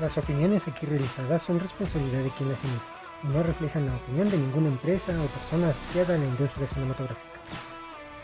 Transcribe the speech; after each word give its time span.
Las 0.00 0.16
opiniones 0.16 0.68
aquí 0.68 0.86
realizadas 0.86 1.42
son 1.42 1.58
responsabilidad 1.58 2.22
de 2.22 2.30
quien 2.30 2.48
las 2.50 2.62
emite 2.62 2.84
y 3.24 3.26
no 3.26 3.42
reflejan 3.42 3.86
la 3.86 3.96
opinión 3.96 4.30
de 4.30 4.38
ninguna 4.38 4.68
empresa 4.68 5.10
o 5.20 5.26
persona 5.26 5.70
asociada 5.70 6.14
a 6.14 6.18
la 6.18 6.24
industria 6.24 6.68
cinematográfica. 6.68 7.40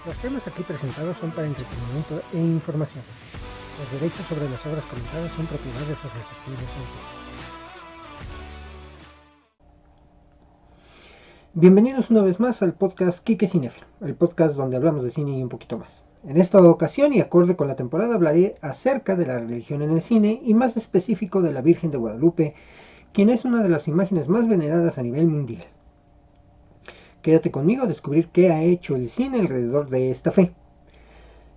Los 0.07 0.16
temas 0.18 0.46
aquí 0.46 0.62
presentados 0.62 1.16
son 1.16 1.32
para 1.32 1.48
entretenimiento 1.48 2.23
e 2.32 2.39
información. 2.39 3.02
Los 3.80 4.00
derechos 4.00 4.25
sobre 4.25 4.48
las 4.48 4.64
obras 4.66 4.84
comentadas 4.84 5.32
son 5.32 5.46
propiedad 5.46 5.80
de 5.80 5.96
sus 5.96 6.14
respectivos 6.14 6.62
autores. 6.62 7.25
Bienvenidos 11.54 12.09
una 12.09 12.22
vez 12.22 12.38
más 12.38 12.62
al 12.62 12.75
podcast 12.75 13.18
Kike 13.25 13.48
Cinefilo, 13.48 13.88
el 14.00 14.14
podcast 14.14 14.54
donde 14.54 14.77
hablamos 14.77 15.02
de 15.02 15.11
cine 15.11 15.36
y 15.36 15.43
un 15.43 15.48
poquito 15.48 15.77
más. 15.77 16.04
En 16.27 16.38
esta 16.38 16.62
ocasión 16.62 17.12
y 17.12 17.20
acorde 17.20 17.54
con 17.54 17.68
la 17.68 17.77
temporada 17.77 18.14
hablaré 18.14 18.54
acerca 18.62 19.14
de 19.14 19.27
la 19.27 19.38
religión 19.38 19.82
en 19.82 19.90
el 19.90 20.00
cine 20.00 20.40
y 20.43 20.54
más 20.54 20.75
específico 20.79 21.43
de 21.43 21.52
la 21.52 21.61
Virgen 21.61 21.90
de 21.90 21.99
Guadalupe, 21.99 22.54
quien 23.12 23.29
es 23.29 23.44
una 23.44 23.62
de 23.62 23.68
las 23.68 23.89
imágenes 23.89 24.29
más 24.29 24.49
veneradas 24.49 24.96
a 24.96 25.02
nivel 25.02 25.26
mundial. 25.26 25.64
Quédate 27.21 27.50
conmigo 27.50 27.85
a 27.85 27.89
descubrir 27.89 28.29
qué 28.29 28.50
ha 28.50 28.63
hecho 28.63 28.96
el 28.96 29.11
cine 29.11 29.39
alrededor 29.39 29.90
de 29.90 30.11
esta 30.11 30.32
fe. 30.32 30.54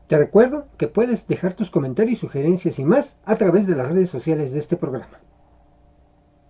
Te 0.08 0.18
recuerdo 0.18 0.68
que 0.78 0.88
puedes 0.88 1.28
dejar 1.28 1.54
tus 1.54 1.72
comentarios, 1.72 2.20
sugerencias 2.20 2.78
y 2.78 2.84
más 2.84 3.16
a 3.23 3.38
través 3.38 3.68
de 3.68 3.76
las 3.76 3.88
redes 3.88 4.09
sociales 4.09 4.52
de 4.52 4.59
este 4.59 4.76
programa. 4.76 5.20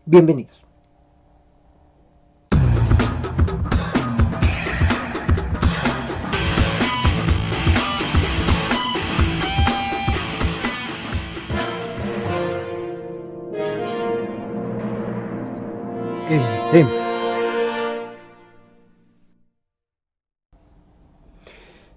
Bienvenidos. 0.06 0.67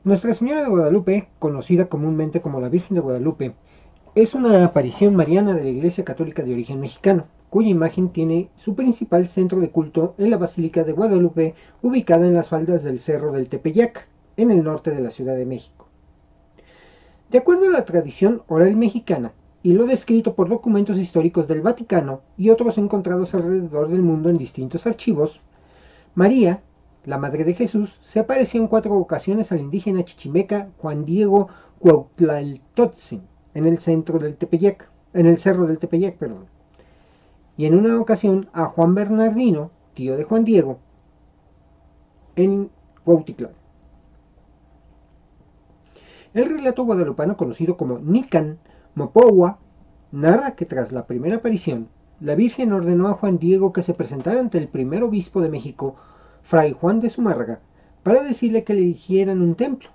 Nuestra 0.05 0.33
Señora 0.35 0.63
de 0.63 0.69
Guadalupe, 0.69 1.29
conocida 1.41 1.89
comúnmente 1.89 2.41
como 2.41 2.61
la 2.61 2.69
Virgen 2.69 2.95
de 2.95 3.01
Guadalupe, 3.01 3.55
es 4.15 4.35
una 4.35 4.65
aparición 4.65 5.17
mariana 5.17 5.55
de 5.55 5.65
la 5.65 5.71
Iglesia 5.71 6.05
Católica 6.05 6.45
de 6.45 6.53
origen 6.53 6.79
mexicano, 6.79 7.27
cuya 7.49 7.69
imagen 7.69 8.11
tiene 8.11 8.49
su 8.55 8.77
principal 8.77 9.27
centro 9.27 9.59
de 9.59 9.71
culto 9.71 10.15
en 10.19 10.31
la 10.31 10.37
Basílica 10.37 10.85
de 10.85 10.93
Guadalupe, 10.93 11.55
ubicada 11.83 12.27
en 12.29 12.35
las 12.35 12.49
faldas 12.49 12.85
del 12.85 13.01
Cerro 13.01 13.33
del 13.33 13.49
Tepeyac, 13.49 14.07
en 14.37 14.53
el 14.53 14.63
norte 14.63 14.93
de 14.93 15.01
la 15.01 15.11
Ciudad 15.11 15.35
de 15.35 15.47
México. 15.47 15.89
De 17.29 17.39
acuerdo 17.39 17.67
a 17.67 17.73
la 17.73 17.85
tradición 17.85 18.43
oral 18.47 18.77
mexicana, 18.77 19.33
y 19.63 19.75
lo 19.75 19.87
descrito 19.87 20.35
por 20.35 20.49
documentos 20.49 20.97
históricos 20.97 21.47
del 21.47 21.61
Vaticano 21.61 22.23
y 22.37 22.51
otros 22.51 22.79
encontrados 22.79 23.35
alrededor 23.35 23.89
del 23.89 24.03
mundo 24.03 24.31
en 24.31 24.39
distintos 24.39 24.87
archivos, 24.87 25.41
María, 26.15 26.63
la 27.05 27.19
Madre 27.19 27.45
de 27.45 27.55
Jesús, 27.55 27.99
se 28.03 28.21
apareció 28.21 28.61
en 28.61 28.69
cuatro 28.69 28.95
ocasiones 28.95 29.53
al 29.53 29.61
indígena 29.61 30.05
chichimeca 30.05 30.71
Juan 30.79 31.05
Diego 31.05 31.49
Cuautlaltotzin 31.79 33.23
en 33.55 33.67
el 33.67 33.79
centro 33.79 34.19
del 34.19 34.37
Tepeyac, 34.37 34.89
en 35.13 35.27
el 35.27 35.39
cerro 35.39 35.67
del 35.67 35.79
Tepeyac, 35.79 36.17
perdón. 36.17 36.47
Y 37.57 37.67
en 37.67 37.75
una 37.75 38.01
ocasión 38.01 38.49
a 38.53 38.67
Juan 38.67 38.95
Bernardino, 38.95 39.71
tío 39.95 40.17
de 40.17 40.25
Juan 40.25 40.45
Diego, 40.45 40.79
en 42.37 42.71
Cuautitlán. 43.05 43.53
El 46.33 46.47
relato 46.47 46.85
guadalupano 46.85 47.37
conocido 47.37 47.77
como 47.77 47.99
Nican 47.99 48.59
Mopowa 49.01 49.59
narra 50.13 50.57
que 50.57 50.67
tras 50.67 50.93
la 50.93 51.07
primera 51.07 51.37
aparición, 51.37 51.89
la 52.21 52.35
Virgen 52.35 52.75
ordenó 52.75 53.09
a 53.09 53.15
Juan 53.15 53.39
Diego 53.39 53.73
que 53.73 53.83
se 53.83 53.95
presentara 53.95 54.41
ante 54.41 54.59
el 54.59 54.69
primer 54.69 55.03
obispo 55.03 55.41
de 55.41 55.49
México, 55.49 55.97
Fray 56.43 56.73
Juan 56.79 57.01
de 57.01 57.09
Zumárraga, 57.09 57.61
para 58.03 58.23
decirle 58.23 58.63
que 58.63 58.75
le 58.75 58.83
erigieran 58.83 59.41
un 59.41 59.55
templo. 59.55 59.89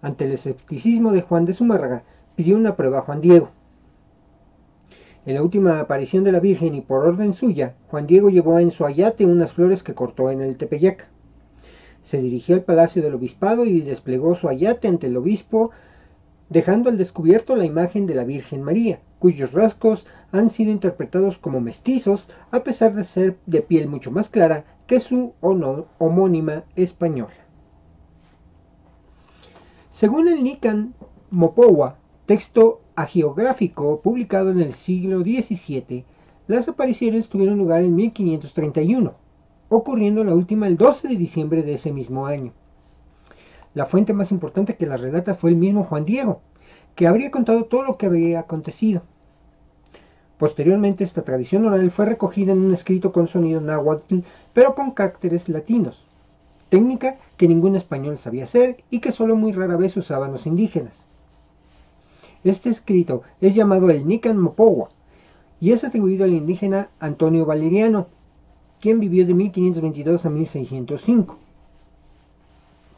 Ante 0.00 0.24
el 0.24 0.32
escepticismo 0.32 1.12
de 1.12 1.20
Juan 1.20 1.44
de 1.44 1.52
Zumárraga, 1.52 2.04
pidió 2.34 2.56
una 2.56 2.76
prueba 2.76 3.00
a 3.00 3.02
Juan 3.02 3.20
Diego. 3.20 3.50
En 5.26 5.34
la 5.34 5.42
última 5.42 5.80
aparición 5.80 6.24
de 6.24 6.32
la 6.32 6.40
Virgen 6.40 6.74
y 6.74 6.80
por 6.80 7.04
orden 7.06 7.34
suya, 7.34 7.74
Juan 7.88 8.06
Diego 8.06 8.30
llevó 8.30 8.58
en 8.58 8.70
su 8.70 8.86
ayate 8.86 9.26
unas 9.26 9.52
flores 9.52 9.82
que 9.82 9.92
cortó 9.92 10.30
en 10.30 10.40
el 10.40 10.56
Tepeyac. 10.56 11.08
Se 12.00 12.22
dirigió 12.22 12.54
al 12.54 12.62
palacio 12.62 13.02
del 13.02 13.16
obispado 13.16 13.66
y 13.66 13.82
desplegó 13.82 14.34
su 14.34 14.48
ayate 14.48 14.88
ante 14.88 15.08
el 15.08 15.18
obispo 15.18 15.72
dejando 16.50 16.90
al 16.90 16.98
descubierto 16.98 17.56
la 17.56 17.64
imagen 17.64 18.06
de 18.06 18.14
la 18.14 18.24
Virgen 18.24 18.62
María, 18.62 19.00
cuyos 19.18 19.52
rasgos 19.52 20.04
han 20.32 20.50
sido 20.50 20.72
interpretados 20.72 21.38
como 21.38 21.60
mestizos 21.60 22.28
a 22.50 22.62
pesar 22.64 22.94
de 22.94 23.04
ser 23.04 23.38
de 23.46 23.62
piel 23.62 23.88
mucho 23.88 24.10
más 24.10 24.28
clara 24.28 24.64
que 24.86 25.00
su 25.00 25.32
homónima 25.40 26.64
española. 26.74 27.32
Según 29.90 30.28
el 30.28 30.42
Nican 30.42 30.94
Mopowa, 31.30 31.96
texto 32.26 32.80
agiográfico 32.96 34.00
publicado 34.00 34.50
en 34.50 34.60
el 34.60 34.72
siglo 34.72 35.20
XVII, 35.20 36.04
las 36.48 36.68
apariciones 36.68 37.28
tuvieron 37.28 37.58
lugar 37.58 37.82
en 37.82 37.94
1531, 37.94 39.14
ocurriendo 39.68 40.24
la 40.24 40.34
última 40.34 40.66
el 40.66 40.76
12 40.76 41.08
de 41.08 41.16
diciembre 41.16 41.62
de 41.62 41.74
ese 41.74 41.92
mismo 41.92 42.26
año. 42.26 42.52
La 43.72 43.86
fuente 43.86 44.12
más 44.12 44.32
importante 44.32 44.76
que 44.76 44.86
la 44.86 44.96
relata 44.96 45.34
fue 45.34 45.50
el 45.50 45.56
mismo 45.56 45.84
Juan 45.84 46.04
Diego, 46.04 46.40
que 46.96 47.06
habría 47.06 47.30
contado 47.30 47.64
todo 47.64 47.84
lo 47.84 47.98
que 47.98 48.06
había 48.06 48.40
acontecido. 48.40 49.02
Posteriormente 50.38 51.04
esta 51.04 51.22
tradición 51.22 51.66
oral 51.66 51.90
fue 51.90 52.06
recogida 52.06 52.52
en 52.52 52.58
un 52.58 52.72
escrito 52.72 53.12
con 53.12 53.28
sonido 53.28 53.60
náhuatl, 53.60 54.20
pero 54.54 54.74
con 54.74 54.90
caracteres 54.90 55.48
latinos, 55.48 56.04
técnica 56.68 57.18
que 57.36 57.46
ningún 57.46 57.76
español 57.76 58.18
sabía 58.18 58.44
hacer 58.44 58.82
y 58.90 59.00
que 59.00 59.12
solo 59.12 59.36
muy 59.36 59.52
rara 59.52 59.76
vez 59.76 59.96
usaban 59.96 60.32
los 60.32 60.46
indígenas. 60.46 61.04
Este 62.42 62.70
escrito 62.70 63.22
es 63.40 63.54
llamado 63.54 63.90
el 63.90 64.08
Nican 64.08 64.38
Mopowa 64.38 64.88
y 65.60 65.72
es 65.72 65.84
atribuido 65.84 66.24
al 66.24 66.32
indígena 66.32 66.88
Antonio 66.98 67.44
Valeriano, 67.44 68.06
quien 68.80 68.98
vivió 68.98 69.26
de 69.26 69.34
1522 69.34 70.24
a 70.24 70.30
1605. 70.30 71.38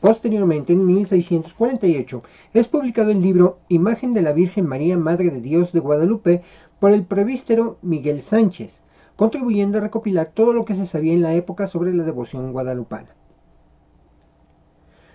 Posteriormente, 0.03 0.73
en 0.73 0.85
1648, 0.85 2.25
es 2.55 2.67
publicado 2.67 3.13
el 3.13 3.23
libro 3.23 3.61
Imagen 3.69 4.15
de 4.15 4.23
la 4.23 4.33
Virgen 4.33 4.67
María, 4.67 4.99
Madre 4.99 5.31
de 5.31 5.41
Dios 5.41 5.71
de 5.71 5.79
Guadalupe, 5.79 6.43
por 6.81 6.91
el 6.91 7.05
prevístero 7.05 7.79
Miguel 7.83 8.21
Sánchez, 8.21 8.81
contribuyendo 9.15 9.79
a 9.79 9.81
recopilar 9.81 10.33
todo 10.35 10.55
lo 10.55 10.65
que 10.65 10.75
se 10.75 10.87
sabía 10.87 11.13
en 11.13 11.23
la 11.23 11.37
época 11.37 11.69
sobre 11.69 11.95
la 11.95 12.03
devoción 12.03 12.51
guadalupana. 12.51 13.15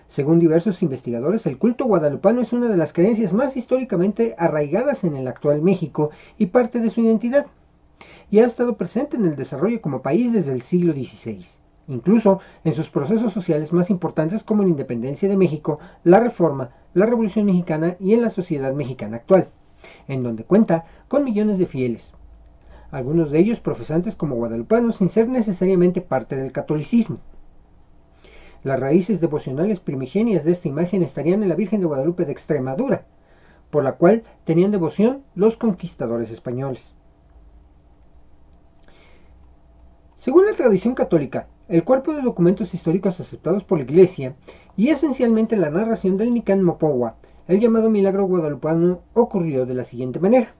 Según 0.06 0.38
diversos 0.38 0.82
investigadores, 0.82 1.44
el 1.44 1.58
culto 1.58 1.84
guadalupano 1.84 2.40
es 2.40 2.54
una 2.54 2.68
de 2.68 2.78
las 2.78 2.94
creencias 2.94 3.34
más 3.34 3.58
históricamente 3.58 4.36
arraigadas 4.38 5.04
en 5.04 5.16
el 5.16 5.28
actual 5.28 5.60
México 5.60 6.12
y 6.38 6.46
parte 6.46 6.80
de 6.80 6.88
su 6.88 7.02
identidad, 7.02 7.44
y 8.30 8.38
ha 8.38 8.46
estado 8.46 8.78
presente 8.78 9.18
en 9.18 9.26
el 9.26 9.36
desarrollo 9.36 9.82
como 9.82 10.00
país 10.00 10.32
desde 10.32 10.54
el 10.54 10.62
siglo 10.62 10.94
XVI 10.94 11.57
incluso 11.88 12.40
en 12.64 12.74
sus 12.74 12.90
procesos 12.90 13.32
sociales 13.32 13.72
más 13.72 13.90
importantes 13.90 14.42
como 14.42 14.62
la 14.62 14.68
independencia 14.68 15.28
de 15.28 15.36
México, 15.36 15.78
la 16.04 16.20
reforma, 16.20 16.70
la 16.94 17.06
Revolución 17.06 17.46
Mexicana 17.46 17.96
y 17.98 18.14
en 18.14 18.22
la 18.22 18.30
sociedad 18.30 18.72
mexicana 18.74 19.16
actual, 19.16 19.48
en 20.06 20.22
donde 20.22 20.44
cuenta 20.44 20.84
con 21.08 21.24
millones 21.24 21.58
de 21.58 21.66
fieles, 21.66 22.12
algunos 22.90 23.30
de 23.30 23.38
ellos 23.38 23.60
profesantes 23.60 24.14
como 24.14 24.36
guadalupanos 24.36 24.96
sin 24.96 25.08
ser 25.08 25.28
necesariamente 25.28 26.00
parte 26.00 26.36
del 26.36 26.52
catolicismo. 26.52 27.18
Las 28.64 28.80
raíces 28.80 29.20
devocionales 29.20 29.80
primigenias 29.80 30.44
de 30.44 30.52
esta 30.52 30.68
imagen 30.68 31.02
estarían 31.02 31.42
en 31.42 31.48
la 31.48 31.54
Virgen 31.54 31.80
de 31.80 31.86
Guadalupe 31.86 32.24
de 32.24 32.32
Extremadura, 32.32 33.06
por 33.70 33.84
la 33.84 33.92
cual 33.92 34.24
tenían 34.44 34.70
devoción 34.70 35.22
los 35.34 35.56
conquistadores 35.56 36.30
españoles. 36.30 36.82
Según 40.16 40.46
la 40.46 40.54
tradición 40.54 40.94
católica, 40.94 41.46
el 41.68 41.84
cuerpo 41.84 42.14
de 42.14 42.22
documentos 42.22 42.72
históricos 42.72 43.20
aceptados 43.20 43.62
por 43.62 43.78
la 43.78 43.84
Iglesia 43.84 44.34
y 44.76 44.88
esencialmente 44.88 45.56
la 45.56 45.68
narración 45.68 46.16
del 46.16 46.32
Nican 46.32 46.62
Mopowa, 46.62 47.16
el 47.46 47.60
llamado 47.60 47.90
milagro 47.90 48.24
guadalupano 48.24 49.00
ocurrió 49.12 49.66
de 49.66 49.74
la 49.74 49.84
siguiente 49.84 50.18
manera. 50.18 50.54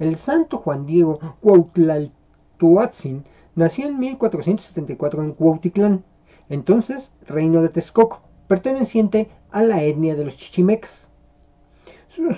El 0.00 0.16
santo 0.16 0.58
Juan 0.58 0.86
Diego 0.86 1.20
Cuautlaltoatzin 1.40 3.24
nació 3.54 3.86
en 3.86 3.98
1474 4.00 5.22
en 5.22 5.32
Cuautitlán, 5.34 6.04
entonces 6.48 7.12
reino 7.28 7.62
de 7.62 7.68
Texcoco, 7.68 8.22
perteneciente 8.48 9.30
a 9.52 9.62
la 9.62 9.84
etnia 9.84 10.16
de 10.16 10.24
los 10.24 10.36
chichimecas. 10.36 11.08
Su, 12.08 12.34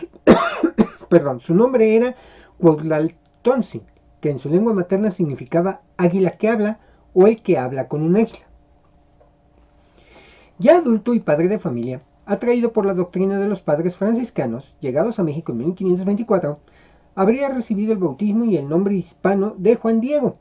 perdón, 1.09 1.41
su 1.41 1.55
nombre 1.55 1.97
era 1.97 2.15
Cuautlaltonzin, 2.59 3.83
que 4.21 4.29
en 4.29 4.39
su 4.39 4.51
lengua 4.51 4.75
materna 4.75 5.11
significaba 5.11 5.81
águila 5.97 6.33
que 6.33 6.49
habla 6.49 6.81
o 7.15 7.27
el 7.27 7.43
que 7.43 7.59
habla 7.59 7.89
con 7.89 8.03
un 8.03 8.17
águila. 8.17 8.47
Ya 10.59 10.77
adulto 10.79 11.15
y 11.15 11.21
padre 11.21 11.49
de 11.49 11.59
familia, 11.59 12.03
atraído 12.25 12.73
por 12.73 12.87
la 12.87 12.95
doctrina 12.95 13.39
de 13.39 13.49
los 13.49 13.61
padres 13.61 13.97
franciscanos, 13.97 14.75
llegados 14.81 15.19
a 15.19 15.25
México 15.25 15.53
en 15.53 15.59
1524, 15.59 16.59
habría 17.15 17.49
recibido 17.49 17.93
el 17.93 17.99
bautismo 17.99 18.45
y 18.45 18.57
el 18.57 18.69
nombre 18.69 18.95
hispano 18.95 19.55
de 19.59 19.77
Juan 19.77 20.01
Diego, 20.01 20.37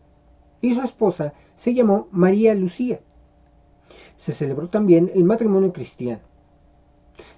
y 0.62 0.75
su 0.75 0.81
esposa 0.81 1.33
se 1.56 1.73
llamó 1.73 2.07
María 2.12 2.53
Lucía. 2.56 3.00
Se 4.18 4.33
celebró 4.33 4.69
también 4.69 5.12
el 5.15 5.23
matrimonio 5.23 5.73
cristiano. 5.73 6.21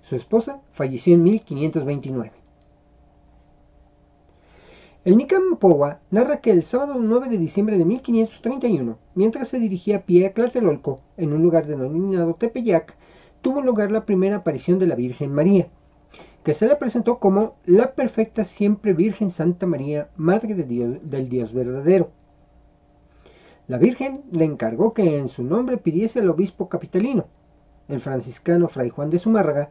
Su 0.02 0.16
esposa 0.16 0.62
falleció 0.74 1.14
en 1.14 1.24
1529. 1.24 2.43
El 5.06 5.28
Powa 5.60 6.00
narra 6.12 6.40
que 6.40 6.50
el 6.50 6.64
sábado 6.64 6.96
9 6.98 7.28
de 7.28 7.38
diciembre 7.38 7.78
de 7.78 7.84
1531, 7.84 8.98
mientras 9.16 9.50
se 9.50 9.60
dirigía 9.60 9.98
a 9.98 10.02
pie 10.04 10.26
a 10.26 10.34
Tlatelolco, 10.34 11.02
en 11.18 11.34
un 11.34 11.44
lugar 11.44 11.68
denominado 11.68 12.36
Tepeyac, 12.36 12.96
tuvo 13.42 13.62
lugar 13.62 13.92
la 13.92 14.06
primera 14.06 14.38
aparición 14.38 14.80
de 14.80 14.88
la 14.88 14.96
Virgen 14.96 15.34
María, 15.34 15.68
que 16.46 16.54
se 16.54 16.68
le 16.68 16.78
presentó 16.78 17.20
como 17.20 17.56
la 17.66 17.96
perfecta 17.96 18.46
siempre 18.46 18.94
Virgen 18.94 19.30
Santa 19.30 19.66
María, 19.66 20.08
Madre 20.16 20.56
de 20.56 20.64
Dios, 20.64 20.98
del 21.04 21.28
Dios 21.28 21.54
verdadero. 21.54 22.12
La 23.68 23.78
Virgen 23.78 24.24
le 24.32 24.46
encargó 24.46 24.94
que 24.94 25.20
en 25.20 25.28
su 25.28 25.44
nombre 25.44 25.76
pidiese 25.76 26.20
al 26.20 26.30
obispo 26.30 26.70
capitalino, 26.70 27.26
el 27.90 28.00
franciscano 28.00 28.70
Fray 28.70 28.88
Juan 28.88 29.10
de 29.10 29.20
Zumárraga, 29.20 29.70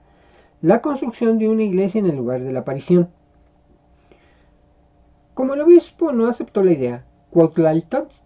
la 0.61 0.83
construcción 0.83 1.39
de 1.39 1.49
una 1.49 1.63
iglesia 1.63 2.01
en 2.01 2.11
el 2.11 2.17
lugar 2.17 2.43
de 2.43 2.53
la 2.53 2.61
aparición. 2.61 3.09
Como 5.43 5.55
el 5.55 5.61
obispo 5.61 6.13
no 6.13 6.27
aceptó 6.27 6.63
la 6.63 6.71
idea, 6.71 7.05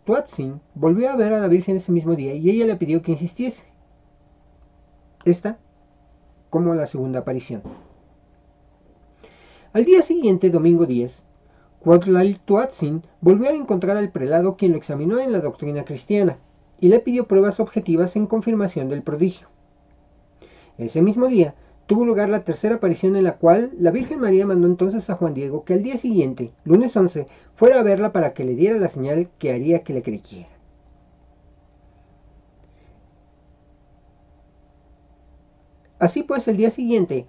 Tuatzin 0.04 0.60
volvió 0.74 1.08
a 1.08 1.16
ver 1.16 1.32
a 1.32 1.40
la 1.40 1.48
Virgen 1.48 1.76
ese 1.76 1.90
mismo 1.90 2.14
día 2.14 2.34
y 2.34 2.50
ella 2.50 2.66
le 2.66 2.76
pidió 2.76 3.00
que 3.00 3.12
insistiese. 3.12 3.64
Esta 5.24 5.56
como 6.50 6.74
la 6.74 6.86
segunda 6.86 7.20
aparición. 7.20 7.62
Al 9.72 9.86
día 9.86 10.02
siguiente, 10.02 10.50
domingo 10.50 10.84
10, 10.84 11.22
Tuatzin 12.44 13.02
volvió 13.22 13.48
a 13.48 13.54
encontrar 13.54 13.96
al 13.96 14.12
prelado 14.12 14.58
quien 14.58 14.72
lo 14.72 14.76
examinó 14.76 15.18
en 15.18 15.32
la 15.32 15.40
doctrina 15.40 15.86
cristiana 15.86 16.36
y 16.80 16.88
le 16.88 17.00
pidió 17.00 17.26
pruebas 17.26 17.60
objetivas 17.60 18.14
en 18.16 18.26
confirmación 18.26 18.90
del 18.90 19.02
prodigio. 19.02 19.48
Ese 20.76 21.00
mismo 21.00 21.28
día 21.28 21.54
tuvo 21.86 22.04
lugar 22.04 22.28
la 22.28 22.44
tercera 22.44 22.76
aparición 22.76 23.16
en 23.16 23.24
la 23.24 23.36
cual 23.36 23.70
la 23.78 23.90
Virgen 23.90 24.20
María 24.20 24.46
mandó 24.46 24.66
entonces 24.66 25.08
a 25.08 25.14
Juan 25.14 25.34
Diego 25.34 25.64
que 25.64 25.74
al 25.74 25.82
día 25.82 25.96
siguiente, 25.96 26.52
lunes 26.64 26.96
11, 26.96 27.26
fuera 27.54 27.80
a 27.80 27.82
verla 27.82 28.12
para 28.12 28.34
que 28.34 28.44
le 28.44 28.54
diera 28.54 28.78
la 28.78 28.88
señal 28.88 29.28
que 29.38 29.52
haría 29.52 29.82
que 29.82 29.94
le 29.94 30.02
creyera. 30.02 30.48
Así 35.98 36.22
pues, 36.22 36.46
el 36.46 36.58
día 36.58 36.70
siguiente, 36.70 37.26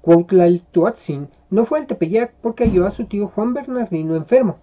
Cuautlaltuatzin 0.00 1.28
no 1.50 1.66
fue 1.66 1.78
al 1.78 1.86
Tepeyac 1.86 2.34
porque 2.40 2.64
halló 2.64 2.86
a 2.86 2.90
su 2.90 3.04
tío 3.06 3.28
Juan 3.28 3.54
Bernardino 3.54 4.16
enfermo. 4.16 4.58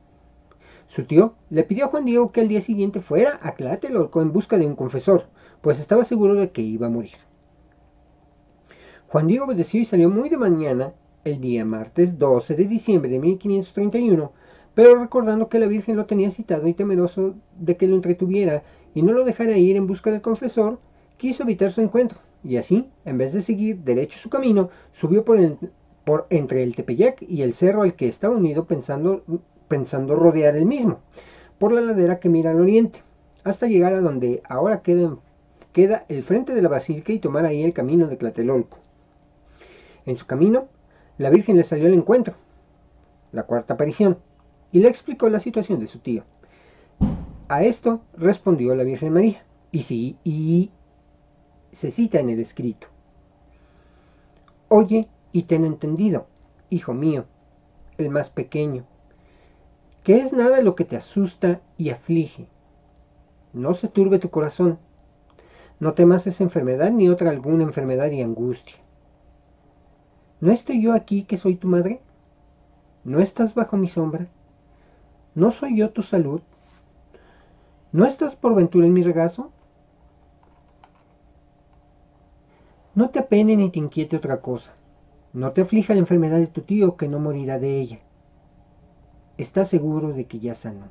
Su 0.87 1.05
tío 1.05 1.35
le 1.49 1.63
pidió 1.63 1.85
a 1.85 1.87
Juan 1.87 2.05
Diego 2.05 2.31
que 2.31 2.41
al 2.41 2.47
día 2.47 2.61
siguiente 2.61 2.99
fuera 2.99 3.39
a 3.41 3.55
Tlatelolco 3.55 4.21
en 4.21 4.33
busca 4.33 4.57
de 4.57 4.65
un 4.65 4.75
confesor, 4.75 5.27
pues 5.61 5.79
estaba 5.79 6.03
seguro 6.03 6.35
de 6.35 6.51
que 6.51 6.61
iba 6.61 6.87
a 6.87 6.89
morir. 6.89 7.24
Juan 9.15 9.27
Diego 9.27 9.45
obedeció 9.45 9.79
y 9.79 9.85
salió 9.85 10.09
muy 10.09 10.27
de 10.27 10.35
mañana, 10.35 10.91
el 11.23 11.39
día 11.39 11.63
martes 11.63 12.19
12 12.19 12.53
de 12.53 12.65
diciembre 12.65 13.09
de 13.09 13.17
1531, 13.19 14.33
pero 14.73 14.95
recordando 14.95 15.47
que 15.47 15.57
la 15.57 15.67
Virgen 15.67 15.95
lo 15.95 16.05
tenía 16.05 16.29
citado 16.31 16.67
y 16.67 16.73
temeroso 16.73 17.33
de 17.57 17.77
que 17.77 17.87
lo 17.87 17.95
entretuviera 17.95 18.63
y 18.93 19.03
no 19.03 19.13
lo 19.13 19.23
dejara 19.23 19.57
ir 19.57 19.77
en 19.77 19.87
busca 19.87 20.11
del 20.11 20.21
confesor, 20.21 20.79
quiso 21.15 21.43
evitar 21.43 21.71
su 21.71 21.79
encuentro 21.79 22.19
y 22.43 22.57
así, 22.57 22.89
en 23.05 23.17
vez 23.17 23.31
de 23.31 23.41
seguir 23.41 23.77
derecho 23.77 24.19
su 24.19 24.29
camino, 24.29 24.69
subió 24.91 25.23
por, 25.23 25.39
entre 26.29 26.63
el 26.63 26.75
Tepeyac 26.75 27.21
y 27.21 27.41
el 27.41 27.53
cerro 27.53 27.83
al 27.83 27.95
que 27.95 28.09
estaba 28.09 28.35
unido 28.35 28.65
pensando, 28.65 29.23
pensando 29.69 30.17
rodear 30.17 30.57
el 30.57 30.65
mismo, 30.65 30.99
por 31.57 31.71
la 31.71 31.79
ladera 31.79 32.19
que 32.19 32.27
mira 32.27 32.51
al 32.51 32.59
oriente, 32.59 32.99
hasta 33.45 33.67
llegar 33.67 33.93
a 33.93 34.01
donde 34.01 34.43
ahora 34.49 34.81
queda, 34.81 35.15
queda 35.71 36.03
el 36.09 36.21
frente 36.21 36.53
de 36.53 36.61
la 36.61 36.67
basílica 36.67 37.13
y 37.13 37.19
tomar 37.19 37.45
ahí 37.45 37.63
el 37.63 37.71
camino 37.71 38.07
de 38.07 38.17
Tlatelolco. 38.17 38.79
En 40.05 40.17
su 40.17 40.25
camino, 40.25 40.67
la 41.17 41.29
Virgen 41.29 41.57
le 41.57 41.63
salió 41.63 41.87
al 41.87 41.93
encuentro, 41.93 42.35
la 43.31 43.43
cuarta 43.43 43.73
aparición, 43.73 44.17
y 44.71 44.79
le 44.79 44.89
explicó 44.89 45.29
la 45.29 45.39
situación 45.39 45.79
de 45.79 45.87
su 45.87 45.99
tío. 45.99 46.23
A 47.47 47.63
esto 47.63 48.01
respondió 48.17 48.75
la 48.75 48.83
Virgen 48.83 49.13
María, 49.13 49.43
y 49.71 49.83
sí, 49.83 50.17
y 50.23 50.71
se 51.71 51.91
cita 51.91 52.19
en 52.19 52.29
el 52.29 52.39
escrito. 52.39 52.87
Oye 54.69 55.07
y 55.31 55.43
ten 55.43 55.65
entendido, 55.65 56.27
hijo 56.69 56.93
mío, 56.93 57.25
el 57.97 58.09
más 58.09 58.29
pequeño, 58.29 58.85
que 60.03 60.17
es 60.17 60.33
nada 60.33 60.61
lo 60.61 60.75
que 60.75 60.85
te 60.85 60.97
asusta 60.97 61.61
y 61.77 61.89
aflige. 61.89 62.47
No 63.53 63.73
se 63.73 63.87
turbe 63.87 64.19
tu 64.19 64.29
corazón, 64.29 64.79
no 65.79 65.93
temas 65.93 66.27
esa 66.27 66.43
enfermedad 66.43 66.91
ni 66.91 67.09
otra 67.09 67.29
alguna 67.29 67.63
enfermedad 67.63 68.11
y 68.11 68.21
angustia. 68.21 68.84
¿No 70.41 70.51
estoy 70.51 70.81
yo 70.81 70.93
aquí 70.93 71.23
que 71.23 71.37
soy 71.37 71.55
tu 71.55 71.67
madre? 71.67 72.01
¿No 73.03 73.19
estás 73.19 73.55
bajo 73.55 73.77
mi 73.77 73.87
sombra? 73.87 74.27
¿No 75.33 75.51
soy 75.51 75.77
yo 75.77 75.91
tu 75.91 76.01
salud? 76.01 76.41
¿No 77.91 78.05
estás 78.05 78.35
por 78.35 78.55
ventura 78.55 78.85
en 78.85 78.93
mi 78.93 79.03
regazo? 79.03 79.51
No 82.93 83.09
te 83.09 83.19
apene 83.19 83.55
ni 83.55 83.69
te 83.69 83.79
inquiete 83.79 84.17
otra 84.17 84.41
cosa. 84.41 84.73
No 85.33 85.51
te 85.51 85.61
aflija 85.61 85.93
la 85.93 85.99
enfermedad 85.99 86.37
de 86.37 86.47
tu 86.47 86.61
tío, 86.61 86.95
que 86.95 87.07
no 87.07 87.19
morirá 87.19 87.59
de 87.59 87.79
ella. 87.79 87.99
Está 89.37 89.65
seguro 89.65 90.13
de 90.13 90.25
que 90.25 90.39
ya 90.39 90.55
sanó. 90.55 90.87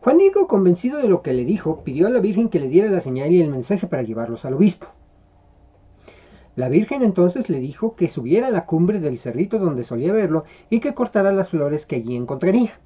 Juan 0.00 0.18
Diego, 0.18 0.46
convencido 0.46 0.98
de 0.98 1.08
lo 1.08 1.22
que 1.22 1.32
le 1.32 1.44
dijo, 1.44 1.82
pidió 1.82 2.06
a 2.06 2.10
la 2.10 2.20
Virgen 2.20 2.48
que 2.48 2.60
le 2.60 2.68
diera 2.68 2.90
la 2.90 3.00
señal 3.00 3.32
y 3.32 3.40
el 3.40 3.50
mensaje 3.50 3.86
para 3.86 4.02
llevarlos 4.02 4.44
al 4.44 4.54
obispo. 4.54 4.86
La 6.56 6.68
Virgen 6.68 7.02
entonces 7.02 7.48
le 7.48 7.60
dijo 7.60 7.94
que 7.94 8.08
subiera 8.08 8.48
a 8.48 8.50
la 8.50 8.66
cumbre 8.66 8.98
del 8.98 9.18
cerrito 9.18 9.58
donde 9.58 9.84
solía 9.84 10.12
verlo 10.12 10.44
y 10.70 10.80
que 10.80 10.94
cortara 10.94 11.30
las 11.30 11.50
flores 11.50 11.86
que 11.86 11.96
allí 11.96 12.16
encontraría 12.16 12.80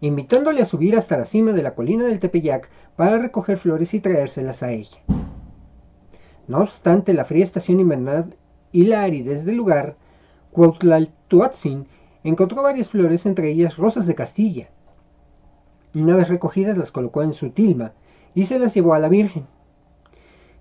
invitándole 0.00 0.62
a 0.62 0.66
subir 0.66 0.96
hasta 0.96 1.16
la 1.16 1.24
cima 1.24 1.52
de 1.52 1.62
la 1.62 1.74
colina 1.74 2.04
del 2.04 2.20
Tepeyac 2.20 2.70
para 2.96 3.18
recoger 3.18 3.56
flores 3.56 3.94
y 3.94 4.00
traérselas 4.00 4.62
a 4.62 4.70
ella. 4.70 4.98
No 6.46 6.60
obstante 6.60 7.12
la 7.14 7.24
fría 7.24 7.44
estación 7.44 7.80
invernal 7.80 8.36
y 8.72 8.84
la 8.84 9.02
aridez 9.02 9.44
del 9.44 9.56
lugar, 9.56 9.96
Cuautlaltuatzin 10.52 11.86
encontró 12.24 12.62
varias 12.62 12.88
flores, 12.88 13.26
entre 13.26 13.50
ellas 13.50 13.76
rosas 13.76 14.06
de 14.06 14.14
Castilla. 14.14 14.68
Una 15.94 16.16
vez 16.16 16.28
recogidas 16.28 16.78
las 16.78 16.92
colocó 16.92 17.22
en 17.22 17.32
su 17.32 17.50
tilma 17.50 17.92
y 18.34 18.46
se 18.46 18.58
las 18.58 18.74
llevó 18.74 18.94
a 18.94 18.98
la 18.98 19.08
Virgen, 19.08 19.46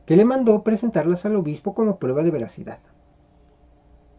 que 0.08 0.16
le 0.16 0.24
mandó 0.24 0.64
presentarlas 0.64 1.26
al 1.26 1.36
obispo 1.36 1.76
como 1.76 2.00
prueba 2.00 2.24
de 2.24 2.32
veracidad. 2.32 2.80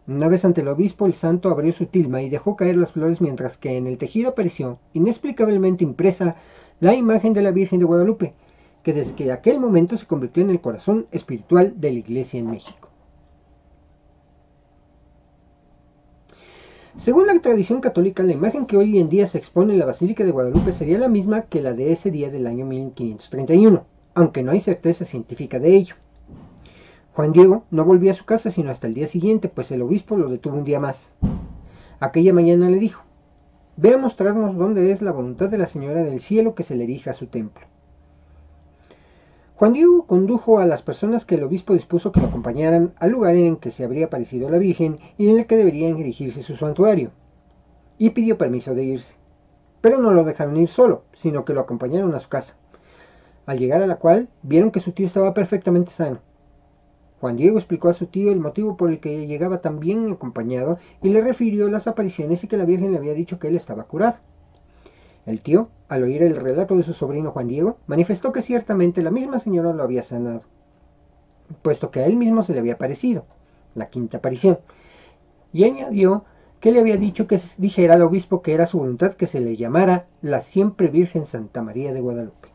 Una 0.07 0.27
vez 0.27 0.45
ante 0.45 0.61
el 0.61 0.67
obispo, 0.67 1.07
el 1.07 1.13
santo 1.13 1.49
abrió 1.49 1.73
su 1.73 1.87
tilma 1.87 2.21
y 2.21 2.29
dejó 2.29 2.55
caer 2.55 2.77
las 2.77 2.91
flores 2.91 3.21
mientras 3.21 3.57
que 3.57 3.75
en 3.75 3.87
el 3.87 3.97
tejido 3.97 4.29
apareció, 4.29 4.77
inexplicablemente 4.93 5.83
impresa, 5.83 6.35
la 6.79 6.93
imagen 6.93 7.33
de 7.33 7.41
la 7.41 7.49
Virgen 7.49 7.79
de 7.79 7.85
Guadalupe, 7.85 8.33
que 8.83 8.93
desde 8.93 9.31
aquel 9.31 9.59
momento 9.59 9.97
se 9.97 10.05
convirtió 10.05 10.43
en 10.43 10.51
el 10.51 10.61
corazón 10.61 11.07
espiritual 11.11 11.73
de 11.81 11.91
la 11.91 11.99
Iglesia 11.99 12.39
en 12.39 12.51
México. 12.51 12.89
Según 16.97 17.25
la 17.25 17.39
tradición 17.39 17.81
católica, 17.81 18.21
la 18.21 18.33
imagen 18.33 18.67
que 18.67 18.77
hoy 18.77 18.99
en 18.99 19.09
día 19.09 19.25
se 19.25 19.39
expone 19.39 19.73
en 19.73 19.79
la 19.79 19.85
Basílica 19.85 20.23
de 20.23 20.31
Guadalupe 20.31 20.71
sería 20.71 20.99
la 20.99 21.07
misma 21.07 21.43
que 21.43 21.61
la 21.61 21.73
de 21.73 21.91
ese 21.91 22.11
día 22.11 22.29
del 22.29 22.45
año 22.45 22.65
1531, 22.67 23.85
aunque 24.19 24.43
no 24.43 24.51
hay 24.51 24.59
certeza 24.59 25.05
científica 25.05 25.59
de 25.59 25.77
ello. 25.77 25.95
Juan 27.13 27.31
Diego 27.31 27.63
no 27.71 27.85
volvió 27.85 28.11
a 28.11 28.15
su 28.15 28.25
casa 28.25 28.51
sino 28.51 28.69
hasta 28.69 28.85
el 28.85 28.93
día 28.93 29.07
siguiente, 29.07 29.47
pues 29.47 29.71
el 29.71 29.81
obispo 29.81 30.17
lo 30.17 30.27
detuvo 30.27 30.57
un 30.57 30.65
día 30.65 30.81
más. 30.81 31.13
Aquella 32.01 32.33
mañana 32.33 32.69
le 32.69 32.79
dijo, 32.79 33.05
ve 33.77 33.93
a 33.93 33.97
mostrarnos 33.97 34.57
dónde 34.57 34.91
es 34.91 35.01
la 35.01 35.13
voluntad 35.13 35.47
de 35.47 35.57
la 35.57 35.67
Señora 35.67 36.03
del 36.03 36.19
Cielo 36.19 36.53
que 36.53 36.63
se 36.63 36.75
le 36.75 36.83
erija 36.83 37.11
a 37.11 37.13
su 37.13 37.27
templo. 37.27 37.65
Juan 39.55 39.71
Diego 39.71 40.05
condujo 40.05 40.59
a 40.59 40.65
las 40.65 40.81
personas 40.81 41.23
que 41.23 41.35
el 41.35 41.43
obispo 41.43 41.73
dispuso 41.73 42.11
que 42.11 42.19
lo 42.19 42.27
acompañaran 42.27 42.93
al 42.99 43.11
lugar 43.11 43.35
en 43.35 43.55
que 43.55 43.71
se 43.71 43.85
habría 43.85 44.07
aparecido 44.07 44.49
la 44.49 44.57
Virgen 44.57 44.99
y 45.17 45.29
en 45.29 45.39
el 45.39 45.45
que 45.45 45.55
debería 45.55 45.87
erigirse 45.87 46.43
su 46.43 46.57
santuario, 46.57 47.11
y 47.97 48.09
pidió 48.09 48.37
permiso 48.37 48.75
de 48.75 48.83
irse. 48.83 49.15
Pero 49.79 49.97
no 49.97 50.11
lo 50.11 50.25
dejaron 50.25 50.57
ir 50.57 50.67
solo, 50.67 51.03
sino 51.13 51.45
que 51.45 51.53
lo 51.53 51.61
acompañaron 51.61 52.13
a 52.15 52.19
su 52.19 52.27
casa, 52.27 52.57
al 53.49 53.57
llegar 53.57 53.81
a 53.81 53.87
la 53.87 53.95
cual 53.95 54.29
vieron 54.43 54.69
que 54.69 54.79
su 54.79 54.91
tío 54.91 55.07
estaba 55.07 55.33
perfectamente 55.33 55.91
sano 55.91 56.19
Juan 57.19 57.35
Diego 57.35 57.57
explicó 57.57 57.89
a 57.89 57.95
su 57.95 58.05
tío 58.05 58.31
el 58.31 58.39
motivo 58.39 58.77
por 58.77 58.91
el 58.91 58.99
que 58.99 59.25
llegaba 59.25 59.59
tan 59.59 59.79
bien 59.79 60.11
acompañado 60.11 60.77
y 61.01 61.09
le 61.09 61.19
refirió 61.21 61.67
las 61.67 61.87
apariciones 61.87 62.43
y 62.43 62.47
que 62.47 62.57
la 62.57 62.65
Virgen 62.65 62.91
le 62.91 62.99
había 62.99 63.15
dicho 63.15 63.39
que 63.39 63.47
él 63.47 63.55
estaba 63.55 63.85
curado. 63.85 64.17
El 65.25 65.41
tío, 65.41 65.69
al 65.87 66.03
oír 66.03 66.21
el 66.21 66.35
relato 66.35 66.77
de 66.77 66.83
su 66.83 66.93
sobrino 66.93 67.31
Juan 67.31 67.47
Diego, 67.47 67.77
manifestó 67.87 68.31
que 68.31 68.43
ciertamente 68.43 69.01
la 69.01 69.09
misma 69.09 69.39
señora 69.39 69.73
lo 69.73 69.81
había 69.81 70.03
sanado, 70.03 70.43
puesto 71.63 71.89
que 71.89 72.01
a 72.01 72.05
él 72.05 72.17
mismo 72.17 72.43
se 72.43 72.53
le 72.53 72.59
había 72.59 72.73
aparecido, 72.73 73.25
la 73.73 73.89
quinta 73.89 74.17
aparición, 74.17 74.59
y 75.51 75.63
añadió 75.63 76.23
que 76.59 76.71
le 76.71 76.79
había 76.79 76.97
dicho 76.97 77.25
que 77.25 77.41
dijera 77.57 77.95
al 77.95 78.03
obispo 78.03 78.43
que 78.43 78.53
era 78.53 78.67
su 78.67 78.77
voluntad 78.77 79.15
que 79.15 79.27
se 79.27 79.41
le 79.41 79.57
llamara 79.57 80.05
la 80.21 80.39
siempre 80.39 80.87
Virgen 80.87 81.25
Santa 81.25 81.63
María 81.63 81.91
de 81.93 82.01
Guadalupe. 82.01 82.48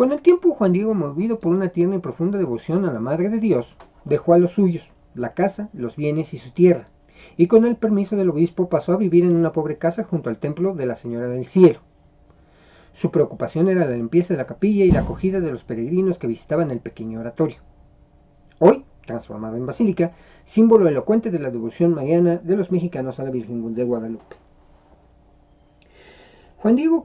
Con 0.00 0.12
el 0.12 0.22
tiempo 0.22 0.54
Juan 0.54 0.72
Diego, 0.72 0.94
movido 0.94 1.40
por 1.40 1.52
una 1.52 1.68
tierna 1.68 1.96
y 1.96 1.98
profunda 1.98 2.38
devoción 2.38 2.86
a 2.86 2.90
la 2.90 3.00
Madre 3.00 3.28
de 3.28 3.38
Dios, 3.38 3.76
dejó 4.06 4.32
a 4.32 4.38
los 4.38 4.52
suyos, 4.52 4.92
la 5.14 5.34
casa, 5.34 5.68
los 5.74 5.96
bienes 5.96 6.32
y 6.32 6.38
su 6.38 6.52
tierra, 6.52 6.86
y 7.36 7.48
con 7.48 7.66
el 7.66 7.76
permiso 7.76 8.16
del 8.16 8.30
obispo 8.30 8.70
pasó 8.70 8.94
a 8.94 8.96
vivir 8.96 9.24
en 9.24 9.36
una 9.36 9.52
pobre 9.52 9.76
casa 9.76 10.02
junto 10.02 10.30
al 10.30 10.38
templo 10.38 10.74
de 10.74 10.86
la 10.86 10.96
Señora 10.96 11.28
del 11.28 11.44
Cielo. 11.44 11.80
Su 12.94 13.10
preocupación 13.10 13.68
era 13.68 13.84
la 13.84 13.94
limpieza 13.94 14.32
de 14.32 14.38
la 14.38 14.46
capilla 14.46 14.86
y 14.86 14.90
la 14.90 15.00
acogida 15.00 15.38
de 15.38 15.50
los 15.50 15.64
peregrinos 15.64 16.16
que 16.16 16.28
visitaban 16.28 16.70
el 16.70 16.80
pequeño 16.80 17.20
oratorio. 17.20 17.58
Hoy, 18.58 18.86
transformado 19.04 19.58
en 19.58 19.66
basílica, 19.66 20.12
símbolo 20.44 20.88
elocuente 20.88 21.30
de 21.30 21.40
la 21.40 21.50
devoción 21.50 21.92
mariana 21.92 22.40
de 22.42 22.56
los 22.56 22.72
mexicanos 22.72 23.20
a 23.20 23.24
la 23.24 23.30
Virgen 23.30 23.74
de 23.74 23.84
Guadalupe. 23.84 24.36
Juan 26.56 26.76
Diego 26.76 27.02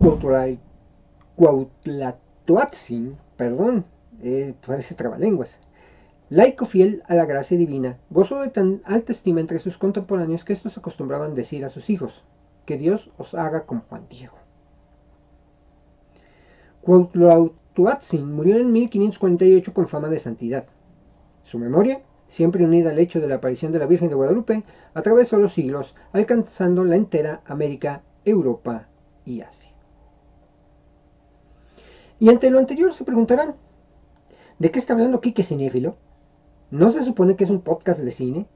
Cuautlatoatzin, 2.45 3.17
perdón, 3.37 3.85
eh, 4.21 4.53
parece 4.65 4.93
trabalenguas, 4.93 5.57
laico 6.29 6.65
fiel 6.65 7.01
a 7.07 7.15
la 7.15 7.25
gracia 7.25 7.57
divina, 7.57 7.97
gozó 8.11 8.41
de 8.41 8.49
tan 8.49 8.81
alta 8.85 9.13
estima 9.13 9.39
entre 9.39 9.57
sus 9.57 9.79
contemporáneos 9.79 10.45
que 10.45 10.53
estos 10.53 10.77
acostumbraban 10.77 11.33
decir 11.33 11.65
a 11.65 11.69
sus 11.69 11.89
hijos, 11.89 12.23
que 12.65 12.77
Dios 12.77 13.09
os 13.17 13.33
haga 13.33 13.65
como 13.65 13.81
Juan 13.89 14.05
Diego. 14.09 14.35
Cuautlatoatzin 16.81 18.31
murió 18.31 18.57
en 18.57 18.71
1548 18.71 19.73
con 19.73 19.87
fama 19.87 20.09
de 20.09 20.19
santidad. 20.19 20.67
Su 21.43 21.57
memoria, 21.57 22.01
siempre 22.27 22.63
unida 22.63 22.91
al 22.91 22.99
hecho 22.99 23.19
de 23.19 23.27
la 23.27 23.35
aparición 23.35 23.71
de 23.71 23.79
la 23.79 23.87
Virgen 23.87 24.09
de 24.09 24.15
Guadalupe, 24.15 24.63
atravesó 24.93 25.37
los 25.37 25.53
siglos, 25.53 25.95
alcanzando 26.13 26.85
la 26.85 26.95
entera 26.95 27.41
América, 27.47 28.03
Europa 28.23 28.87
y 29.25 29.41
Asia. 29.41 29.64
Y 32.19 32.29
ante 32.29 32.49
lo 32.49 32.59
anterior 32.59 32.93
se 32.93 33.03
preguntarán, 33.03 33.55
¿de 34.59 34.71
qué 34.71 34.79
está 34.79 34.93
hablando 34.93 35.21
Quique 35.21 35.43
Cinéfilo? 35.43 35.97
¿No 36.71 36.89
se 36.89 37.03
supone 37.03 37.35
que 37.35 37.43
es 37.43 37.49
un 37.49 37.61
podcast 37.61 37.99
de 37.99 38.11
cine? 38.11 38.47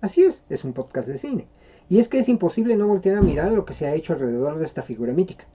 Así 0.00 0.22
es, 0.22 0.42
es 0.48 0.64
un 0.64 0.72
podcast 0.72 1.08
de 1.08 1.18
cine. 1.18 1.46
Y 1.88 1.98
es 1.98 2.08
que 2.08 2.18
es 2.18 2.28
imposible 2.28 2.76
no 2.76 2.86
voltear 2.86 3.16
a 3.16 3.22
mirar 3.22 3.52
lo 3.52 3.64
que 3.64 3.74
se 3.74 3.86
ha 3.86 3.94
hecho 3.94 4.12
alrededor 4.12 4.58
de 4.58 4.64
esta 4.64 4.82
figura 4.82 5.12
mítica. 5.12 5.46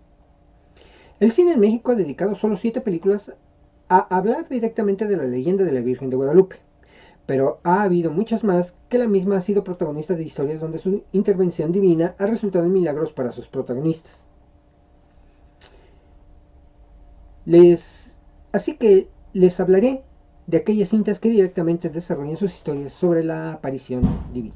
El 1.19 1.31
cine 1.31 1.53
en 1.53 1.59
México 1.59 1.91
ha 1.91 1.95
dedicado 1.95 2.35
solo 2.35 2.55
siete 2.55 2.81
películas 2.81 3.31
a 3.89 3.99
hablar 4.15 4.47
directamente 4.49 5.07
de 5.07 5.17
la 5.17 5.25
leyenda 5.25 5.63
de 5.63 5.71
la 5.71 5.81
Virgen 5.81 6.09
de 6.09 6.15
Guadalupe 6.15 6.57
pero 7.25 7.59
ha 7.63 7.83
habido 7.83 8.11
muchas 8.11 8.43
más 8.43 8.73
que 8.89 8.97
la 8.97 9.07
misma 9.07 9.37
ha 9.37 9.41
sido 9.41 9.63
protagonista 9.63 10.15
de 10.15 10.23
historias 10.23 10.59
donde 10.59 10.79
su 10.79 11.03
intervención 11.13 11.71
divina 11.71 12.15
ha 12.17 12.25
resultado 12.25 12.65
en 12.65 12.73
milagros 12.73 13.13
para 13.13 13.31
sus 13.31 13.47
protagonistas. 13.47 14.23
Les, 17.45 18.15
así 18.51 18.75
que 18.75 19.09
les 19.33 19.59
hablaré 19.59 20.03
de 20.47 20.57
aquellas 20.57 20.89
cintas 20.89 21.19
que 21.19 21.29
directamente 21.29 21.89
desarrollan 21.89 22.37
sus 22.37 22.53
historias 22.53 22.93
sobre 22.93 23.23
la 23.23 23.53
aparición 23.53 24.03
divina. 24.33 24.55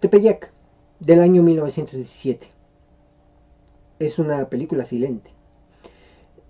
Tepeyac, 0.00 0.52
del 0.98 1.20
año 1.20 1.42
1917. 1.42 2.48
Es 3.98 4.18
una 4.18 4.48
película 4.48 4.84
silente. 4.84 5.30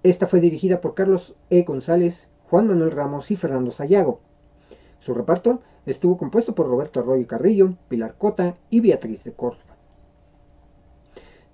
Esta 0.03 0.27
fue 0.27 0.41
dirigida 0.41 0.81
por 0.81 0.95
Carlos 0.95 1.35
E. 1.51 1.63
González 1.63 2.29
Juan 2.49 2.67
Manuel 2.67 2.91
Ramos 2.91 3.31
y 3.31 3.37
Fernando 3.37 3.71
Sayago. 3.71 4.21
Su 5.01 5.15
reparto 5.15 5.63
estuvo 5.87 6.19
compuesto 6.19 6.55
por 6.55 6.67
Roberto 6.67 7.01
Arroyo 7.01 7.27
Carrillo, 7.27 7.75
Pilar 7.89 8.15
Cota 8.19 8.57
y 8.69 8.81
Beatriz 8.81 9.25
de 9.25 9.33
Córdoba. 9.33 9.77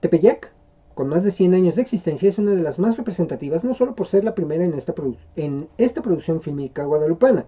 Tepeyac, 0.00 0.52
con 0.98 1.10
más 1.10 1.22
de 1.22 1.30
100 1.30 1.54
años 1.54 1.76
de 1.76 1.82
existencia, 1.82 2.28
es 2.28 2.38
una 2.38 2.56
de 2.56 2.62
las 2.64 2.80
más 2.80 2.96
representativas 2.96 3.62
no 3.62 3.72
solo 3.72 3.94
por 3.94 4.08
ser 4.08 4.24
la 4.24 4.34
primera 4.34 4.64
en 4.64 4.74
esta, 4.74 6.02
producción 6.02 6.40
fílmica 6.40 6.82
guadalupana, 6.82 7.46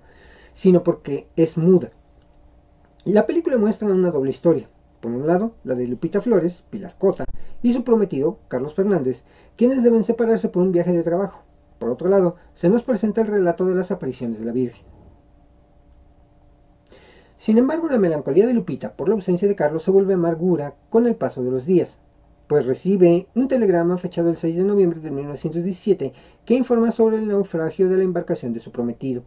sino 0.54 0.84
porque 0.84 1.26
es 1.34 1.56
muda. 1.56 1.90
La 3.04 3.26
película 3.26 3.58
muestra 3.58 3.88
una 3.88 4.12
doble 4.12 4.30
historia. 4.30 4.68
Por 5.00 5.10
un 5.10 5.26
lado, 5.26 5.50
la 5.64 5.74
de 5.74 5.88
Lupita 5.88 6.20
Flores, 6.20 6.62
Pilar 6.70 6.94
Cota, 6.96 7.24
y 7.60 7.72
su 7.72 7.82
prometido, 7.82 8.38
Carlos 8.46 8.74
Fernández, 8.74 9.24
quienes 9.56 9.82
deben 9.82 10.04
separarse 10.04 10.48
por 10.48 10.62
un 10.62 10.70
viaje 10.70 10.92
de 10.92 11.02
trabajo. 11.02 11.42
Por 11.80 11.90
otro 11.90 12.08
lado, 12.08 12.36
se 12.54 12.68
nos 12.68 12.84
presenta 12.84 13.20
el 13.20 13.26
relato 13.26 13.66
de 13.66 13.74
las 13.74 13.90
apariciones 13.90 14.38
de 14.38 14.44
la 14.44 14.52
Virgen. 14.52 14.84
Sin 17.36 17.58
embargo, 17.58 17.88
la 17.88 17.98
melancolía 17.98 18.46
de 18.46 18.54
Lupita 18.54 18.92
por 18.92 19.08
la 19.08 19.16
ausencia 19.16 19.48
de 19.48 19.56
Carlos 19.56 19.82
se 19.82 19.90
vuelve 19.90 20.14
amargura 20.14 20.76
con 20.88 21.08
el 21.08 21.16
paso 21.16 21.42
de 21.42 21.50
los 21.50 21.66
días, 21.66 21.98
pues 22.50 22.66
recibe 22.66 23.28
un 23.36 23.46
telegrama 23.46 23.96
fechado 23.96 24.28
el 24.28 24.36
6 24.36 24.56
de 24.56 24.64
noviembre 24.64 24.98
de 24.98 25.12
1917 25.12 26.12
que 26.44 26.54
informa 26.54 26.90
sobre 26.90 27.18
el 27.18 27.28
naufragio 27.28 27.88
de 27.88 27.96
la 27.96 28.02
embarcación 28.02 28.52
de 28.52 28.58
su 28.58 28.72
prometido. 28.72 29.22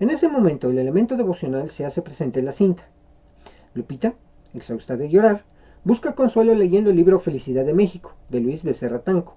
En 0.00 0.08
ese 0.08 0.26
momento, 0.26 0.70
el 0.70 0.78
elemento 0.78 1.18
devocional 1.18 1.68
se 1.68 1.84
hace 1.84 2.00
presente 2.00 2.38
en 2.40 2.46
la 2.46 2.52
cinta. 2.52 2.88
Lupita, 3.74 4.14
exhausta 4.54 4.96
de 4.96 5.10
llorar, 5.10 5.44
busca 5.84 6.14
consuelo 6.14 6.54
leyendo 6.54 6.88
el 6.88 6.96
libro 6.96 7.18
Felicidad 7.18 7.66
de 7.66 7.74
México, 7.74 8.14
de 8.30 8.40
Luis 8.40 8.62
Becerra 8.62 9.00
Tanco, 9.00 9.36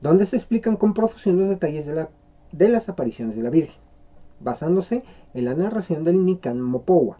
donde 0.00 0.24
se 0.24 0.36
explican 0.36 0.78
con 0.78 0.94
profusión 0.94 1.38
los 1.38 1.50
detalles 1.50 1.84
de, 1.84 2.06
de 2.52 2.68
las 2.70 2.88
apariciones 2.88 3.36
de 3.36 3.42
la 3.42 3.50
Virgen, 3.50 3.76
basándose 4.40 5.02
en 5.34 5.44
la 5.44 5.52
narración 5.52 6.02
del 6.02 6.24
Nican 6.24 6.62
Mopowa. 6.62 7.18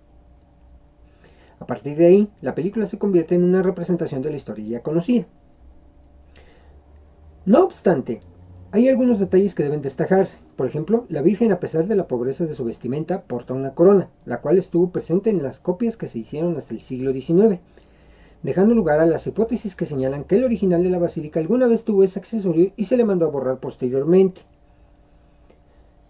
A 1.63 1.67
partir 1.67 1.97
de 1.97 2.07
ahí, 2.07 2.29
la 2.41 2.57
película 2.57 2.87
se 2.87 2.99
convierte 2.99 3.37
en 3.37 3.45
una 3.45 3.63
representación 3.63 4.21
de 4.21 4.31
la 4.31 4.37
historia 4.37 4.67
ya 4.67 4.83
conocida. 4.83 5.27
No 7.47 7.63
obstante, 7.63 8.21
hay 8.73 8.89
algunos 8.89 9.21
detalles 9.21 9.55
que 9.55 9.63
deben 9.63 9.81
destacarse. 9.81 10.41
Por 10.57 10.67
ejemplo, 10.67 11.07
la 11.09 11.23
Virgen, 11.23 11.53
a 11.53 11.61
pesar 11.61 11.87
de 11.87 11.95
la 11.95 12.09
pobreza 12.09 12.47
de 12.47 12.57
su 12.57 12.65
vestimenta, 12.65 13.23
porta 13.23 13.55
una 13.55 13.77
corona, 13.77 14.11
la 14.25 14.41
cual 14.41 14.59
estuvo 14.59 14.91
presente 14.91 15.31
en 15.31 15.41
las 15.41 15.61
copias 15.61 15.97
que 15.97 16.09
se 16.09 16.19
hicieron 16.19 16.57
hasta 16.57 16.75
el 16.75 16.81
siglo 16.81 17.13
XIX, 17.13 17.61
dejando 18.43 18.75
lugar 18.75 18.99
a 18.99 19.07
las 19.07 19.29
hipótesis 19.29 19.77
que 19.77 19.87
señalan 19.87 20.25
que 20.25 20.35
el 20.35 20.45
original 20.45 20.83
de 20.83 20.91
la 20.91 20.99
basílica 20.99 21.39
alguna 21.39 21.69
vez 21.69 21.85
tuvo 21.85 22.03
ese 22.03 22.19
accesorio 22.19 22.73
y 22.77 22.87
se 22.87 22.97
le 22.97 23.05
mandó 23.05 23.27
a 23.27 23.31
borrar 23.31 23.61
posteriormente. 23.61 24.41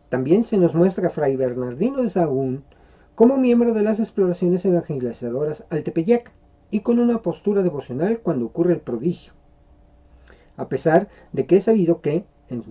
También 0.08 0.44
se 0.44 0.56
nos 0.56 0.74
muestra 0.74 1.08
a 1.08 1.10
Fray 1.10 1.36
Bernardino 1.36 2.02
de 2.02 2.08
Sahagún 2.08 2.64
como 3.22 3.36
miembro 3.36 3.72
de 3.72 3.84
las 3.84 4.00
exploraciones 4.00 4.64
evangelizadoras 4.64 5.62
al 5.70 5.84
Tepeyac 5.84 6.32
y 6.72 6.80
con 6.80 6.98
una 6.98 7.22
postura 7.22 7.62
devocional 7.62 8.18
cuando 8.18 8.46
ocurre 8.46 8.72
el 8.72 8.80
prodigio. 8.80 9.32
A 10.56 10.68
pesar 10.68 11.08
de 11.30 11.46
que 11.46 11.54
es 11.54 11.62
sabido 11.62 12.00
que, 12.00 12.24
en, 12.48 12.64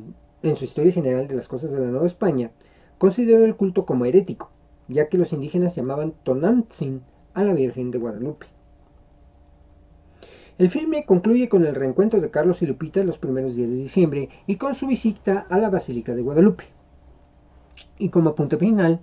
en 0.43 0.57
su 0.57 0.65
historia 0.65 0.91
general 0.91 1.29
de 1.29 1.35
las 1.35 1.47
cosas 1.47 1.71
de 1.71 1.79
la 1.79 1.87
Nueva 1.87 2.05
España, 2.05 2.51
consideró 2.97 3.45
el 3.45 3.55
culto 3.55 3.85
como 3.85 4.03
herético, 4.03 4.49
ya 4.89 5.07
que 5.07 5.17
los 5.17 5.31
indígenas 5.31 5.73
llamaban 5.73 6.13
Tonantzin 6.23 7.01
a 7.33 7.45
la 7.45 7.53
Virgen 7.53 7.91
de 7.91 7.99
Guadalupe. 7.99 8.47
El 10.57 10.69
filme 10.69 11.05
concluye 11.05 11.47
con 11.47 11.65
el 11.65 11.75
reencuentro 11.75 12.19
de 12.19 12.29
Carlos 12.29 12.61
y 12.61 12.67
Lupita 12.67 13.05
los 13.05 13.17
primeros 13.17 13.55
días 13.55 13.69
de 13.69 13.75
diciembre 13.77 14.27
y 14.47 14.57
con 14.57 14.75
su 14.75 14.85
visita 14.85 15.47
a 15.49 15.57
la 15.59 15.69
Basílica 15.69 16.13
de 16.13 16.23
Guadalupe. 16.23 16.65
Y 17.97 18.09
como 18.09 18.35
punto 18.35 18.57
final, 18.57 18.99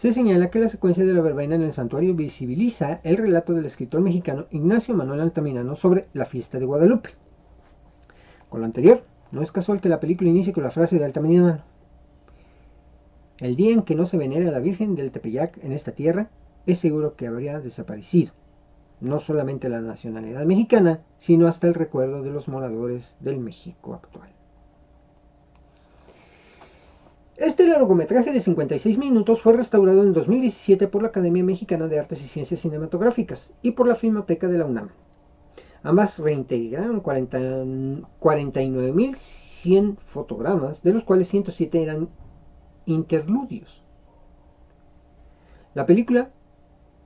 se 0.00 0.14
señala 0.14 0.48
que 0.48 0.60
la 0.60 0.70
secuencia 0.70 1.04
de 1.04 1.12
la 1.12 1.20
verbena 1.20 1.56
en 1.56 1.60
el 1.60 1.74
santuario 1.74 2.14
visibiliza 2.14 3.00
el 3.02 3.18
relato 3.18 3.52
del 3.52 3.66
escritor 3.66 4.00
mexicano 4.00 4.46
Ignacio 4.50 4.94
Manuel 4.94 5.20
Altamirano 5.20 5.76
sobre 5.76 6.06
la 6.14 6.24
fiesta 6.24 6.58
de 6.58 6.64
Guadalupe. 6.64 7.10
Con 8.48 8.60
lo 8.60 8.64
anterior, 8.64 9.02
no 9.30 9.42
es 9.42 9.52
casual 9.52 9.82
que 9.82 9.90
la 9.90 10.00
película 10.00 10.30
inicie 10.30 10.54
con 10.54 10.62
la 10.62 10.70
frase 10.70 10.98
de 10.98 11.04
Altamirano. 11.04 11.62
El 13.40 13.56
día 13.56 13.74
en 13.74 13.82
que 13.82 13.94
no 13.94 14.06
se 14.06 14.16
venera 14.16 14.50
la 14.50 14.58
Virgen 14.60 14.94
del 14.94 15.10
Tepeyac 15.10 15.62
en 15.62 15.72
esta 15.72 15.92
tierra, 15.92 16.30
es 16.64 16.78
seguro 16.78 17.14
que 17.14 17.26
habría 17.26 17.60
desaparecido 17.60 18.32
no 19.02 19.18
solamente 19.18 19.68
la 19.68 19.82
nacionalidad 19.82 20.46
mexicana, 20.46 21.00
sino 21.18 21.46
hasta 21.46 21.66
el 21.66 21.74
recuerdo 21.74 22.22
de 22.22 22.30
los 22.30 22.48
moradores 22.48 23.16
del 23.20 23.38
México 23.38 23.92
actual. 23.92 24.39
Este 27.40 27.66
largometraje 27.66 28.32
de 28.34 28.40
56 28.42 28.98
minutos 28.98 29.40
fue 29.40 29.54
restaurado 29.54 30.02
en 30.02 30.12
2017 30.12 30.88
por 30.88 31.00
la 31.00 31.08
Academia 31.08 31.42
Mexicana 31.42 31.88
de 31.88 31.98
Artes 31.98 32.20
y 32.20 32.28
Ciencias 32.28 32.60
Cinematográficas 32.60 33.50
y 33.62 33.70
por 33.70 33.88
la 33.88 33.94
Filmoteca 33.94 34.46
de 34.46 34.58
la 34.58 34.66
UNAM. 34.66 34.90
Ambas 35.82 36.18
reintegraron 36.18 37.02
49.100 37.02 39.96
fotogramas, 40.04 40.82
de 40.82 40.92
los 40.92 41.02
cuales 41.02 41.28
107 41.28 41.82
eran 41.82 42.10
interludios. 42.84 43.82
La 45.72 45.86
película 45.86 46.32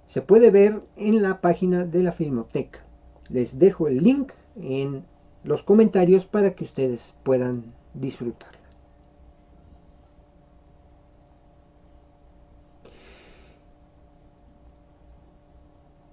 se 0.08 0.20
puede 0.20 0.50
ver 0.50 0.82
en 0.96 1.22
la 1.22 1.40
página 1.40 1.84
de 1.84 2.02
la 2.02 2.10
Filmoteca. 2.10 2.80
Les 3.28 3.60
dejo 3.60 3.86
el 3.86 4.02
link 4.02 4.32
en 4.56 5.04
los 5.44 5.62
comentarios 5.62 6.26
para 6.26 6.56
que 6.56 6.64
ustedes 6.64 7.14
puedan 7.22 7.72
disfrutarla. 7.94 8.63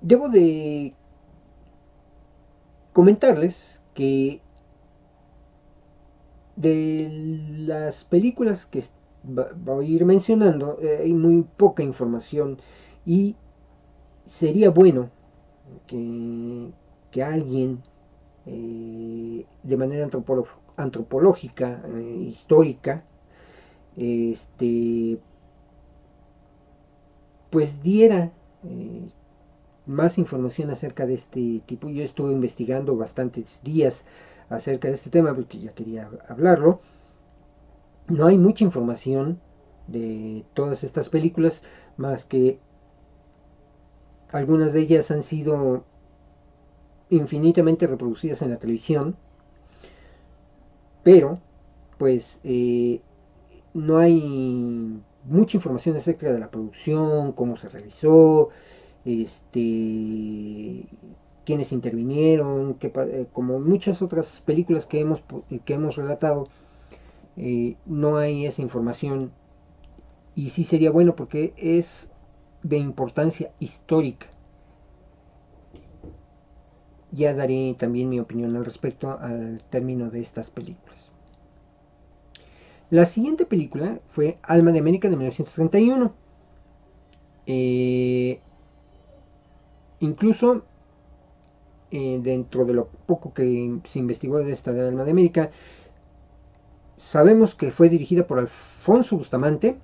Debo 0.02 0.30
de 0.30 0.94
comentarles 2.94 3.80
que 3.94 4.42
de 6.56 7.10
las 7.58 8.04
películas 8.06 8.66
que 8.66 8.84
voy 9.24 9.86
a 9.86 9.90
ir 9.90 10.06
mencionando 10.06 10.78
eh, 10.82 11.00
hay 11.04 11.14
muy 11.14 11.44
poca 11.58 11.84
información 11.84 12.58
y 13.06 13.36
sería 14.26 14.70
bueno 14.70 15.10
que, 15.88 16.70
que 17.12 17.24
alguien 17.24 17.82
eh, 18.46 19.46
de 19.64 19.78
manera 19.78 20.10
antropológica, 20.78 21.82
eh, 21.96 22.28
histórica, 22.30 23.04
este, 23.96 25.20
pues 27.50 27.82
diera 27.84 28.32
más 29.86 30.18
información 30.18 30.70
acerca 30.70 31.06
de 31.06 31.16
este 31.16 31.62
tipo. 31.66 31.90
Yo 31.90 32.04
estuve 32.04 32.32
investigando 32.32 32.96
bastantes 32.96 33.60
días 33.64 34.04
acerca 34.50 34.88
de 34.88 34.96
este 34.96 35.10
tema 35.10 35.34
porque 35.34 35.60
ya 35.60 35.74
quería 35.74 36.10
hablarlo. 36.28 36.82
No 38.08 38.28
hay 38.28 38.38
mucha 38.38 38.64
información 38.64 39.40
de 39.88 40.46
todas 40.54 40.84
estas 40.84 41.10
películas 41.10 41.62
más 41.98 42.26
que 42.26 42.60
algunas 44.32 44.74
de 44.74 44.82
ellas 44.82 45.12
han 45.12 45.24
sido 45.24 45.84
infinitamente 47.10 47.88
reproducidas 47.88 48.42
en 48.42 48.52
la 48.52 48.58
televisión, 48.58 49.16
pero 51.04 51.40
pues 51.98 52.40
eh, 52.44 53.02
no 53.74 53.98
hay 53.98 55.02
mucha 55.26 55.58
información 55.58 55.98
acerca 55.98 56.32
de 56.32 56.40
la 56.40 56.50
producción, 56.50 57.34
cómo 57.34 57.58
se 57.58 57.70
realizó, 57.70 58.50
este, 59.06 60.88
quienes 61.46 61.72
intervinieron, 61.72 62.78
eh, 62.82 63.28
como 63.34 63.60
muchas 63.60 64.02
otras 64.02 64.42
películas 64.42 64.86
que 64.86 65.00
hemos, 65.00 65.22
que 65.66 65.74
hemos 65.74 65.96
relatado, 65.96 66.48
eh, 67.38 67.76
no 67.86 68.18
hay 68.18 68.46
esa 68.46 68.62
información 68.62 69.32
y 70.36 70.50
sí 70.50 70.64
sería 70.64 70.92
bueno 70.92 71.16
porque 71.16 71.54
es 71.58 72.10
de 72.64 72.78
importancia 72.78 73.52
histórica. 73.60 74.28
Ya 77.12 77.34
daré 77.34 77.76
también 77.78 78.10
mi 78.10 78.20
opinión 78.20 78.56
al 78.56 78.64
respecto 78.64 79.18
al 79.20 79.62
término 79.70 80.10
de 80.10 80.22
estas 80.22 80.50
películas. 80.50 81.12
La 82.90 83.06
siguiente 83.06 83.46
película 83.46 84.00
fue 84.06 84.38
Alma 84.44 84.72
de 84.72 84.80
América 84.80 85.10
de 85.10 85.16
1931. 85.16 86.14
Eh, 87.48 88.40
incluso 90.02 90.64
eh, 91.92 92.20
dentro 92.22 92.66
de 92.66 92.74
lo 92.74 92.88
poco 93.06 93.34
que 93.34 93.80
se 93.86 94.00
investigó 94.00 94.40
de 94.40 94.52
esta 94.52 94.74
de 94.74 94.88
Alma 94.88 95.06
de 95.06 95.12
América, 95.12 95.52
sabemos 96.98 97.56
que 97.56 97.72
fue 97.72 97.90
dirigida 97.90 98.28
por 98.28 98.40
Alfonso 98.40 99.18
Bustamante, 99.18 99.78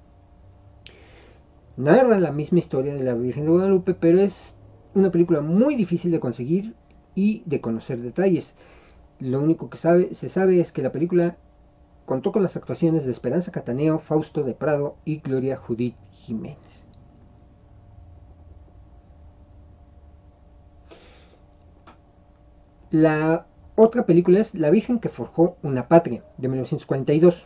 narra 1.77 2.19
la 2.19 2.31
misma 2.31 2.59
historia 2.59 2.93
de 2.93 3.03
la 3.03 3.13
Virgen 3.13 3.45
de 3.45 3.51
Guadalupe, 3.51 3.93
pero 3.93 4.19
es 4.19 4.55
una 4.93 5.11
película 5.11 5.41
muy 5.41 5.75
difícil 5.75 6.11
de 6.11 6.19
conseguir 6.19 6.75
y 7.13 7.43
de 7.45 7.61
conocer 7.61 7.99
detalles. 7.99 8.53
Lo 9.19 9.39
único 9.39 9.69
que 9.69 9.77
sabe, 9.77 10.13
se 10.13 10.29
sabe 10.29 10.59
es 10.59 10.71
que 10.71 10.81
la 10.81 10.91
película 10.91 11.37
contó 12.05 12.31
con 12.31 12.41
las 12.41 12.55
actuaciones 12.55 13.05
de 13.05 13.11
Esperanza 13.11 13.51
Cataneo, 13.51 13.99
Fausto 13.99 14.43
de 14.43 14.53
Prado 14.53 14.95
y 15.05 15.17
Gloria 15.17 15.57
Judith 15.57 15.95
Jiménez. 16.13 16.86
La 22.91 23.45
otra 23.75 24.05
película 24.05 24.39
es 24.39 24.55
La 24.55 24.69
Virgen 24.69 24.99
que 24.99 25.09
forjó 25.09 25.57
una 25.61 25.89
patria, 25.89 26.23
de 26.37 26.47
1942. 26.47 27.45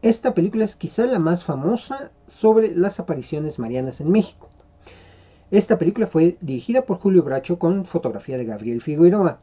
Esta 0.00 0.32
película 0.32 0.64
es 0.64 0.76
quizá 0.76 1.06
la 1.06 1.18
más 1.18 1.42
famosa 1.42 2.12
sobre 2.28 2.72
las 2.76 3.00
apariciones 3.00 3.58
marianas 3.58 4.00
en 4.00 4.12
México. 4.12 4.48
Esta 5.50 5.76
película 5.76 6.06
fue 6.06 6.38
dirigida 6.40 6.82
por 6.82 6.98
Julio 6.98 7.24
Bracho 7.24 7.58
con 7.58 7.84
fotografía 7.84 8.38
de 8.38 8.44
Gabriel 8.44 8.80
Figueroa. 8.80 9.40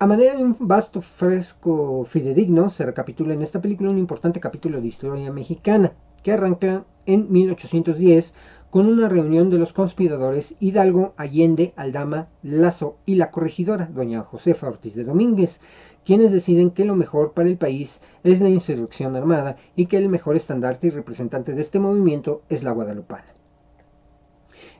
A 0.00 0.06
manera 0.06 0.36
de 0.36 0.42
un 0.42 0.56
vasto 0.58 1.00
fresco 1.00 2.04
fidedigno, 2.06 2.70
se 2.70 2.84
recapitula 2.84 3.34
en 3.34 3.42
esta 3.42 3.62
película 3.62 3.90
un 3.90 3.98
importante 3.98 4.40
capítulo 4.40 4.80
de 4.80 4.88
historia 4.88 5.30
mexicana, 5.30 5.92
que 6.24 6.32
arranca 6.32 6.84
en 7.06 7.30
1810 7.30 8.32
con 8.70 8.86
una 8.86 9.08
reunión 9.08 9.50
de 9.50 9.58
los 9.58 9.72
conspiradores 9.72 10.54
Hidalgo, 10.60 11.14
Allende, 11.16 11.72
Aldama, 11.76 12.28
Lazo 12.42 12.98
y 13.06 13.14
la 13.14 13.30
corregidora, 13.30 13.88
doña 13.92 14.22
Josefa 14.22 14.68
Ortiz 14.68 14.94
de 14.94 15.04
Domínguez, 15.04 15.60
quienes 16.04 16.30
deciden 16.30 16.70
que 16.70 16.84
lo 16.84 16.94
mejor 16.94 17.32
para 17.32 17.48
el 17.48 17.56
país 17.56 18.00
es 18.22 18.40
la 18.40 18.48
insurrección 18.48 19.16
armada 19.16 19.56
y 19.74 19.86
que 19.86 19.96
el 19.96 20.08
mejor 20.08 20.36
estandarte 20.36 20.86
y 20.86 20.90
representante 20.90 21.52
de 21.52 21.62
este 21.62 21.78
movimiento 21.78 22.42
es 22.48 22.62
la 22.62 22.72
guadalupana. 22.72 23.36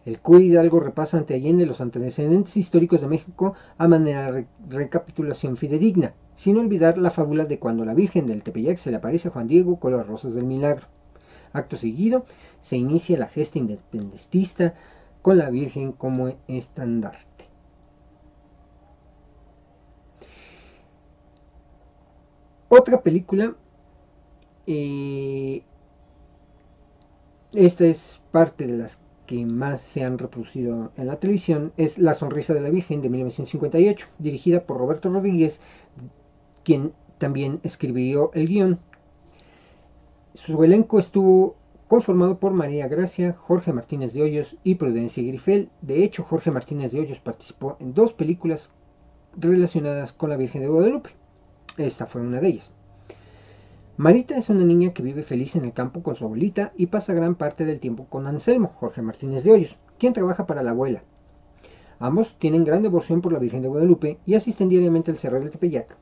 El 0.05 0.21
cura 0.21 0.39
Hidalgo 0.39 0.79
repasa 0.79 1.19
ante 1.19 1.35
Allende 1.35 1.67
los 1.67 1.81
antecedentes 1.81 2.57
históricos 2.57 3.01
de 3.01 3.09
México 3.09 3.55
a 3.77 3.89
manera 3.89 4.31
de 4.31 4.47
recapitulación 4.69 5.57
fidedigna, 5.57 6.15
sin 6.37 6.59
olvidar 6.59 6.97
la 6.97 7.11
fábula 7.11 7.45
de 7.45 7.59
cuando 7.59 7.85
la 7.85 7.93
Virgen 7.93 8.29
del 8.29 8.45
Tepeyac 8.45 8.79
se 8.79 8.93
le 8.93 8.99
aparece 8.99 9.27
a 9.27 9.31
Juan 9.33 9.49
Diego 9.49 9.81
con 9.81 9.97
las 9.97 10.07
rosas 10.07 10.33
del 10.33 10.45
milagro. 10.45 10.87
Acto 11.53 11.75
seguido, 11.75 12.25
se 12.61 12.77
inicia 12.77 13.19
la 13.19 13.29
gesta 13.29 13.59
independentista 13.59 14.75
con 15.23 15.39
la 15.39 15.51
Virgen 15.51 15.93
como 15.93 16.33
estandarte. 16.49 17.27
Otra 22.69 23.01
película, 23.03 23.55
eh, 24.67 25.63
esta 27.53 27.85
es 27.87 28.21
parte 28.33 28.67
de 28.67 28.77
las 28.79 28.99
que 29.27 29.45
más 29.47 29.81
se 29.81 30.05
han 30.05 30.19
reproducido 30.19 30.93
en 30.97 31.07
la 31.07 31.17
televisión, 31.17 31.73
es 31.77 31.99
La 31.99 32.15
Sonrisa 32.15 32.55
de 32.55 32.61
la 32.61 32.71
Virgen 32.71 33.03
de 33.03 33.09
1958, 33.09 34.09
dirigida 34.19 34.65
por 34.65 34.79
Roberto 34.79 35.09
Rodríguez, 35.09 35.61
quien 36.65 36.93
también 37.19 37.61
escribió 37.63 38.31
el 38.35 38.49
guion 38.49 38.81
su 40.37 40.63
elenco 40.63 40.99
estuvo 40.99 41.57
conformado 41.89 42.39
por 42.39 42.53
María 42.53 42.89
Gracia, 42.89 43.37
Jorge 43.39 43.73
Martínez 43.73 44.13
de 44.13 44.23
Hoyos 44.23 44.57
y 44.65 44.75
Prudencia 44.75 45.23
Grifel. 45.23 45.71
De 45.83 46.03
hecho, 46.03 46.25
Jorge 46.25 46.51
Martínez 46.51 46.93
de 46.93 47.01
Hoyos 47.01 47.21
participó 47.21 47.77
en 47.79 47.95
dos 47.95 48.13
películas 48.13 48.71
relacionadas 49.37 50.13
con 50.13 50.31
la 50.31 50.37
Virgen 50.37 50.63
de 50.63 50.69
Guadalupe. 50.69 51.11
Esta 51.77 52.07
fue 52.07 52.23
una 52.23 52.41
de 52.41 52.49
ellas. 52.49 52.71
Marita 53.99 54.37
es 54.37 54.51
una 54.51 54.65
niña 54.65 54.93
que 54.93 55.03
vive 55.03 55.23
feliz 55.23 55.57
en 55.57 55.65
el 55.65 55.73
campo 55.73 56.03
con 56.03 56.17
su 56.17 56.25
abuelita 56.25 56.73
y 56.77 56.87
pasa 56.87 57.15
gran 57.15 57.35
parte 57.35 57.65
del 57.65 57.81
tiempo 57.81 58.07
con 58.07 58.27
Anselmo, 58.27 58.73
Jorge 58.77 59.01
Martínez 59.01 59.45
de 59.45 59.53
Hoyos, 59.53 59.77
quien 59.99 60.13
trabaja 60.13 60.47
para 60.47 60.63
la 60.63 60.73
abuela. 60.73 61.03
Ambos 61.99 62.37
tienen 62.39 62.65
gran 62.65 62.83
devoción 62.83 63.23
por 63.23 63.33
la 63.33 63.39
Virgen 63.39 63.63
de 63.63 63.69
Guadalupe 63.69 64.19
y 64.27 64.35
asisten 64.35 64.69
diariamente 64.69 65.11
al 65.11 65.17
Cerro 65.17 65.41
del 65.41 65.51
Tepeyac. 65.51 65.97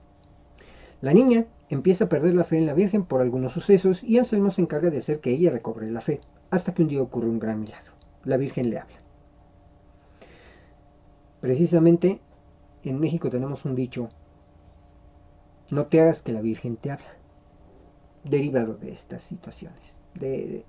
La 1.02 1.12
niña 1.12 1.46
empieza 1.74 2.04
a 2.04 2.08
perder 2.08 2.34
la 2.34 2.44
fe 2.44 2.56
en 2.56 2.66
la 2.66 2.74
Virgen 2.74 3.04
por 3.04 3.20
algunos 3.20 3.52
sucesos 3.52 4.02
y 4.02 4.18
Anselmo 4.18 4.50
se 4.50 4.62
encarga 4.62 4.90
de 4.90 4.98
hacer 4.98 5.20
que 5.20 5.30
ella 5.30 5.50
recobre 5.50 5.90
la 5.90 6.00
fe, 6.00 6.20
hasta 6.50 6.72
que 6.72 6.82
un 6.82 6.88
día 6.88 7.02
ocurre 7.02 7.28
un 7.28 7.40
gran 7.40 7.60
milagro. 7.60 7.92
La 8.24 8.36
Virgen 8.36 8.70
le 8.70 8.78
habla. 8.78 8.96
Precisamente 11.40 12.20
en 12.84 13.00
México 13.00 13.28
tenemos 13.28 13.64
un 13.64 13.74
dicho, 13.74 14.08
no 15.70 15.86
te 15.86 16.00
hagas 16.00 16.22
que 16.22 16.32
la 16.32 16.40
Virgen 16.40 16.76
te 16.76 16.92
habla, 16.92 17.16
derivado 18.22 18.74
de 18.74 18.92
estas 18.92 19.22
situaciones, 19.22 19.96
de, 20.14 20.64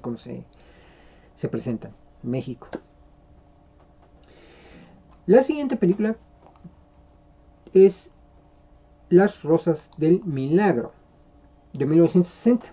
cómo 0.00 0.16
se, 0.16 0.44
se 1.36 1.48
presentan. 1.48 1.92
México. 2.22 2.68
La 5.26 5.42
siguiente 5.42 5.76
película 5.76 6.16
es 7.72 8.10
las 9.10 9.42
Rosas 9.42 9.90
del 9.96 10.22
Milagro, 10.24 10.92
de 11.72 11.84
1960. 11.84 12.72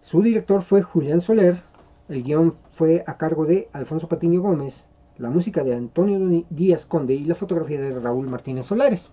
Su 0.00 0.22
director 0.22 0.62
fue 0.62 0.82
Julián 0.82 1.20
Soler, 1.20 1.62
el 2.08 2.22
guion 2.22 2.54
fue 2.70 3.02
a 3.08 3.16
cargo 3.16 3.44
de 3.44 3.68
Alfonso 3.72 4.08
Patiño 4.08 4.40
Gómez, 4.40 4.84
la 5.18 5.28
música 5.28 5.64
de 5.64 5.74
Antonio 5.74 6.44
Díaz 6.50 6.86
Conde 6.86 7.14
y 7.14 7.24
la 7.24 7.34
fotografía 7.34 7.80
de 7.80 7.98
Raúl 7.98 8.28
Martínez 8.28 8.66
Solares. 8.66 9.10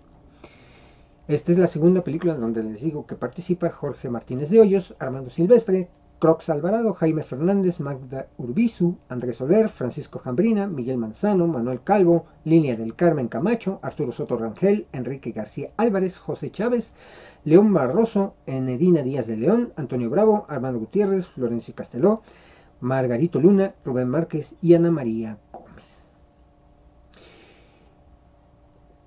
Esta 1.27 1.51
es 1.51 1.57
la 1.57 1.67
segunda 1.67 2.03
película 2.03 2.35
donde 2.35 2.61
les 2.61 2.81
digo 2.81 3.07
que 3.07 3.15
participa 3.15 3.71
Jorge 3.71 4.07
Martínez 4.09 4.51
de 4.51 4.59
Hoyos, 4.59 4.95
Armando 4.99 5.31
Silvestre, 5.31 5.89
Crox 6.19 6.49
Alvarado, 6.49 6.93
Jaime 6.93 7.21
Fernández, 7.21 7.79
Magda 7.79 8.27
Urbizu, 8.37 8.97
Andrés 9.09 9.37
Soler, 9.37 9.67
Francisco 9.67 10.19
Jambrina, 10.19 10.67
Miguel 10.67 10.97
Manzano, 10.97 11.47
Manuel 11.47 11.81
Calvo, 11.81 12.25
Línea 12.45 12.77
del 12.77 12.95
Carmen 12.95 13.27
Camacho, 13.27 13.79
Arturo 13.81 14.11
Soto 14.11 14.37
Rangel, 14.37 14.87
Enrique 14.93 15.31
García 15.31 15.71
Álvarez, 15.75 16.17
José 16.17 16.49
Chávez, 16.51 16.93
León 17.43 17.73
Barroso, 17.73 18.35
Enedina 18.45 19.01
Díaz 19.01 19.27
de 19.27 19.35
León, 19.35 19.73
Antonio 19.75 20.09
Bravo, 20.09 20.45
Armando 20.47 20.79
Gutiérrez, 20.79 21.27
Florencio 21.27 21.75
Casteló, 21.75 22.21
Margarito 22.79 23.39
Luna, 23.39 23.75
Rubén 23.83 24.09
Márquez 24.09 24.55
y 24.61 24.73
Ana 24.75 24.91
María 24.91 25.37
Gómez. 25.51 25.99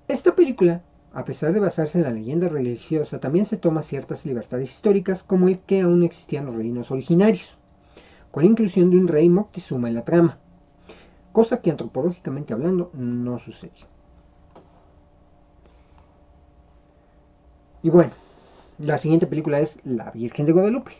Esta 0.07 0.35
película, 0.35 0.81
a 1.13 1.25
pesar 1.25 1.53
de 1.53 1.59
basarse 1.59 1.97
en 1.97 2.03
la 2.03 2.11
leyenda 2.11 2.47
religiosa, 2.49 3.19
también 3.19 3.45
se 3.45 3.57
toma 3.57 3.81
ciertas 3.81 4.25
libertades 4.25 4.71
históricas 4.71 5.23
como 5.23 5.47
el 5.47 5.59
que 5.59 5.81
aún 5.81 6.03
existían 6.03 6.45
los 6.45 6.55
reinos 6.55 6.91
originarios, 6.91 7.57
con 8.31 8.43
la 8.43 8.49
inclusión 8.49 8.89
de 8.91 8.97
un 8.97 9.07
rey 9.07 9.29
Moctezuma 9.29 9.87
en 9.87 9.95
la 9.95 10.05
trama, 10.05 10.37
cosa 11.31 11.61
que 11.61 11.71
antropológicamente 11.71 12.53
hablando 12.53 12.91
no 12.93 13.39
sucedió. 13.39 13.85
Y 17.83 17.89
bueno, 17.89 18.11
la 18.79 18.97
siguiente 18.97 19.27
película 19.27 19.59
es 19.59 19.79
La 19.85 20.11
Virgen 20.11 20.45
de 20.45 20.51
Guadalupe, 20.51 20.91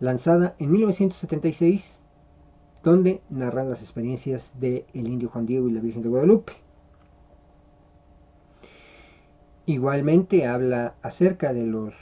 lanzada 0.00 0.54
en 0.58 0.72
1976, 0.72 2.00
donde 2.82 3.22
narran 3.30 3.70
las 3.70 3.80
experiencias 3.80 4.52
del 4.58 4.84
indio 4.92 5.28
Juan 5.28 5.46
Diego 5.46 5.68
y 5.68 5.72
la 5.72 5.80
Virgen 5.80 6.02
de 6.02 6.08
Guadalupe. 6.08 6.52
Igualmente 9.64 10.44
habla 10.48 10.94
acerca 11.02 11.52
de 11.52 11.66
los 11.66 11.94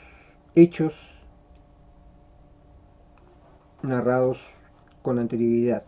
hechos 0.55 0.95
narrados 3.83 4.55
con 5.03 5.19
anterioridad. 5.19 5.83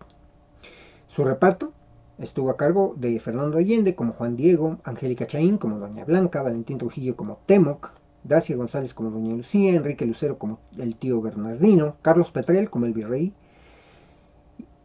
Su 1.07 1.25
reparto 1.25 1.73
estuvo 2.19 2.51
a 2.51 2.59
cargo 2.59 2.95
de 2.99 3.19
Fernando 3.21 3.57
Allende 3.57 3.95
como 3.95 4.13
Juan 4.13 4.37
Diego, 4.37 4.81
Angélica 4.85 5.27
Chaín 5.27 5.57
como 5.57 5.79
Doña 5.79 6.05
Blanca, 6.05 6.43
Valentín 6.43 6.77
Trujillo 6.77 7.17
como 7.17 7.39
Temoc, 7.47 7.91
Dacia 8.23 8.55
González 8.55 8.93
como 8.93 9.11
Doña 9.11 9.35
Lucía, 9.35 9.73
Enrique 9.73 10.05
Lucero 10.05 10.37
como 10.37 10.59
el 10.77 10.97
tío 10.97 11.23
Bernardino, 11.23 11.97
Carlos 12.03 12.31
Petrel 12.31 12.69
como 12.69 12.85
el 12.85 12.93
virrey. 12.93 13.33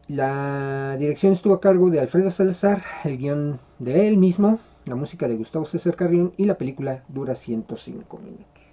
La 0.07 0.95
dirección 0.97 1.33
estuvo 1.33 1.55
a 1.55 1.59
cargo 1.59 1.89
de 1.89 1.99
Alfredo 1.99 2.31
Salazar, 2.31 2.81
el 3.03 3.17
guion 3.17 3.59
de 3.79 4.07
él 4.07 4.15
mismo, 4.15 4.57
la 4.87 4.95
música 4.95 5.27
de 5.27 5.35
Gustavo 5.35 5.65
César 5.65 5.95
Carrión 5.95 6.33
y 6.37 6.45
la 6.45 6.57
película 6.57 7.03
dura 7.09 7.35
105 7.35 8.17
minutos. 8.17 8.63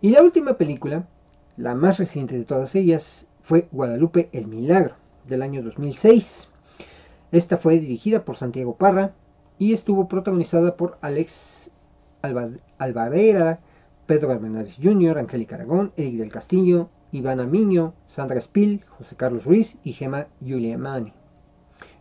Y 0.00 0.10
la 0.10 0.22
última 0.22 0.56
película, 0.56 1.08
la 1.56 1.74
más 1.74 1.98
reciente 1.98 2.38
de 2.38 2.44
todas 2.44 2.74
ellas, 2.74 3.26
fue 3.40 3.68
Guadalupe 3.72 4.28
el 4.32 4.46
Milagro, 4.46 4.94
del 5.26 5.42
año 5.42 5.62
2006. 5.62 6.48
Esta 7.32 7.56
fue 7.56 7.80
dirigida 7.80 8.24
por 8.24 8.36
Santiago 8.36 8.76
Parra 8.76 9.12
y 9.58 9.72
estuvo 9.72 10.06
protagonizada 10.06 10.76
por 10.76 10.98
Alex 11.00 11.70
Alvarera, 12.78 13.60
Pedro 14.06 14.32
Hernández 14.32 14.76
Jr., 14.80 15.18
Angélica 15.18 15.56
Aragón, 15.56 15.92
Eric 15.96 16.18
del 16.18 16.32
Castillo, 16.32 16.88
Ivana 17.10 17.44
Miño, 17.44 17.94
Sandra 18.06 18.40
Spill, 18.40 18.84
José 18.86 19.16
Carlos 19.16 19.44
Ruiz 19.44 19.76
y 19.82 19.92
Gema 19.92 20.28
Mani. 20.78 21.12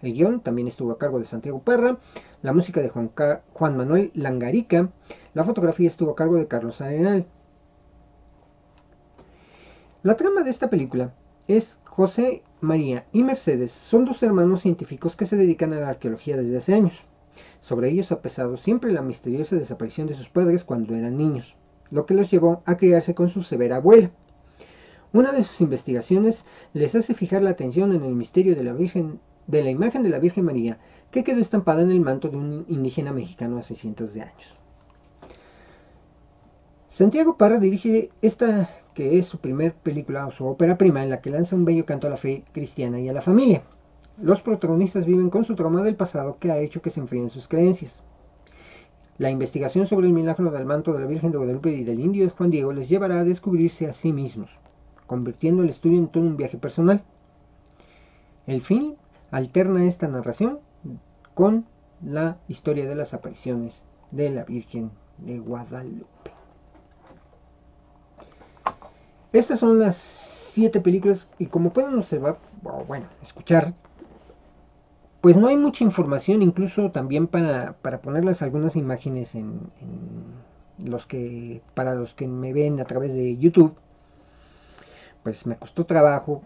El 0.02 0.14
guion 0.14 0.42
también 0.42 0.68
estuvo 0.68 0.92
a 0.92 0.98
cargo 0.98 1.20
de 1.20 1.26
Santiago 1.26 1.62
Parra, 1.62 1.98
la 2.44 2.54
música 2.54 2.82
de 2.82 2.90
Juan, 2.90 3.78
Manuel 3.78 4.12
Langarica, 4.14 4.90
la 5.34 5.44
fotografía 5.44 5.88
estuvo 5.88 6.12
a 6.12 6.16
cargo 6.16 6.36
de 6.36 6.48
Carlos 6.48 6.82
Arenal. 6.82 7.26
La 10.04 10.16
trama 10.16 10.44
de 10.44 10.52
esta 10.52 10.70
película 10.70 11.14
es 11.48 11.76
José 11.84 12.44
María 12.62 13.06
y 13.12 13.24
Mercedes 13.24 13.72
son 13.72 14.06
dos 14.06 14.22
hermanos 14.22 14.62
científicos 14.62 15.16
que 15.16 15.26
se 15.26 15.36
dedican 15.36 15.74
a 15.74 15.80
la 15.80 15.90
arqueología 15.90 16.38
desde 16.38 16.58
hace 16.58 16.74
años. 16.76 17.04
Sobre 17.62 17.90
ellos 17.90 18.12
ha 18.12 18.22
pesado 18.22 18.56
siempre 18.58 18.92
la 18.92 19.02
misteriosa 19.02 19.56
desaparición 19.56 20.08
de 20.08 20.14
sus 20.14 20.30
padres 20.30 20.64
cuando 20.64 20.96
eran 20.96 21.18
niños, 21.18 21.56
lo 21.90 22.06
que 22.06 22.14
los 22.14 22.30
llevó 22.30 22.62
a 22.66 22.78
criarse 22.78 23.16
con 23.16 23.30
su 23.30 23.42
severa 23.42 23.78
abuela. 23.78 24.12
Una 25.12 25.32
de 25.32 25.44
sus 25.44 25.62
investigaciones 25.62 26.46
les 26.74 26.94
hace 26.94 27.14
fijar 27.14 27.42
la 27.42 27.50
atención 27.50 27.94
en 27.94 28.04
el 28.04 28.14
misterio 28.14 28.56
de 28.56 28.64
la 28.64 28.74
Virgen 28.74 29.20
de 29.48 29.64
la 29.64 29.72
imagen 29.72 30.04
de 30.04 30.10
la 30.10 30.20
Virgen 30.20 30.46
María 30.46 30.78
que 31.12 31.24
quedó 31.24 31.40
estampada 31.40 31.82
en 31.82 31.92
el 31.92 32.02
manto 32.02 32.30
de 32.30 32.38
un 32.38 32.66
indígena 32.68 33.12
mexicano 33.12 33.58
hace 33.58 33.76
cientos 33.76 34.14
de 34.14 34.22
años. 34.22 34.56
Santiago 36.90 37.38
Parra 37.38 37.60
dirige 37.60 38.10
esta 38.22 38.70
que 38.94 39.20
es 39.20 39.28
su 39.28 39.38
primer 39.38 39.76
película 39.76 40.26
o 40.26 40.32
su 40.32 40.46
ópera 40.48 40.78
prima 40.78 41.04
en 41.04 41.12
la 41.12 41.22
que 41.22 41.30
lanza 41.30 41.56
un 41.56 41.66
bello 41.66 41.86
canto 41.86 42.08
a 42.08 42.10
la 42.10 42.18
fe 42.18 42.44
cristiana 42.52 43.00
y 43.00 43.08
a 43.08 43.14
la 43.14 43.22
familia. 43.22 43.62
Los 44.20 44.42
protagonistas 44.42 45.06
viven 45.06 45.30
con 45.30 45.46
su 45.46 45.54
trauma 45.54 45.84
del 45.84 45.96
pasado 45.96 46.38
que 46.40 46.52
ha 46.52 46.58
hecho 46.58 46.82
que 46.82 46.90
se 46.90 47.00
enfríen 47.00 47.30
sus 47.30 47.48
creencias. 47.48 48.04
La 49.20 49.30
investigación 49.30 49.86
sobre 49.86 50.08
el 50.08 50.14
milagro 50.14 50.50
del 50.50 50.66
manto 50.66 50.94
de 50.94 51.00
la 51.00 51.06
Virgen 51.06 51.32
de 51.32 51.38
Guadalupe 51.38 51.72
y 51.72 51.84
del 51.84 52.00
indio 52.00 52.28
Juan 52.32 52.50
Diego 52.50 52.74
les 52.74 52.90
llevará 52.90 53.20
a 53.20 53.24
descubrirse 53.24 53.86
a 53.88 53.94
sí 53.94 54.12
mismos, 54.12 54.50
convirtiendo 55.06 55.62
el 55.62 55.70
estudio 55.70 56.00
en 56.00 56.08
todo 56.08 56.24
un 56.24 56.36
viaje 56.36 56.58
personal. 56.58 57.04
El 58.48 58.62
film 58.62 58.96
alterna 59.32 59.86
esta 59.86 60.08
narración 60.08 60.60
con 61.34 61.66
la 62.04 62.38
historia 62.48 62.88
de 62.88 62.96
las 62.96 63.14
apariciones 63.14 63.84
de 64.12 64.30
la 64.30 64.44
Virgen 64.44 64.92
de 65.18 65.40
Guadalupe. 65.40 66.32
Estas 69.34 69.60
son 69.60 69.80
las 69.80 69.96
siete 69.96 70.82
películas 70.82 71.28
y 71.38 71.48
como 71.48 71.72
pueden 71.72 71.96
observar, 71.96 72.40
bueno, 72.88 73.06
escuchar, 73.22 73.74
pues 75.22 75.36
no 75.38 75.48
hay 75.48 75.58
mucha 75.58 75.84
información, 75.84 76.42
incluso 76.42 76.92
también 76.92 77.28
para, 77.28 77.74
ponerles 78.02 78.42
algunas 78.42 78.76
imágenes 78.76 79.36
en, 79.36 79.60
los 80.78 81.06
que, 81.06 81.62
para 81.74 81.96
los 81.96 82.14
que 82.14 82.28
me 82.28 82.54
ven 82.54 82.80
a 82.80 82.86
través 82.86 83.14
de 83.14 83.38
YouTube, 83.38 83.76
pues 85.24 85.46
me 85.46 85.58
costó 85.58 85.86
trabajo 85.86 86.42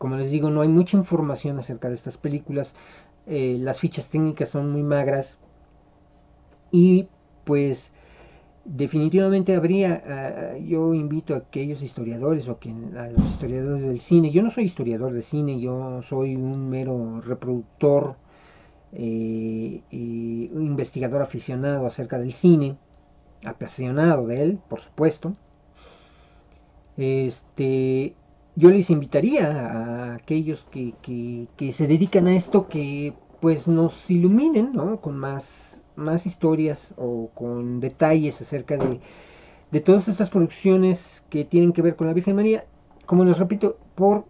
como 0.00 0.16
les 0.16 0.30
digo, 0.30 0.48
no 0.48 0.62
hay 0.62 0.68
mucha 0.68 0.96
información 0.96 1.58
acerca 1.58 1.88
de 1.88 1.94
estas 1.94 2.16
películas. 2.16 2.72
Eh, 3.26 3.58
las 3.60 3.80
fichas 3.80 4.08
técnicas 4.08 4.48
son 4.48 4.72
muy 4.72 4.82
magras. 4.82 5.36
Y 6.72 7.06
pues 7.44 7.92
definitivamente 8.64 9.54
habría, 9.54 10.02
ah, 10.06 10.56
yo 10.58 10.94
invito 10.94 11.34
a 11.34 11.38
aquellos 11.38 11.82
historiadores 11.82 12.48
o 12.48 12.58
a 12.96 13.08
los 13.08 13.28
historiadores 13.28 13.82
del 13.84 14.00
cine, 14.00 14.30
yo 14.30 14.42
no 14.42 14.48
soy 14.48 14.64
historiador 14.64 15.12
de 15.12 15.20
cine, 15.20 15.60
yo 15.60 16.00
soy 16.00 16.34
un 16.34 16.70
mero 16.70 17.20
reproductor, 17.20 18.16
eh, 18.92 19.82
investigador 19.90 21.20
aficionado 21.20 21.86
acerca 21.86 22.18
del 22.18 22.32
cine, 22.32 22.78
apasionado 23.44 24.26
de 24.26 24.42
él, 24.44 24.58
por 24.66 24.80
supuesto. 24.80 25.34
Este, 26.96 28.14
yo 28.60 28.70
les 28.70 28.90
invitaría 28.90 29.46
a 29.46 30.14
aquellos 30.16 30.66
que, 30.70 31.72
se 31.72 31.86
dedican 31.86 32.26
a 32.26 32.34
esto 32.36 32.68
que 32.68 33.14
pues 33.40 33.66
nos 33.66 34.10
iluminen 34.10 34.72
¿no? 34.74 35.00
con 35.00 35.16
más, 35.16 35.82
más 35.96 36.26
historias 36.26 36.92
o 36.98 37.30
con 37.34 37.80
detalles 37.80 38.42
acerca 38.42 38.76
de, 38.76 39.00
de 39.70 39.80
todas 39.80 40.08
estas 40.08 40.28
producciones 40.28 41.24
que 41.30 41.46
tienen 41.46 41.72
que 41.72 41.80
ver 41.80 41.96
con 41.96 42.06
la 42.06 42.12
Virgen 42.12 42.36
María, 42.36 42.66
como 43.06 43.24
les 43.24 43.38
repito, 43.38 43.78
por 43.94 44.26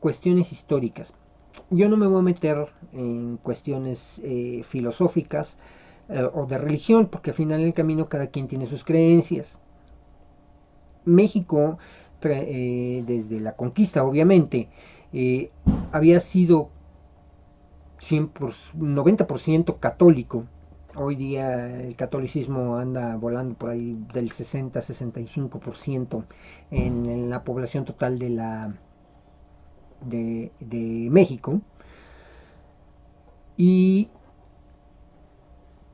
cuestiones 0.00 0.50
históricas. 0.50 1.12
Yo 1.70 1.88
no 1.88 1.96
me 1.96 2.08
voy 2.08 2.18
a 2.18 2.22
meter 2.22 2.66
en 2.92 3.36
cuestiones 3.36 4.20
eh, 4.24 4.62
filosóficas 4.64 5.56
eh, 6.08 6.28
o 6.34 6.46
de 6.46 6.58
religión, 6.58 7.06
porque 7.06 7.30
al 7.30 7.36
final 7.36 7.62
del 7.62 7.74
camino 7.74 8.08
cada 8.08 8.26
quien 8.26 8.48
tiene 8.48 8.66
sus 8.66 8.82
creencias. 8.82 9.58
México 11.04 11.78
eh, 12.22 13.02
desde 13.06 13.40
la 13.40 13.56
conquista, 13.56 14.04
obviamente, 14.04 14.68
eh, 15.12 15.50
había 15.92 16.20
sido 16.20 16.70
90% 18.00 19.78
católico. 19.78 20.44
Hoy 20.96 21.14
día 21.14 21.80
el 21.80 21.94
catolicismo 21.96 22.76
anda 22.76 23.16
volando 23.16 23.54
por 23.54 23.70
ahí 23.70 23.96
del 24.12 24.30
60-65% 24.30 26.24
en, 26.70 27.30
la 27.30 27.44
población 27.44 27.84
total 27.84 28.18
de 28.18 28.30
la 28.30 28.74
de 30.08 31.08
México. 31.10 31.60
Y 33.56 34.08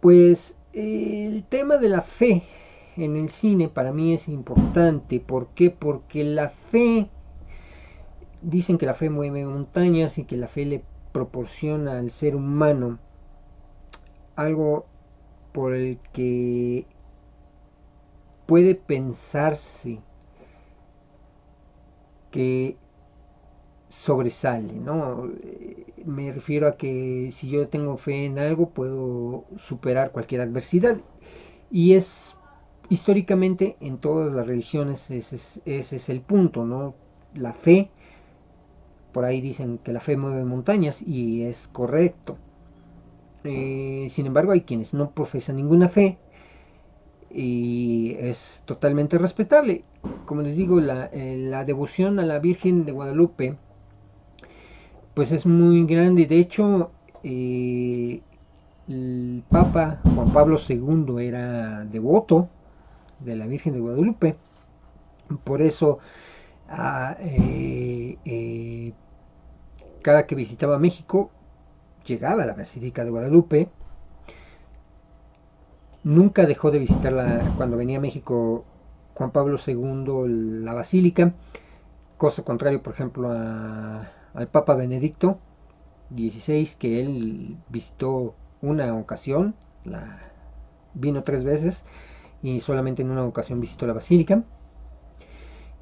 pues 0.01 0.57
el 0.73 1.43
tema 1.45 1.79
de 1.79 1.89
la 1.89 2.01
fe 2.03 2.45
en 2.97 3.17
el 3.17 3.29
cine 3.29 3.69
para 3.69 3.93
mí 3.93 4.15
es 4.15 4.29
importante. 4.29 5.21
¿Por 5.21 5.49
qué? 5.49 5.71
Porque 5.71 6.25
la 6.25 6.51
fe, 6.51 7.09
dicen 8.43 8.79
que 8.79 8.87
la 8.87 8.95
fe 8.95 9.11
mueve 9.11 9.45
montañas 9.45 10.19
y 10.19 10.25
que 10.25 10.37
la 10.37 10.49
fe 10.49 10.65
le 10.65 10.83
proporciona 11.13 11.99
al 11.99 12.11
ser 12.11 12.37
humano 12.37 12.99
algo 14.37 14.87
por 15.53 15.75
el 15.75 15.99
que 16.13 16.87
puede 18.47 18.75
pensarse 18.75 19.99
que 22.31 22.77
sobresale, 23.89 24.75
¿no? 24.75 25.31
Me 26.05 26.33
refiero 26.33 26.69
a 26.69 26.77
que 26.77 27.31
si 27.33 27.49
yo 27.49 27.69
tengo 27.69 27.97
fe 27.97 28.27
en 28.27 28.39
algo 28.39 28.69
puedo 28.69 29.45
superar 29.57 30.13
cualquier 30.13 30.43
adversidad 30.43 30.99
y 31.71 31.95
es 31.95 32.36
históricamente 32.91 33.77
en 33.81 33.99
todas 33.99 34.33
las 34.35 34.47
religiones 34.47 35.11
ese 35.11 35.37
es, 35.65 36.09
el 36.09 36.21
punto, 36.21 36.65
¿no? 36.65 36.95
la 37.35 37.53
fe. 37.53 37.91
Por 39.13 39.25
ahí 39.25 39.41
dicen 39.41 39.79
que 39.79 39.93
la 39.93 40.01
fe 40.01 40.17
mueve 40.17 40.45
montañas 40.45 41.01
y 41.03 41.43
es 41.43 41.69
correcto. 41.69 42.37
Eh, 43.45 44.09
sin 44.11 44.27
embargo, 44.27 44.53
hay 44.53 44.63
quienes 44.63 44.93
no 44.93 45.11
profesan 45.11 45.57
ninguna 45.57 45.89
fe 45.89 46.19
y 47.31 48.17
es 48.19 48.63
totalmente 48.67 49.19
respetable. 49.19 49.85
Como 50.27 50.43
les 50.43 50.57
digo, 50.57 50.81
la, 50.81 51.09
eh, 51.13 51.65
devoción 51.67 52.19
a 52.19 52.25
la 52.25 52.39
Virgen 52.39 52.85
de 52.85 52.93
Guadalupe 52.93 53.57
pues 55.15 55.33
es 55.33 55.47
muy 55.47 55.87
grande. 55.87 56.27
De 56.27 56.39
hecho, 56.39 56.91
eh, 57.23 58.21
el 58.89 59.43
Papa 59.49 60.01
Juan 60.15 60.33
Pablo 60.33 60.59
II 60.69 61.25
era 61.25 61.85
devoto 61.87 62.51
de 63.21 63.37
la 63.37 63.47
Virgen 63.47 63.75
de 63.75 63.81
Guadalupe. 63.81 64.37
Por 65.45 65.63
eso, 65.63 65.99
ah, 66.69 67.17
eh, 67.21 68.93
cada 70.03 70.27
que 70.27 70.35
visitaba 70.35 70.79
México, 70.79 71.31
llegaba 72.05 72.45
a 72.45 72.47
la 72.47 72.55
Basílica 72.55 73.05
de 73.05 73.11
Guadalupe 73.11 73.69
Nunca 76.07 76.47
dejó 76.47 76.71
de 76.71 76.79
visitarla 76.79 77.53
cuando 77.57 77.77
venía 77.77 77.99
a 77.99 78.01
México 78.01 78.65
Juan 79.15 79.33
Pablo 79.33 79.59
II 79.67 80.63
la 80.63 80.73
basílica, 80.73 81.35
cosa 82.17 82.45
contrario, 82.45 82.81
por 82.81 82.93
ejemplo, 82.93 83.29
al 83.33 84.47
Papa 84.53 84.77
Benedicto 84.77 85.41
XVI, 86.15 86.77
que 86.79 87.01
él 87.01 87.57
visitó 87.71 88.37
una 88.63 88.95
ocasión, 88.95 89.57
la, 89.85 90.21
vino 90.95 91.25
tres 91.25 91.43
veces 91.43 91.83
y 92.47 92.61
solamente 92.61 93.03
en 93.03 93.11
una 93.11 93.25
ocasión 93.25 93.61
visitó 93.61 93.87
la 93.87 93.93
basílica. 93.93 94.45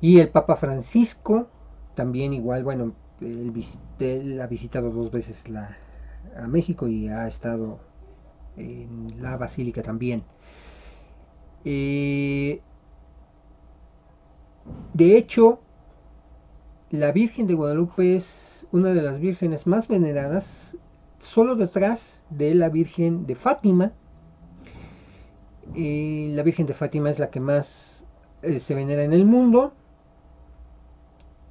Y 0.00 0.20
el 0.20 0.30
Papa 0.30 0.56
Francisco 0.56 1.48
también 1.94 2.32
igual, 2.32 2.64
bueno, 2.64 2.94
él, 3.20 4.40
ha 4.40 4.46
visitado 4.46 4.90
dos 4.90 5.10
veces 5.10 5.44
a 6.36 6.46
México 6.46 6.88
y 6.88 7.08
ha 7.08 7.28
estado 7.28 7.80
en 8.56 9.14
la 9.20 9.36
basílica 9.36 9.82
también. 9.82 10.24
Eh, 11.66 12.62
de 14.94 15.18
hecho, 15.18 15.60
la 16.90 17.12
Virgen 17.12 17.46
de 17.46 17.54
Guadalupe 17.54 18.16
es 18.16 18.66
una 18.72 18.94
de 18.94 19.02
las 19.02 19.20
vírgenes 19.20 19.66
más 19.66 19.86
veneradas, 19.86 20.78
solo 21.18 21.56
detrás 21.56 22.22
de 22.30 22.54
la 22.54 22.70
Virgen 22.70 23.26
de 23.26 23.34
Fátima. 23.34 23.92
Eh, 25.74 26.30
la 26.34 26.42
Virgen 26.42 26.66
de 26.66 26.74
Fátima 26.74 27.10
es 27.10 27.18
la 27.18 27.30
que 27.30 27.40
más 27.40 28.04
eh, 28.42 28.58
se 28.60 28.74
venera 28.74 29.02
en 29.04 29.12
el 29.12 29.24
mundo. 29.24 29.72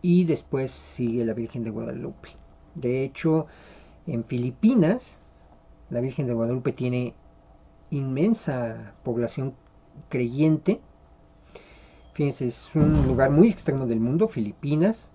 Y 0.01 0.25
después 0.25 0.71
sigue 0.71 1.25
la 1.25 1.33
Virgen 1.33 1.63
de 1.63 1.69
Guadalupe. 1.69 2.29
De 2.75 3.03
hecho, 3.03 3.47
en 4.05 4.23
Filipinas, 4.25 5.17
la 5.89 6.01
Virgen 6.01 6.27
de 6.27 6.33
Guadalupe 6.33 6.73
tiene 6.73 7.13
inmensa 7.89 8.93
población 9.03 9.53
creyente. 10.09 10.81
Fíjense, 12.13 12.47
es 12.47 12.69
un 12.75 13.07
lugar 13.07 13.31
muy 13.31 13.49
extremo 13.49 13.85
del 13.87 13.99
mundo, 13.99 14.27
Filipinas. 14.27 15.09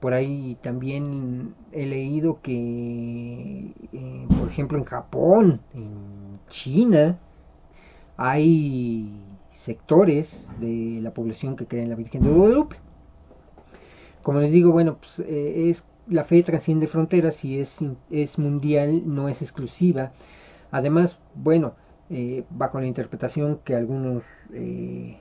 Por 0.00 0.14
ahí 0.14 0.58
también 0.62 1.54
he 1.70 1.86
leído 1.86 2.42
que, 2.42 3.72
eh, 3.92 4.26
por 4.36 4.48
ejemplo, 4.48 4.78
en 4.78 4.84
Japón, 4.84 5.60
en 5.74 6.40
China, 6.48 7.18
hay 8.24 9.10
sectores 9.50 10.46
de 10.60 11.00
la 11.02 11.12
población 11.12 11.56
que 11.56 11.66
creen 11.66 11.84
en 11.84 11.90
la 11.90 11.96
Virgen 11.96 12.22
de 12.22 12.30
Guadalupe. 12.30 12.76
Como 14.22 14.38
les 14.38 14.52
digo, 14.52 14.70
bueno, 14.70 14.98
pues 14.98 15.18
eh, 15.18 15.68
es 15.70 15.84
la 16.06 16.22
fe 16.22 16.44
trasciende 16.44 16.86
fronteras 16.86 17.44
y 17.44 17.58
es, 17.58 17.78
es 18.10 18.38
mundial, 18.38 19.02
no 19.06 19.28
es 19.28 19.42
exclusiva. 19.42 20.12
Además, 20.70 21.18
bueno, 21.34 21.74
eh, 22.10 22.44
bajo 22.50 22.78
la 22.78 22.86
interpretación 22.86 23.58
que 23.64 23.74
algunos 23.74 24.22
eh, 24.52 25.16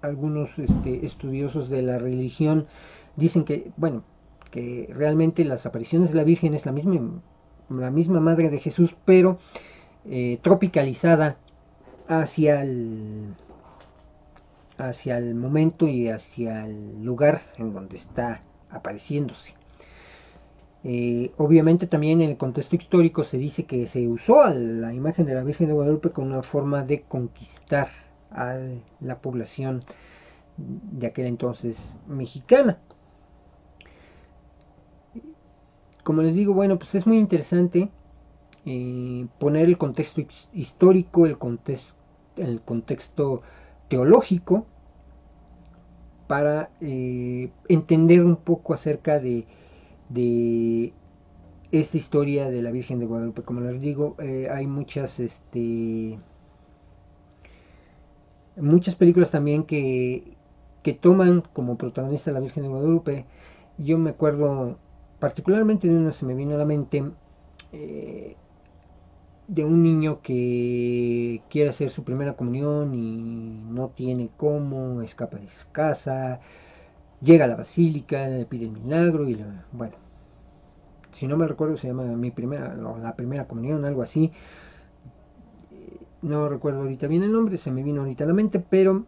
algunos 0.00 0.60
este, 0.60 1.04
estudiosos 1.04 1.68
de 1.68 1.82
la 1.82 1.98
religión 1.98 2.68
dicen 3.16 3.44
que, 3.44 3.72
bueno, 3.76 4.04
que 4.52 4.88
realmente 4.94 5.44
las 5.44 5.66
apariciones 5.66 6.10
de 6.10 6.16
la 6.16 6.24
Virgen 6.24 6.54
es 6.54 6.66
la 6.66 6.72
misma, 6.72 7.20
la 7.68 7.90
misma 7.90 8.20
madre 8.20 8.48
de 8.48 8.60
Jesús, 8.60 8.94
pero 9.04 9.38
eh, 10.10 10.38
tropicalizada 10.42 11.36
hacia 12.08 12.62
el, 12.62 13.34
hacia 14.78 15.18
el 15.18 15.34
momento 15.34 15.88
y 15.88 16.08
hacia 16.08 16.66
el 16.66 17.02
lugar 17.02 17.42
en 17.56 17.72
donde 17.72 17.96
está 17.96 18.42
apareciéndose. 18.70 19.54
Eh, 20.86 21.32
obviamente 21.38 21.86
también 21.86 22.20
en 22.20 22.30
el 22.30 22.36
contexto 22.36 22.76
histórico 22.76 23.24
se 23.24 23.38
dice 23.38 23.64
que 23.64 23.86
se 23.86 24.06
usó 24.06 24.46
la 24.50 24.92
imagen 24.92 25.24
de 25.24 25.34
la 25.34 25.42
Virgen 25.42 25.68
de 25.68 25.72
Guadalupe 25.72 26.10
como 26.10 26.26
una 26.26 26.42
forma 26.42 26.82
de 26.82 27.00
conquistar 27.00 27.88
a 28.30 28.58
la 29.00 29.18
población 29.20 29.84
de 30.58 31.06
aquel 31.06 31.26
entonces 31.26 31.94
mexicana. 32.06 32.78
Como 36.02 36.20
les 36.20 36.34
digo, 36.34 36.52
bueno, 36.52 36.78
pues 36.78 36.94
es 36.94 37.06
muy 37.06 37.16
interesante 37.16 37.88
eh, 38.66 39.26
poner 39.38 39.66
el 39.66 39.76
contexto 39.76 40.22
histórico, 40.54 41.26
el, 41.26 41.36
contexto 41.36 43.42
teológico 43.88 44.66
para 46.26 46.70
eh, 46.80 47.50
entender 47.68 48.24
un 48.24 48.36
poco 48.36 48.72
acerca 48.72 49.20
de, 49.20 49.44
esta 51.72 51.96
historia 51.96 52.48
de 52.48 52.62
la 52.62 52.70
Virgen 52.70 53.00
de 53.00 53.06
Guadalupe. 53.06 53.42
Como 53.42 53.60
les 53.60 53.80
digo, 53.80 54.16
eh, 54.18 54.48
hay 54.50 54.66
muchas, 54.66 55.20
este, 55.20 56.18
muchas 58.56 58.94
películas 58.94 59.30
también 59.30 59.64
que, 59.64 60.36
que 60.82 60.94
toman 60.94 61.42
como 61.52 61.76
protagonista 61.76 62.30
a 62.30 62.34
la 62.34 62.40
Virgen 62.40 62.62
de 62.62 62.68
Guadalupe. 62.70 63.26
Yo 63.76 63.98
me 63.98 64.10
acuerdo 64.10 64.78
particularmente 65.18 65.88
de 65.88 65.96
una 65.96 66.12
se 66.12 66.24
me 66.24 66.34
vino 66.34 66.54
a 66.54 66.58
la 66.58 66.64
mente. 66.64 67.04
De 69.46 69.64
un 69.64 69.82
niño 69.82 70.20
que 70.22 71.42
quiere 71.50 71.70
hacer 71.70 71.90
su 71.90 72.02
primera 72.04 72.34
comunión 72.34 72.94
y 72.94 73.60
no 73.70 73.88
tiene 73.90 74.30
cómo, 74.36 75.02
escapa 75.02 75.38
de 75.38 75.48
su 75.48 75.70
casa, 75.70 76.40
llega 77.20 77.44
a 77.44 77.48
la 77.48 77.56
basílica, 77.56 78.26
le 78.28 78.46
pide 78.46 78.66
el 78.66 78.72
milagro 78.72 79.28
y 79.28 79.38
bueno, 79.72 79.96
si 81.12 81.26
no 81.26 81.36
me 81.36 81.46
recuerdo 81.46 81.76
se 81.76 81.88
llama 81.88 82.04
mi 82.04 82.30
primera, 82.30 82.74
la 82.74 83.14
primera 83.16 83.46
comunión, 83.46 83.84
algo 83.84 84.02
así. 84.02 84.30
No 86.22 86.48
recuerdo 86.48 86.80
ahorita 86.80 87.06
bien 87.06 87.22
el 87.22 87.32
nombre, 87.32 87.58
se 87.58 87.70
me 87.70 87.82
vino 87.82 88.00
ahorita 88.00 88.24
a 88.24 88.26
la 88.26 88.32
mente, 88.32 88.58
pero 88.58 89.04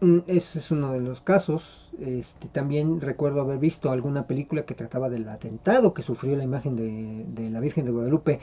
mm, 0.00 0.18
ese 0.26 0.58
es 0.58 0.70
uno 0.72 0.92
de 0.92 1.00
los 1.00 1.20
casos. 1.20 1.88
Este, 2.00 2.48
también 2.48 3.00
recuerdo 3.00 3.40
haber 3.40 3.58
visto 3.58 3.92
alguna 3.92 4.26
película 4.26 4.64
que 4.64 4.74
trataba 4.74 5.08
del 5.08 5.28
atentado 5.28 5.94
que 5.94 6.02
sufrió 6.02 6.36
la 6.36 6.42
imagen 6.42 6.74
de, 6.74 7.24
de 7.28 7.50
la 7.50 7.60
Virgen 7.60 7.84
de 7.84 7.92
Guadalupe 7.92 8.40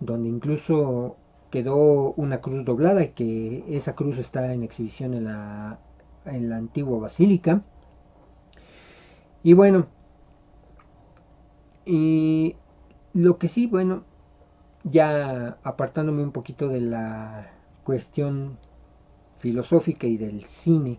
donde 0.00 0.28
incluso 0.28 1.16
quedó 1.50 2.12
una 2.14 2.40
cruz 2.40 2.64
doblada 2.64 3.04
y 3.04 3.08
que 3.10 3.64
esa 3.68 3.94
cruz 3.94 4.18
está 4.18 4.52
en 4.52 4.62
exhibición 4.62 5.14
en 5.14 5.24
la, 5.24 5.78
en 6.24 6.50
la 6.50 6.56
antigua 6.56 6.98
basílica. 6.98 7.62
Y 9.42 9.52
bueno, 9.52 9.86
y 11.84 12.56
lo 13.12 13.38
que 13.38 13.48
sí, 13.48 13.66
bueno, 13.66 14.04
ya 14.84 15.58
apartándome 15.62 16.22
un 16.22 16.32
poquito 16.32 16.68
de 16.68 16.80
la 16.80 17.52
cuestión 17.84 18.58
filosófica 19.38 20.06
y 20.06 20.16
del 20.16 20.44
cine, 20.44 20.98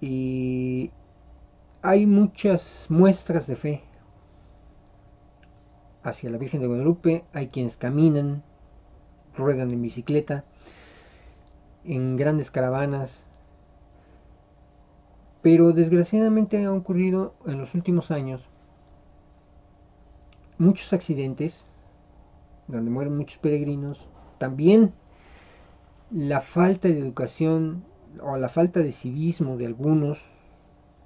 y 0.00 0.90
hay 1.82 2.06
muchas 2.06 2.86
muestras 2.88 3.46
de 3.46 3.56
fe 3.56 3.82
hacia 6.08 6.30
la 6.30 6.38
Virgen 6.38 6.60
de 6.60 6.66
Guadalupe, 6.66 7.24
hay 7.32 7.48
quienes 7.48 7.76
caminan, 7.76 8.42
ruedan 9.36 9.70
en 9.70 9.82
bicicleta, 9.82 10.44
en 11.84 12.16
grandes 12.16 12.50
caravanas, 12.50 13.22
pero 15.42 15.72
desgraciadamente 15.72 16.64
ha 16.64 16.72
ocurrido 16.72 17.34
en 17.46 17.58
los 17.58 17.74
últimos 17.74 18.10
años 18.10 18.42
muchos 20.58 20.92
accidentes 20.92 21.66
donde 22.68 22.90
mueren 22.90 23.16
muchos 23.16 23.38
peregrinos, 23.38 24.00
también 24.38 24.92
la 26.10 26.40
falta 26.40 26.88
de 26.88 26.98
educación 26.98 27.84
o 28.22 28.36
la 28.36 28.48
falta 28.48 28.80
de 28.80 28.92
civismo 28.92 29.56
de 29.56 29.66
algunos, 29.66 30.24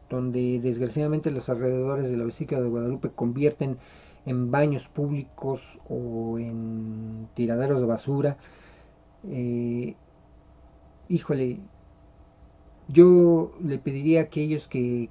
donde 0.08 0.60
desgraciadamente 0.60 1.30
los 1.30 1.48
alrededores 1.48 2.10
de 2.10 2.16
la 2.16 2.24
Basílica 2.24 2.60
de 2.60 2.68
Guadalupe 2.68 3.10
convierten 3.10 3.78
en 4.26 4.50
baños 4.50 4.86
públicos 4.88 5.78
o 5.88 6.38
en 6.38 7.28
tiraderos 7.34 7.80
de 7.80 7.86
basura. 7.86 8.36
Eh, 9.28 9.94
híjole, 11.08 11.58
yo 12.88 13.52
le 13.62 13.78
pediría 13.78 14.20
a 14.20 14.22
aquellos 14.24 14.68
que, 14.68 15.10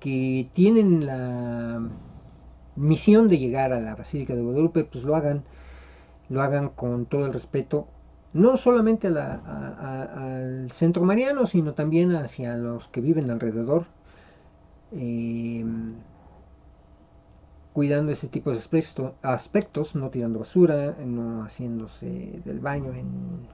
que 0.00 0.48
tienen 0.52 1.06
la 1.06 1.80
misión 2.76 3.28
de 3.28 3.38
llegar 3.38 3.72
a 3.72 3.80
la 3.80 3.94
Basílica 3.94 4.34
de 4.34 4.42
Guadalupe, 4.42 4.84
pues 4.84 5.04
lo 5.04 5.14
hagan, 5.16 5.44
lo 6.28 6.42
hagan 6.42 6.70
con 6.70 7.06
todo 7.06 7.26
el 7.26 7.32
respeto, 7.32 7.86
no 8.32 8.56
solamente 8.56 9.08
al 9.08 10.70
centro 10.72 11.04
mariano, 11.04 11.46
sino 11.46 11.74
también 11.74 12.14
hacia 12.14 12.56
los 12.56 12.88
que 12.88 13.00
viven 13.00 13.30
alrededor, 13.30 13.86
eh, 14.92 15.64
cuidando 17.72 18.12
ese 18.12 18.28
tipo 18.28 18.50
de 18.52 18.58
aspectos, 19.22 19.94
no 19.94 20.10
tirando 20.10 20.40
basura, 20.40 20.96
no 21.04 21.44
haciéndose 21.44 22.40
del 22.44 22.60
baño 22.60 22.92
en 22.94 23.48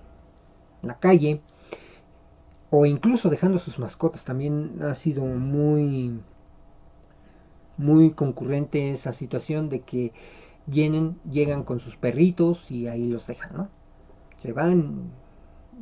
la 0.82 0.98
calle, 0.98 1.40
o 2.70 2.86
incluso 2.86 3.30
dejando 3.30 3.58
sus 3.58 3.78
mascotas. 3.78 4.24
También 4.24 4.78
ha 4.82 4.94
sido 4.94 5.24
muy 5.24 6.20
muy 7.76 8.12
concurrente 8.12 8.90
esa 8.90 9.12
situación 9.12 9.68
de 9.68 9.80
que 9.80 10.12
llegan 10.66 11.62
con 11.64 11.80
sus 11.80 11.96
perritos 11.96 12.70
y 12.70 12.86
ahí 12.88 13.08
los 13.08 13.26
dejan, 13.26 13.56
¿no? 13.56 13.68
Se 14.38 14.52
van 14.52 15.10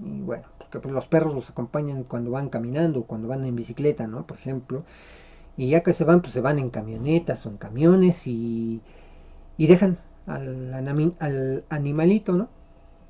y 0.05 0.23
bueno, 0.23 0.45
porque 0.59 0.81
pues 0.81 0.93
los 0.93 1.07
perros 1.07 1.35
los 1.35 1.51
acompañan 1.51 2.05
cuando 2.05 2.31
van 2.33 2.49
caminando, 2.49 3.05
cuando 3.05 3.29
van 3.29 3.45
en 3.45 3.55
bicicleta, 3.57 4.07
¿no? 4.07 4.27
Por 4.27 4.39
ejemplo. 4.39 4.85
Y 5.57 5.69
ya 5.71 5.83
que 5.83 5.93
se 5.93 6.05
van, 6.05 6.21
pues 6.21 6.33
se 6.33 6.41
van 6.41 6.59
en 6.59 6.71
camionetas 6.71 7.47
o 7.47 7.51
en 7.51 7.57
camiones 7.59 8.27
y, 8.27 8.81
y 9.57 9.67
dejan 9.67 9.99
al, 10.27 10.75
al 11.21 11.65
animalito, 11.69 12.33
¿no? 12.35 12.49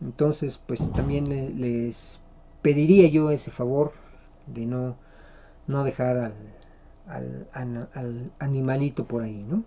Entonces, 0.00 0.58
pues 0.58 0.80
también 0.92 1.60
les 1.60 2.20
pediría 2.62 3.08
yo 3.08 3.30
ese 3.30 3.50
favor 3.50 3.92
de 4.46 4.66
no, 4.66 4.96
no 5.66 5.84
dejar 5.84 6.32
al, 7.06 7.48
al, 7.52 8.32
animalito 8.38 9.04
por 9.04 9.22
ahí, 9.22 9.44
¿no? 9.48 9.64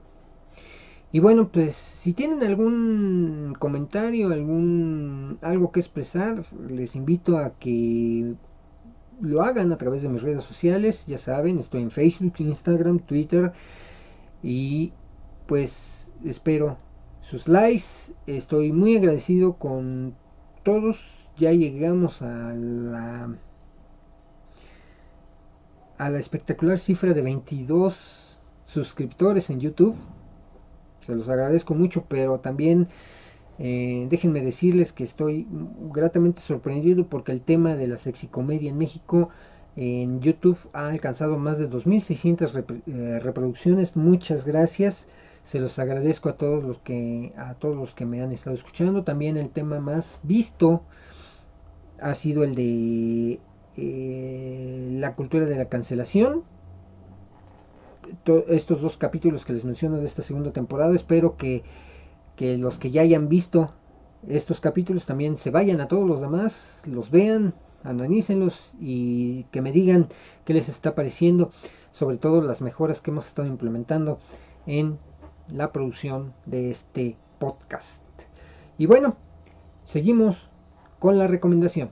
Y 1.12 1.20
bueno, 1.20 1.50
pues 1.50 1.76
si 1.76 2.14
tienen 2.14 2.44
algún 2.44 3.56
comentario, 3.60 4.32
algún 4.34 5.40
algo 5.42 5.72
que 5.72 5.80
expresar, 5.80 6.46
les 6.70 6.96
invito 6.96 7.38
a 7.38 7.52
que 7.58 8.36
lo 9.22 9.42
hagan 9.42 9.72
a 9.72 9.78
través 9.78 10.02
de 10.02 10.10
mis 10.10 10.22
redes 10.22 10.44
sociales, 10.44 11.06
ya 11.08 11.18
saben, 11.18 11.60
estoy 11.60 11.82
en 11.82 11.92
Facebook, 11.92 12.34
Instagram, 12.40 13.00
Twitter 13.00 13.54
y 14.44 14.94
pues 15.48 16.12
espero 16.24 16.78
sus 17.22 17.48
likes, 17.48 18.14
estoy 18.26 18.72
muy 18.72 18.96
agradecido 18.96 19.54
con 19.54 20.16
todos, 20.64 21.00
ya 21.38 21.52
llegamos 21.52 22.22
a 22.22 22.54
la 22.54 23.36
a 25.98 26.10
la 26.10 26.20
espectacular 26.20 26.78
cifra 26.78 27.14
de 27.14 27.22
22 27.22 28.38
suscriptores 28.66 29.50
en 29.50 29.60
YouTube. 29.60 29.96
Se 31.02 31.16
los 31.16 31.28
agradezco 31.28 31.74
mucho, 31.74 32.06
pero 32.08 32.40
también 32.40 32.88
eh, 33.60 34.08
déjenme 34.10 34.42
decirles 34.42 34.94
que 34.94 35.04
estoy 35.04 35.48
gratamente 35.92 36.42
sorprendido 36.42 37.08
porque 37.08 37.32
el 37.32 37.42
tema 37.42 37.76
de 37.76 37.88
la 37.88 37.98
sexicomedia 37.98 38.70
en 38.70 38.78
México 38.78 39.30
en 39.76 40.22
YouTube 40.22 40.58
ha 40.74 40.88
alcanzado 40.88 41.38
más 41.38 41.58
de 41.60 41.70
2.600 41.70 42.82
eh, 42.88 43.20
reproducciones. 43.20 43.96
Muchas 43.96 44.46
gracias. 44.46 45.08
Se 45.44 45.60
los 45.60 45.80
agradezco 45.80 46.30
a 46.30 46.34
todos 46.34 46.64
los 46.64 46.80
que 46.80 47.32
a 47.38 47.54
todos 47.54 47.76
los 47.76 47.94
que 47.94 48.06
me 48.06 48.22
han 48.22 48.32
estado 48.32 48.56
escuchando. 48.56 49.04
También 49.04 49.38
el 49.38 49.50
tema 49.50 49.80
más 49.80 50.20
visto 50.24 50.82
ha 52.00 52.14
sido 52.14 52.44
el 52.44 52.56
de 52.56 53.40
eh, 53.78 54.90
la 55.00 55.16
cultura 55.16 55.46
de 55.46 55.56
la 55.56 55.66
cancelación. 55.66 56.44
estos 58.48 58.82
dos 58.82 58.98
capítulos 58.98 59.46
que 59.46 59.54
les 59.54 59.64
menciono 59.64 59.98
de 59.98 60.06
esta 60.06 60.22
segunda 60.22 60.52
temporada, 60.52 60.96
espero 60.96 61.38
que, 61.38 61.64
que 62.38 62.58
los 62.58 62.78
que 62.78 62.92
ya 62.92 63.02
hayan 63.02 63.28
visto 63.28 63.74
estos 64.28 64.62
capítulos 64.62 65.06
también 65.06 65.38
se 65.38 65.52
vayan 65.52 65.82
a 65.82 65.88
todos 65.88 66.08
los 66.08 66.22
demás, 66.22 66.80
los 66.86 67.12
vean, 67.12 67.54
analícenlos 67.84 68.72
y 68.80 69.44
que 69.46 69.62
me 69.62 69.72
digan 69.72 70.08
qué 70.46 70.54
les 70.54 70.70
está 70.70 70.96
pareciendo, 70.96 71.52
sobre 71.92 72.18
todo 72.18 72.42
las 72.42 72.62
mejoras 72.62 73.02
que 73.02 73.12
hemos 73.12 73.28
estado 73.28 73.48
implementando 73.48 74.20
en 74.66 75.00
la 75.50 75.72
producción 75.72 76.34
de 76.46 76.72
este 76.72 77.18
podcast. 77.40 78.04
Y 78.78 78.86
bueno, 78.86 79.18
seguimos 79.84 80.50
con 81.00 81.18
la 81.18 81.28
recomendación. 81.28 81.92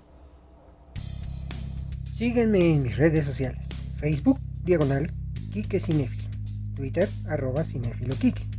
Síguenme 2.03 2.73
en 2.73 2.83
mis 2.83 2.97
redes 2.97 3.25
sociales. 3.25 3.67
Facebook, 3.97 4.39
diagonal, 4.63 5.11
Kike 5.51 5.79
Cinefilo. 5.79 6.29
Twitter, 6.75 7.09
arroba 7.27 7.63
Cinefilo 7.63 8.15
Kike. 8.15 8.54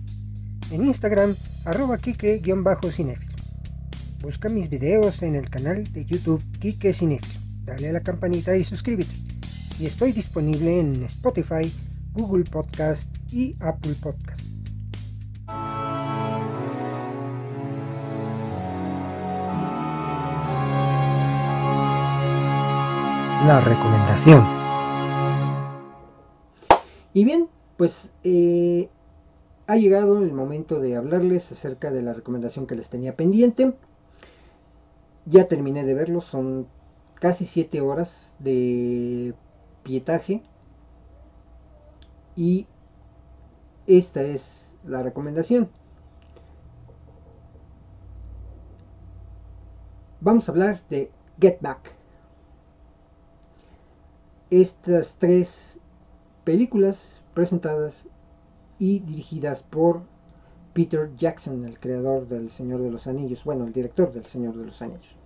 En 0.70 0.84
Instagram, 0.84 1.34
arroba 1.64 1.98
Kike-Cinefilo. 1.98 3.34
Busca 4.20 4.48
mis 4.48 4.68
videos 4.68 5.22
en 5.22 5.36
el 5.36 5.48
canal 5.48 5.90
de 5.92 6.04
YouTube 6.04 6.42
Kike 6.58 6.92
Cinefilo. 6.92 7.40
Dale 7.64 7.88
a 7.90 7.92
la 7.92 8.00
campanita 8.00 8.56
y 8.56 8.64
suscríbete. 8.64 9.14
Y 9.78 9.86
estoy 9.86 10.12
disponible 10.12 10.80
en 10.80 11.04
Spotify, 11.04 11.72
Google 12.12 12.44
Podcast 12.44 13.14
y 13.32 13.54
Apple 13.60 13.94
Podcast. 14.00 14.56
la 23.46 23.60
recomendación. 23.60 24.44
Y 27.14 27.24
bien, 27.24 27.48
pues 27.76 28.10
eh, 28.24 28.88
ha 29.66 29.76
llegado 29.76 30.18
el 30.22 30.32
momento 30.32 30.80
de 30.80 30.96
hablarles 30.96 31.50
acerca 31.52 31.90
de 31.90 32.02
la 32.02 32.12
recomendación 32.12 32.66
que 32.66 32.76
les 32.76 32.88
tenía 32.88 33.16
pendiente. 33.16 33.74
Ya 35.24 35.48
terminé 35.48 35.84
de 35.84 35.94
verlo, 35.94 36.20
son 36.20 36.68
casi 37.14 37.46
7 37.46 37.80
horas 37.80 38.32
de 38.38 39.34
pietaje. 39.82 40.42
Y 42.36 42.66
esta 43.86 44.22
es 44.22 44.72
la 44.84 45.02
recomendación. 45.02 45.68
Vamos 50.20 50.48
a 50.48 50.52
hablar 50.52 50.80
de 50.88 51.10
Get 51.40 51.60
Back 51.60 51.96
estas 54.50 55.14
tres 55.18 55.78
películas 56.44 57.20
presentadas 57.34 58.06
y 58.78 59.00
dirigidas 59.00 59.62
por 59.62 60.02
Peter 60.72 61.10
Jackson, 61.16 61.64
el 61.64 61.78
creador 61.78 62.28
del 62.28 62.50
Señor 62.50 62.82
de 62.82 62.90
los 62.90 63.06
Anillos, 63.06 63.44
bueno, 63.44 63.64
el 63.64 63.72
director 63.72 64.12
del 64.12 64.26
Señor 64.26 64.56
de 64.56 64.66
los 64.66 64.82
Anillos. 64.82 65.16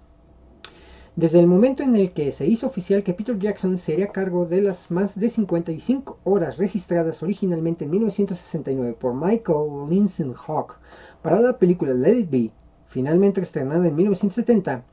Desde 1.16 1.40
el 1.40 1.48
momento 1.48 1.82
en 1.82 1.96
el 1.96 2.12
que 2.12 2.30
se 2.30 2.46
hizo 2.46 2.68
oficial 2.68 3.02
que 3.02 3.14
Peter 3.14 3.36
Jackson 3.36 3.76
sería 3.76 4.06
a 4.06 4.12
cargo 4.12 4.46
de 4.46 4.62
las 4.62 4.90
más 4.92 5.18
de 5.18 5.28
55 5.28 6.20
horas 6.22 6.56
registradas 6.56 7.22
originalmente 7.22 7.84
en 7.84 7.90
1969 7.90 8.96
por 8.98 9.14
Michael 9.14 9.90
Linson 9.90 10.34
Hawk 10.34 10.78
para 11.20 11.40
la 11.40 11.58
película 11.58 11.94
Let 11.94 12.20
It 12.20 12.30
Be, 12.30 12.50
finalmente 12.86 13.40
estrenada 13.40 13.88
en 13.88 13.96
1970, 13.96 14.84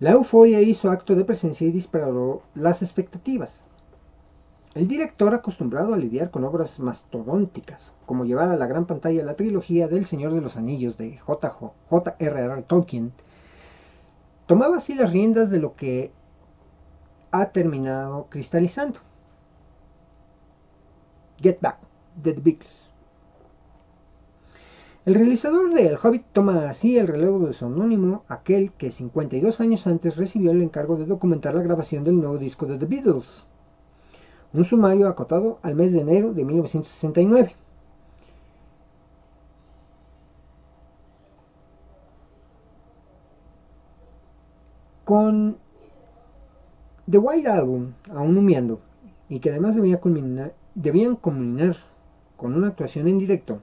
la 0.00 0.12
euforia 0.12 0.62
hizo 0.62 0.90
acto 0.90 1.14
de 1.14 1.26
presencia 1.26 1.66
y 1.66 1.72
disparó 1.72 2.42
las 2.54 2.80
expectativas. 2.80 3.62
El 4.72 4.86
director, 4.86 5.34
acostumbrado 5.34 5.94
a 5.94 5.96
lidiar 5.96 6.30
con 6.30 6.44
obras 6.44 6.78
mastodónticas, 6.78 7.90
como 8.06 8.24
llevar 8.24 8.50
a 8.50 8.56
la 8.56 8.68
gran 8.68 8.86
pantalla 8.86 9.24
la 9.24 9.34
trilogía 9.34 9.88
del 9.88 10.04
Señor 10.04 10.32
de 10.32 10.40
los 10.40 10.56
Anillos 10.56 10.96
de 10.96 11.18
J.R.R. 11.18 12.62
Tolkien, 12.62 13.10
tomaba 14.46 14.76
así 14.76 14.94
las 14.94 15.10
riendas 15.10 15.50
de 15.50 15.58
lo 15.58 15.74
que 15.74 16.12
ha 17.32 17.46
terminado 17.46 18.26
cristalizando. 18.30 19.00
Get 21.40 21.60
Back, 21.60 21.78
The 22.22 22.34
Beatles. 22.34 22.90
El 25.04 25.14
realizador 25.14 25.74
de 25.74 25.88
El 25.88 25.98
Hobbit 26.00 26.26
toma 26.32 26.68
así 26.68 26.96
el 26.96 27.08
relevo 27.08 27.44
de 27.44 27.54
su 27.54 27.66
anónimo, 27.66 28.22
aquel 28.28 28.70
que 28.74 28.92
52 28.92 29.60
años 29.60 29.88
antes 29.88 30.16
recibió 30.16 30.52
el 30.52 30.62
encargo 30.62 30.96
de 30.96 31.06
documentar 31.06 31.56
la 31.56 31.62
grabación 31.64 32.04
del 32.04 32.20
nuevo 32.20 32.38
disco 32.38 32.66
de 32.66 32.78
The 32.78 32.86
Beatles, 32.86 33.44
un 34.52 34.64
sumario 34.64 35.08
acotado 35.08 35.58
al 35.62 35.74
mes 35.74 35.92
de 35.92 36.00
enero 36.00 36.32
de 36.32 36.44
1969. 36.44 37.54
Con 45.04 45.56
The 47.10 47.18
White 47.18 47.48
Album 47.48 47.94
aún 48.14 48.38
humeando 48.38 48.80
y 49.28 49.40
que 49.40 49.50
además 49.50 49.74
debía 49.74 50.00
debían 50.74 51.16
culminar 51.16 51.76
con 52.36 52.54
una 52.54 52.68
actuación 52.68 53.08
en 53.08 53.18
directo, 53.18 53.60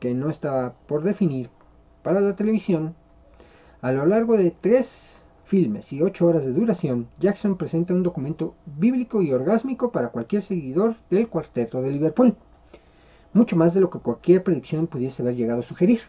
que 0.00 0.14
no 0.14 0.30
estaba 0.30 0.74
por 0.86 1.02
definir 1.02 1.50
para 2.02 2.20
la 2.20 2.34
televisión, 2.34 2.94
a 3.82 3.92
lo 3.92 4.06
largo 4.06 4.36
de 4.36 4.50
tres 4.50 5.22
filmes 5.48 5.90
y 5.94 6.02
8 6.02 6.26
horas 6.26 6.44
de 6.44 6.52
duración, 6.52 7.08
Jackson 7.18 7.56
presenta 7.56 7.94
un 7.94 8.02
documento 8.02 8.54
bíblico 8.66 9.22
y 9.22 9.32
orgásmico 9.32 9.90
para 9.90 10.10
cualquier 10.10 10.42
seguidor 10.42 10.96
del 11.08 11.28
cuarteto 11.28 11.80
de 11.80 11.90
Liverpool, 11.90 12.36
mucho 13.32 13.56
más 13.56 13.72
de 13.72 13.80
lo 13.80 13.88
que 13.88 13.98
cualquier 13.98 14.42
predicción 14.42 14.86
pudiese 14.86 15.22
haber 15.22 15.36
llegado 15.36 15.60
a 15.60 15.62
sugerir. 15.62 16.02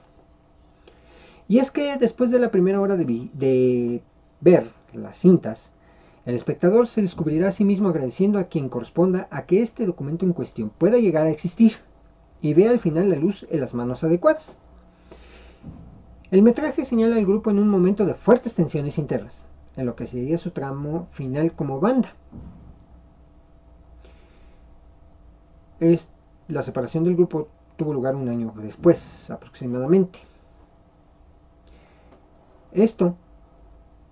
Y 1.48 1.60
es 1.60 1.72
que 1.72 1.96
después 1.98 2.32
de 2.32 2.40
la 2.40 2.52
primera 2.52 2.82
hora 2.82 2.98
de, 2.98 3.06
de 3.34 4.02
ver 4.42 4.72
las 4.94 5.18
cintas, 5.18 5.72
el 6.26 6.36
espectador 6.36 6.86
se 6.86 7.02
descubrirá 7.02 7.48
a 7.48 7.54
sí 7.54 7.64
mismo 7.64 7.88
agradeciendo 7.88 8.40
a 8.40 8.44
quien 8.44 8.68
corresponda 8.68 9.30
a 9.32 9.46
que 9.46 9.62
este 9.62 9.86
documento 9.86 10.26
en 10.26 10.34
cuestión 10.34 10.70
pueda 10.70 10.98
llegar 10.98 11.28
a 11.28 11.32
existir 11.32 11.78
y 12.42 12.54
vea 12.54 12.72
al 12.72 12.80
final 12.80 13.10
la 13.10 13.16
luz 13.16 13.48
en 13.50 13.62
las 13.62 13.74
manos 13.74 14.04
adecuadas. 14.04 14.58
El 16.32 16.44
metraje 16.44 16.86
señala 16.86 17.16
al 17.16 17.26
grupo 17.26 17.50
en 17.50 17.58
un 17.58 17.70
momento 17.70 18.06
de 18.06 18.14
fuertes 18.14 18.54
tensiones 18.54 19.00
internas, 19.00 19.40
en 19.76 19.88
lo 19.88 19.96
que 19.96 20.06
sería 20.06 20.38
su 20.38 20.52
tramo 20.52 21.08
final 21.10 21.54
como 21.54 21.80
banda. 21.80 22.14
Es, 25.80 26.08
la 26.48 26.62
separación 26.62 27.04
del 27.04 27.16
grupo 27.16 27.48
tuvo 27.78 27.94
lugar 27.94 28.16
un 28.16 28.30
año 28.30 28.54
después, 28.58 29.32
aproximadamente. 29.32 30.20
Esto 32.74 33.16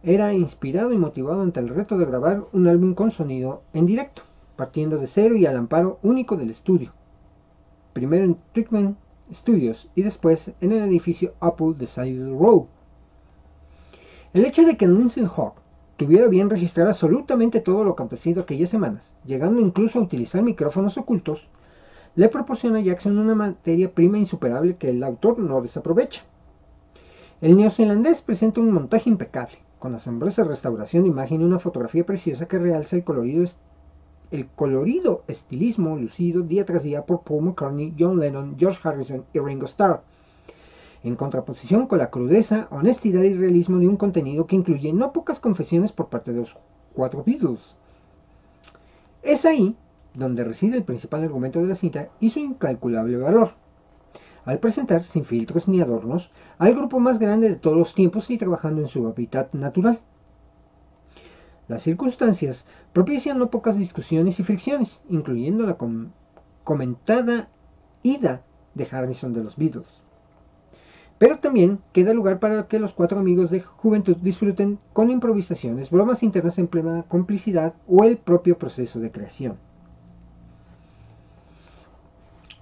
era 0.02 0.34
inspirado 0.34 0.94
y 0.94 0.98
motivado 0.98 1.42
ante 1.42 1.60
el 1.60 1.70
reto 1.70 2.00
de 2.00 2.06
grabar 2.06 2.46
un 2.52 2.68
álbum 2.68 2.96
con 2.96 3.12
sonido 3.12 3.62
en 3.74 3.86
directo, 3.86 4.24
partiendo 4.56 4.98
de 4.98 5.06
cero 5.06 5.36
y 5.36 5.46
al 5.46 5.58
amparo 5.58 6.00
único 6.02 6.36
del 6.36 6.50
estudio. 6.50 6.94
Primero 7.94 8.26
en 8.26 8.38
Trickman 8.54 8.98
Y 9.96 10.02
después 10.04 10.52
en 10.62 10.72
el 10.72 10.84
edificio 10.84 11.34
Apple 11.40 11.74
de 11.78 11.88
Side 11.88 12.30
Row. 12.30 12.68
El 14.34 14.46
hecho 14.46 14.64
de 14.64 14.78
que 14.78 14.88
Nancy 14.88 15.22
Hawk 15.22 15.56
tuviera 15.98 16.28
bien 16.28 16.50
registrar 16.50 16.88
absolutamente 16.88 17.60
todo 17.60 17.84
lo 17.84 17.92
acontecido 17.92 18.42
aquellas 18.42 18.70
semanas, 18.70 19.04
llegando 19.26 19.60
incluso 19.60 20.00
a 20.00 20.04
utilizar 20.04 20.44
micrófonos 20.44 20.98
ocultos, 20.98 21.48
le 22.16 22.30
proporciona 22.30 22.80
a 22.80 22.82
Jackson 22.82 23.18
una 23.18 23.36
materia 23.36 23.92
prima 23.92 24.18
insuperable 24.18 24.78
que 24.78 24.90
el 24.90 25.04
autor 25.04 25.40
no 25.40 25.62
desaprovecha. 25.62 26.24
El 27.42 27.58
neozelandés 27.58 28.22
presenta 28.22 28.62
un 28.62 28.72
montaje 28.72 29.10
impecable, 29.10 29.58
con 29.78 29.94
asombrosa 29.94 30.44
restauración 30.44 31.04
de 31.04 31.10
imagen 31.10 31.42
y 31.42 31.44
una 31.44 31.60
fotografía 31.60 32.06
preciosa 32.06 32.48
que 32.48 32.60
realza 32.60 32.96
el 32.96 33.04
colorido 33.04 33.46
el 34.32 34.48
colorido 34.48 35.24
estilismo 35.28 35.96
lucido 35.96 36.42
día 36.42 36.66
tras 36.66 36.84
día 36.84 37.06
por 37.06 37.22
Paul 37.22 37.46
McCartney, 37.46 37.94
John 37.98 38.20
Lennon, 38.20 38.56
George 38.58 38.80
Harrison 38.84 39.26
y 39.34 39.40
Ringo 39.40 39.66
Starr, 39.66 40.02
en 41.04 41.16
contraposición 41.16 41.88
con 41.88 42.00
la 42.00 42.10
crudeza, 42.10 42.68
honestidad 42.72 43.24
y 43.24 43.34
realismo 43.34 43.80
de 43.80 43.88
un 43.88 43.98
contenido 43.98 44.48
que 44.48 44.56
incluye 44.56 44.92
no 44.92 45.14
pocas 45.14 45.40
confesiones 45.40 45.92
por 45.92 46.10
parte 46.10 46.34
de 46.34 46.40
los 46.40 46.58
cuatro 46.94 47.24
Beatles. 47.26 47.76
Es 49.22 49.46
ahí 49.46 49.76
donde 50.14 50.44
reside 50.44 50.78
el 50.78 50.84
principal 50.84 51.24
argumento 51.24 51.60
de 51.60 51.68
la 51.68 51.76
cinta 51.76 52.10
y 52.20 52.30
su 52.30 52.40
incalculable 52.40 53.18
valor. 53.18 53.52
Al 54.46 54.60
presentar, 54.60 55.04
sin 55.04 55.26
filtros 55.26 55.68
ni 55.68 55.82
adornos, 55.82 56.32
al 56.58 56.74
grupo 56.74 57.00
más 57.00 57.20
grande 57.20 57.50
de 57.50 57.56
todos 57.56 57.78
los 57.78 57.94
tiempos 57.94 58.30
y 58.30 58.38
trabajando 58.38 58.82
en 58.82 58.88
su 58.88 59.06
hábitat 59.06 59.54
natural. 59.54 60.00
Las 61.68 61.82
circunstancias 61.82 62.66
propician 62.94 63.40
no 63.40 63.50
pocas 63.50 63.78
discusiones 63.78 64.40
y 64.40 64.44
fricciones, 64.44 65.02
incluyendo 65.10 65.66
la 65.66 65.78
comentada 66.64 67.50
ida 68.04 68.42
de 68.74 68.88
Harrison 68.90 69.34
de 69.34 69.44
los 69.44 69.58
Beatles. 69.58 69.88
Pero 71.18 71.40
también 71.40 71.80
queda 71.94 72.14
lugar 72.14 72.40
para 72.40 72.68
que 72.68 72.80
los 72.80 72.94
cuatro 72.94 73.20
amigos 73.20 73.50
de 73.50 73.62
juventud 73.62 74.18
disfruten 74.18 74.80
con 74.94 75.10
improvisaciones, 75.10 75.90
bromas 75.90 76.24
internas 76.24 76.58
en 76.60 76.68
plena 76.68 77.04
complicidad 77.08 77.74
o 77.88 78.04
el 78.04 78.18
propio 78.18 78.58
proceso 78.58 79.00
de 79.00 79.12
creación. 79.12 79.58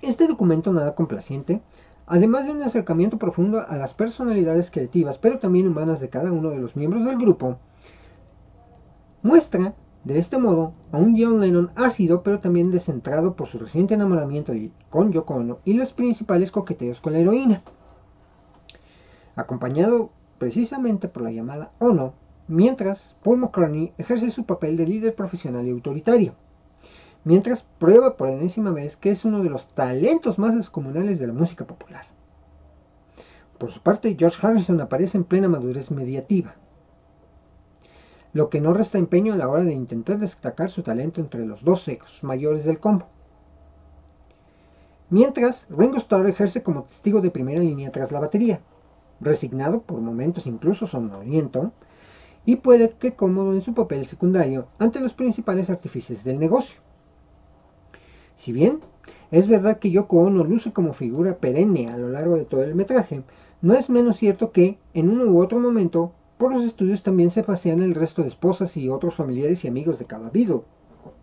Este 0.01 0.27
documento 0.27 0.71
nada 0.71 0.95
complaciente, 0.95 1.61
además 2.07 2.45
de 2.45 2.51
un 2.51 2.63
acercamiento 2.63 3.17
profundo 3.17 3.65
a 3.67 3.75
las 3.75 3.93
personalidades 3.93 4.71
creativas, 4.71 5.17
pero 5.17 5.39
también 5.39 5.67
humanas 5.67 5.99
de 5.99 6.09
cada 6.09 6.31
uno 6.31 6.51
de 6.51 6.59
los 6.59 6.75
miembros 6.75 7.05
del 7.05 7.17
grupo, 7.17 7.57
Muestra, 9.25 9.73
de 10.03 10.19
este 10.19 10.37
modo, 10.37 10.73
a 10.91 10.97
un 10.97 11.19
John 11.19 11.39
Lennon 11.39 11.71
ácido 11.73 12.21
pero 12.21 12.41
también 12.41 12.69
descentrado 12.69 13.35
por 13.35 13.47
su 13.47 13.57
reciente 13.57 13.95
enamoramiento 13.95 14.53
con 14.91 15.11
Yoko 15.11 15.33
Ono 15.33 15.57
y 15.65 15.73
los 15.73 15.93
principales 15.93 16.51
coqueteos 16.51 17.01
con 17.01 17.13
la 17.13 17.17
heroína. 17.17 17.63
Acompañado 19.35 20.11
precisamente 20.37 21.07
por 21.07 21.23
la 21.23 21.31
llamada 21.31 21.71
Ono, 21.79 22.13
mientras 22.47 23.15
Paul 23.23 23.39
McCartney 23.39 23.93
ejerce 23.97 24.29
su 24.29 24.45
papel 24.45 24.77
de 24.77 24.85
líder 24.85 25.15
profesional 25.15 25.67
y 25.67 25.71
autoritario. 25.71 26.35
Mientras 27.23 27.63
prueba 27.79 28.17
por 28.17 28.29
enésima 28.29 28.69
vez 28.69 28.95
que 28.95 29.09
es 29.09 29.25
uno 29.25 29.41
de 29.41 29.49
los 29.49 29.65
talentos 29.69 30.37
más 30.37 30.55
descomunales 30.55 31.17
de 31.17 31.25
la 31.25 31.33
música 31.33 31.65
popular. 31.65 32.05
Por 33.57 33.71
su 33.71 33.81
parte, 33.81 34.15
George 34.19 34.45
Harrison 34.45 34.79
aparece 34.81 35.17
en 35.17 35.23
plena 35.23 35.47
madurez 35.47 35.89
mediativa 35.89 36.53
lo 38.35 38.49
que 38.49 38.59
no 38.59 38.73
resta 38.73 38.97
empeño 38.97 39.31
a 39.31 39.37
la 39.37 39.47
hora 39.47 39.63
de 39.63 39.71
intentar 39.71 40.19
destacar 40.19 40.69
su 40.69 40.83
talento 40.83 41.21
entre 41.21 41.45
los 41.45 41.63
dos 41.63 41.83
sexos 41.83 42.21
mayores 42.21 42.65
del 42.65 42.79
combo. 42.79 43.05
Mientras, 45.09 45.65
Ringo 45.69 45.95
Starr 45.95 46.27
ejerce 46.27 46.61
como 46.61 46.83
testigo 46.83 47.21
de 47.21 47.31
primera 47.31 47.61
línea 47.61 47.93
tras 47.93 48.11
la 48.11 48.19
batería, 48.19 48.59
resignado, 49.21 49.83
por 49.83 50.01
momentos 50.01 50.47
incluso 50.47 50.85
sonoliento, 50.85 51.71
y 52.45 52.57
puede 52.57 52.89
que 52.89 53.15
cómodo 53.15 53.53
en 53.53 53.61
su 53.61 53.73
papel 53.73 54.05
secundario 54.05 54.67
ante 54.79 54.99
los 54.99 55.13
principales 55.13 55.69
artífices 55.69 56.25
del 56.25 56.37
negocio. 56.37 56.81
Si 58.35 58.51
bien 58.51 58.81
es 59.31 59.47
verdad 59.47 59.79
que 59.79 59.91
Yoko 59.91 60.17
Ono 60.17 60.43
luce 60.43 60.73
como 60.73 60.91
figura 60.91 61.37
perenne 61.37 61.87
a 61.87 61.95
lo 61.95 62.09
largo 62.09 62.35
de 62.35 62.43
todo 62.43 62.63
el 62.63 62.75
metraje, 62.75 63.23
no 63.61 63.75
es 63.75 63.89
menos 63.89 64.17
cierto 64.17 64.51
que, 64.51 64.77
en 64.93 65.07
uno 65.07 65.23
u 65.23 65.41
otro 65.41 65.57
momento, 65.61 66.11
por 66.37 66.53
los 66.53 66.65
estudios 66.65 67.01
también 67.01 67.31
se 67.31 67.43
pasean 67.43 67.81
el 67.81 67.95
resto 67.95 68.21
de 68.21 68.27
esposas 68.27 68.75
y 68.75 68.89
otros 68.89 69.15
familiares 69.15 69.63
y 69.63 69.69
amigos 69.69 69.99
de 69.99 70.05
cada 70.05 70.29
Beatle. 70.29 70.63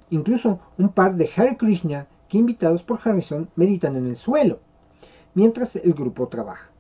Incluso 0.09 0.61
un 0.79 0.89
par 0.89 1.17
de 1.17 1.29
Hare 1.37 1.59
Krishna 1.59 2.07
que 2.29 2.39
invitados 2.39 2.83
por 2.83 2.99
Harrison 3.05 3.51
meditan 3.55 3.97
en 3.97 4.07
el 4.07 4.17
suelo, 4.17 4.61
mientras 5.35 5.77
el 5.77 5.93
grupo 5.93 6.29
trabaja. 6.29 6.71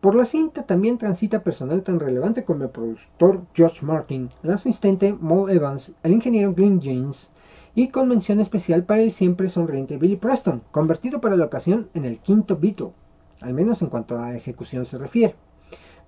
Por 0.00 0.14
la 0.14 0.24
cinta 0.24 0.62
también 0.62 0.96
transita 0.96 1.42
personal 1.42 1.82
tan 1.82 1.98
relevante 1.98 2.44
como 2.44 2.64
el 2.64 2.70
productor 2.70 3.42
George 3.52 3.84
Martin, 3.84 4.30
el 4.44 4.52
asistente 4.52 5.12
Mo 5.12 5.48
Evans, 5.48 5.92
el 6.04 6.12
ingeniero 6.12 6.54
Glyn 6.54 6.80
James 6.80 7.28
y 7.74 7.88
con 7.88 8.08
mención 8.08 8.38
especial 8.40 8.84
para 8.84 9.02
el 9.02 9.10
siempre 9.10 9.48
sonriente 9.48 9.96
Billy 9.96 10.16
Preston, 10.16 10.62
convertido 10.70 11.20
para 11.20 11.36
la 11.36 11.46
ocasión 11.46 11.88
en 11.94 12.04
el 12.04 12.18
quinto 12.18 12.56
Beatle, 12.56 12.92
al 13.40 13.54
menos 13.54 13.82
en 13.82 13.88
cuanto 13.88 14.18
a 14.18 14.36
ejecución 14.36 14.86
se 14.86 14.98
refiere 14.98 15.34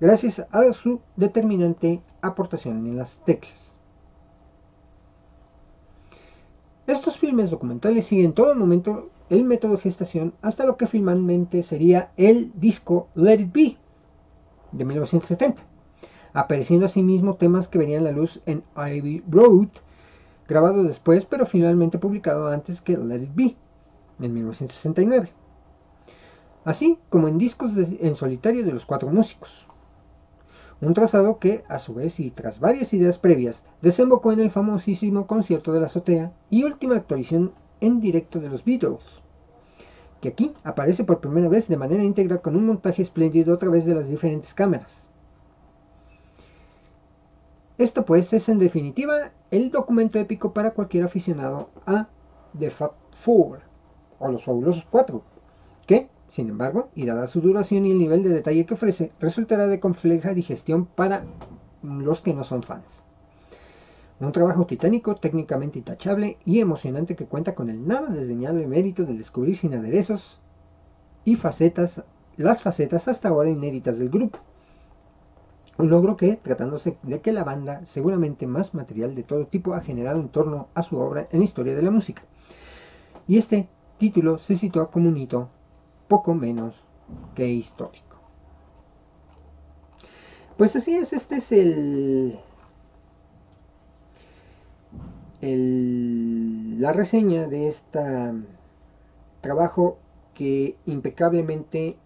gracias 0.02 0.44
a 0.50 0.72
su 0.72 1.00
determinante 1.14 2.02
aportación 2.22 2.84
en 2.88 2.96
las 2.96 3.24
teclas. 3.24 3.72
Estos 6.88 7.16
filmes 7.16 7.52
documentales 7.52 8.06
siguen 8.06 8.26
en 8.26 8.32
todo 8.32 8.56
momento 8.56 9.10
el 9.30 9.44
método 9.44 9.74
de 9.74 9.82
gestación 9.82 10.34
hasta 10.42 10.66
lo 10.66 10.76
que 10.76 10.88
finalmente 10.88 11.62
sería 11.62 12.10
el 12.16 12.50
disco 12.56 13.10
Let 13.14 13.42
It 13.42 13.52
Be 13.52 13.76
de 14.72 14.84
1970, 14.84 15.62
apareciendo 16.32 16.86
asimismo 16.86 17.36
temas 17.36 17.68
que 17.68 17.78
verían 17.78 18.02
la 18.02 18.10
luz 18.10 18.42
en 18.44 18.64
Ivy 18.76 19.22
Road, 19.30 19.68
grabado 20.48 20.82
después 20.82 21.26
pero 21.26 21.46
finalmente 21.46 21.98
publicado 21.98 22.48
antes 22.48 22.80
que 22.80 22.96
Let 22.96 23.22
It 23.22 23.34
Be 23.36 23.56
en 24.18 24.34
1969, 24.34 25.30
así 26.64 26.98
como 27.08 27.28
en 27.28 27.38
discos 27.38 27.70
en 27.76 28.16
solitario 28.16 28.64
de 28.64 28.72
los 28.72 28.84
cuatro 28.84 29.08
músicos 29.08 29.68
un 30.86 30.94
trazado 30.94 31.38
que, 31.38 31.64
a 31.68 31.78
su 31.78 31.94
vez 31.94 32.18
y 32.18 32.30
tras 32.30 32.58
varias 32.58 32.92
ideas 32.92 33.18
previas, 33.18 33.64
desembocó 33.82 34.32
en 34.32 34.40
el 34.40 34.50
famosísimo 34.50 35.26
concierto 35.26 35.72
de 35.72 35.80
la 35.80 35.86
azotea 35.86 36.32
y 36.50 36.64
última 36.64 36.96
actualización 36.96 37.52
en 37.80 38.00
directo 38.00 38.40
de 38.40 38.48
los 38.48 38.64
Beatles, 38.64 39.00
que 40.20 40.28
aquí 40.28 40.52
aparece 40.64 41.04
por 41.04 41.20
primera 41.20 41.48
vez 41.48 41.68
de 41.68 41.76
manera 41.76 42.02
íntegra 42.02 42.38
con 42.38 42.56
un 42.56 42.66
montaje 42.66 43.02
espléndido 43.02 43.54
a 43.54 43.58
través 43.58 43.84
de 43.84 43.94
las 43.94 44.08
diferentes 44.08 44.54
cámaras. 44.54 44.90
Esto 47.78 48.04
pues 48.04 48.32
es 48.32 48.48
en 48.48 48.58
definitiva 48.58 49.32
el 49.50 49.70
documento 49.70 50.18
épico 50.18 50.52
para 50.52 50.72
cualquier 50.72 51.04
aficionado 51.04 51.70
a 51.86 52.08
The 52.58 52.70
Fab 52.70 52.92
Four 53.10 53.60
o 54.18 54.28
los 54.28 54.44
fabulosos 54.44 54.86
cuatro, 54.90 55.22
sin 56.32 56.48
embargo, 56.48 56.88
y 56.94 57.04
dada 57.04 57.26
su 57.26 57.42
duración 57.42 57.84
y 57.84 57.90
el 57.90 57.98
nivel 57.98 58.22
de 58.22 58.30
detalle 58.30 58.64
que 58.64 58.72
ofrece, 58.72 59.12
resultará 59.20 59.66
de 59.66 59.80
compleja 59.80 60.32
digestión 60.32 60.86
para 60.86 61.26
los 61.82 62.22
que 62.22 62.32
no 62.32 62.42
son 62.42 62.62
fans. 62.62 63.02
Un 64.18 64.32
trabajo 64.32 64.64
titánico, 64.64 65.14
técnicamente 65.14 65.78
intachable 65.78 66.38
y 66.46 66.60
emocionante 66.60 67.16
que 67.16 67.26
cuenta 67.26 67.54
con 67.54 67.68
el 67.68 67.86
nada 67.86 68.08
desdeñable 68.08 68.66
mérito 68.66 69.04
de 69.04 69.12
descubrir 69.12 69.58
sin 69.58 69.74
aderezos 69.74 70.40
y 71.26 71.34
facetas, 71.34 72.02
las 72.38 72.62
facetas 72.62 73.08
hasta 73.08 73.28
ahora 73.28 73.50
inéditas 73.50 73.98
del 73.98 74.08
grupo. 74.08 74.38
Un 75.76 75.90
logro 75.90 76.16
que, 76.16 76.36
tratándose 76.36 76.96
de 77.02 77.20
que 77.20 77.32
la 77.32 77.44
banda, 77.44 77.84
seguramente 77.84 78.46
más 78.46 78.72
material 78.72 79.14
de 79.14 79.22
todo 79.22 79.48
tipo, 79.48 79.74
ha 79.74 79.82
generado 79.82 80.18
en 80.18 80.30
torno 80.30 80.68
a 80.72 80.82
su 80.82 80.96
obra 80.96 81.28
en 81.30 81.40
la 81.40 81.44
historia 81.44 81.74
de 81.74 81.82
la 81.82 81.90
música. 81.90 82.22
Y 83.28 83.36
este 83.36 83.68
título 83.98 84.38
se 84.38 84.56
sitúa 84.56 84.90
como 84.90 85.10
un 85.10 85.18
hito 85.18 85.50
poco 86.12 86.34
menos 86.34 86.74
que 87.34 87.48
histórico. 87.48 88.18
Pues 90.58 90.76
así 90.76 90.94
es, 90.94 91.14
este 91.14 91.36
es 91.36 91.50
el, 91.50 92.38
la 96.82 96.92
reseña 96.92 97.48
de 97.48 97.68
este 97.68 97.98
trabajo 99.40 99.96
que 100.34 100.76
impecablemente 100.84 101.96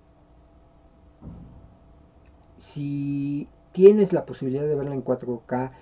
si 2.59 3.49
tienes 3.73 4.13
la 4.13 4.25
posibilidad 4.25 4.63
de 4.63 4.77
verla 4.77 4.95
en 4.95 5.05
4K 5.05 5.73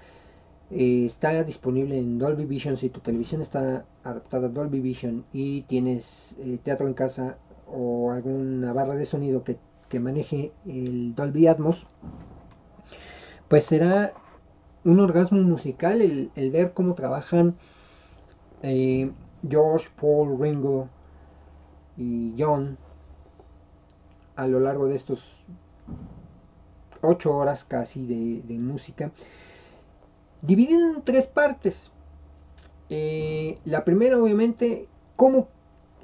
eh, 0.70 1.04
está 1.04 1.44
disponible 1.44 1.98
en 1.98 2.18
Dolby 2.18 2.46
Vision 2.46 2.78
si 2.78 2.88
tu 2.88 3.00
televisión 3.00 3.42
está 3.42 3.84
adaptada 4.02 4.46
a 4.46 4.50
Dolby 4.50 4.80
Vision 4.80 5.26
y 5.30 5.62
tienes 5.64 6.34
eh, 6.38 6.58
teatro 6.64 6.86
en 6.86 6.94
casa 6.94 7.36
o 7.66 8.10
alguna 8.10 8.72
barra 8.72 8.94
de 8.94 9.04
sonido 9.04 9.44
que, 9.44 9.58
maneje 10.00 10.50
el 10.66 11.14
Dolby 11.14 11.46
Atmos 11.46 11.86
pues 13.46 13.66
será 13.66 14.12
un 14.82 14.98
orgasmo 14.98 15.40
musical 15.40 16.00
el, 16.02 16.50
ver 16.50 16.72
cómo 16.72 16.94
trabajan 16.94 17.54
eh, 18.62 19.12
George, 19.48 19.88
Paul, 20.00 20.36
Ringo 20.40 20.88
y 21.96 22.34
John 22.36 22.76
a 24.34 24.48
lo 24.48 24.58
largo 24.58 24.88
de 24.88 24.96
estos 24.96 25.44
ocho 27.04 27.36
horas 27.36 27.64
casi 27.64 28.06
de, 28.06 28.58
música, 28.58 29.10
dividido 30.42 30.94
en 30.94 31.02
tres 31.02 31.26
partes. 31.26 31.90
Eh, 32.90 33.58
la 33.64 33.84
primera, 33.84 34.18
obviamente, 34.18 34.88
como 35.16 35.48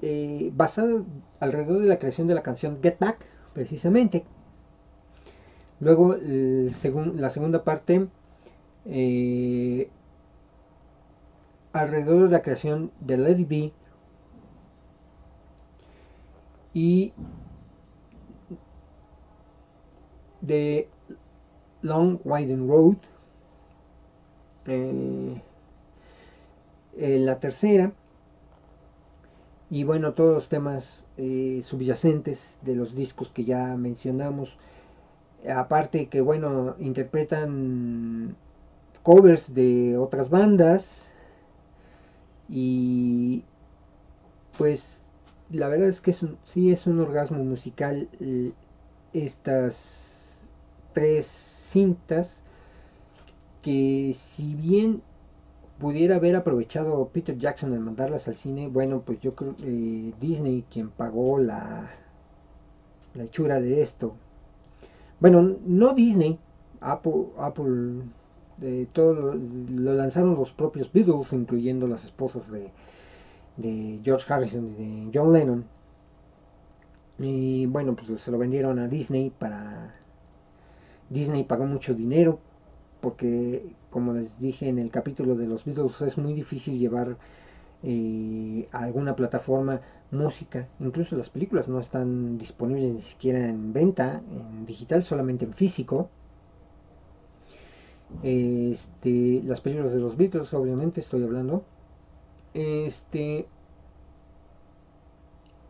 eh, 0.03 0.51
basada 0.55 1.05
alrededor 1.41 1.83
de 1.83 1.89
la 1.89 1.99
creación 1.99 2.27
de 2.27 2.35
la 2.35 2.43
canción 2.43 2.79
Get 2.83 2.99
Back, 2.99 3.19
precisamente. 3.53 4.25
Luego, 5.81 6.17
la 6.17 7.31
segunda 7.31 7.65
parte, 7.65 8.09
eh, 8.87 9.91
alrededor 11.73 12.25
de 12.25 12.31
la 12.31 12.43
creación 12.43 12.93
de 13.01 13.17
Let 13.19 13.39
It 13.41 13.49
Be. 13.49 13.73
Y 16.73 17.13
de 20.41 20.89
Long 21.83 22.21
Widen 22.25 22.69
Road. 22.69 22.97
Eh, 24.67 25.41
la 26.97 27.41
tercera. 27.41 27.93
Y 29.71 29.85
bueno, 29.85 30.15
todos 30.15 30.35
los 30.35 30.49
temas 30.49 31.05
eh, 31.17 31.61
subyacentes 31.65 32.59
de 32.63 32.75
los 32.75 32.95
discos 32.95 33.31
que 33.31 33.45
ya 33.45 33.77
mencionamos. 33.77 34.59
Aparte 35.49 36.09
que 36.09 36.21
bueno, 36.21 36.75
interpretan 36.81 38.37
covers 39.03 39.55
de 39.55 39.97
otras 39.97 40.29
bandas. 40.29 41.07
Y 42.49 43.45
pues 44.59 45.01
la 45.51 45.69
verdad 45.69 45.89
es 45.89 46.01
que 46.01 46.11
es 46.11 46.25
sí 46.45 46.73
es 46.73 46.87
un 46.87 47.01
orgasmo 47.01 47.43
musical 47.45 48.09
eh, 48.21 48.53
estas 49.13 50.41
tres 50.93 51.27
cintas 51.71 52.41
que 53.63 54.17
si 54.17 54.55
bien 54.55 55.03
pudiera 55.81 56.17
haber 56.17 56.37
aprovechado 56.37 57.09
Peter 57.13 57.37
Jackson 57.37 57.73
en 57.75 57.83
mandarlas 57.83 58.29
al 58.29 58.37
cine, 58.37 58.69
bueno, 58.69 59.03
pues 59.05 59.19
yo 59.21 59.35
creo 59.35 59.57
eh, 59.63 60.13
Disney 60.21 60.65
quien 60.71 60.91
pagó 60.91 61.39
la, 61.39 61.91
la 63.15 63.25
hechura 63.25 63.61
de 63.61 63.83
esto. 63.83 64.15
Bueno, 65.19 65.57
no 65.67 65.93
Disney, 65.95 66.39
Apple, 66.81 67.25
Apple 67.39 68.03
todo 68.93 69.35
lo 69.71 69.95
lanzaron 69.95 70.35
los 70.35 70.53
propios 70.53 70.93
Beatles, 70.93 71.33
incluyendo 71.33 71.87
las 71.87 72.05
esposas 72.05 72.51
de, 72.51 72.71
de 73.57 74.01
George 74.05 74.33
Harrison 74.33 74.69
y 74.69 74.75
de 74.75 75.11
John 75.13 75.33
Lennon. 75.33 75.65
Y 77.19 77.67
bueno, 77.67 77.97
pues 77.97 78.21
se 78.21 78.31
lo 78.31 78.39
vendieron 78.39 78.79
a 78.79 78.89
Disney 78.89 79.31
para 79.31 79.95
Disney 81.09 81.45
pagó 81.45 81.67
mucho 81.67 81.95
dinero 81.95 82.39
porque, 83.01 83.73
como 83.91 84.13
les 84.13 84.39
dije 84.39 84.69
en 84.69 84.79
el 84.79 84.91
capítulo 84.91 85.35
de 85.35 85.47
los 85.47 85.65
Beatles, 85.65 86.01
es 86.03 86.19
muy 86.19 86.33
difícil 86.35 86.79
llevar 86.79 87.17
eh, 87.83 88.69
a 88.73 88.85
alguna 88.85 89.17
plataforma 89.17 89.81
música. 90.11 90.69
Incluso 90.81 91.17
las 91.17 91.31
películas 91.31 91.69
no 91.69 91.81
están 91.81 92.39
disponibles 92.39 92.93
ni 92.93 93.01
siquiera 93.01 93.49
en 93.49 93.73
venta, 93.73 94.23
en 94.31 94.67
digital, 94.67 95.03
solamente 95.03 95.45
en 95.45 95.53
físico. 95.53 96.09
Este, 98.23 99.43
las 99.45 99.61
películas 99.61 99.93
de 99.93 100.01
los 100.01 100.17
Beatles, 100.17 100.53
obviamente, 100.55 101.01
estoy 101.01 101.23
hablando. 101.23 101.65
Este, 102.55 103.47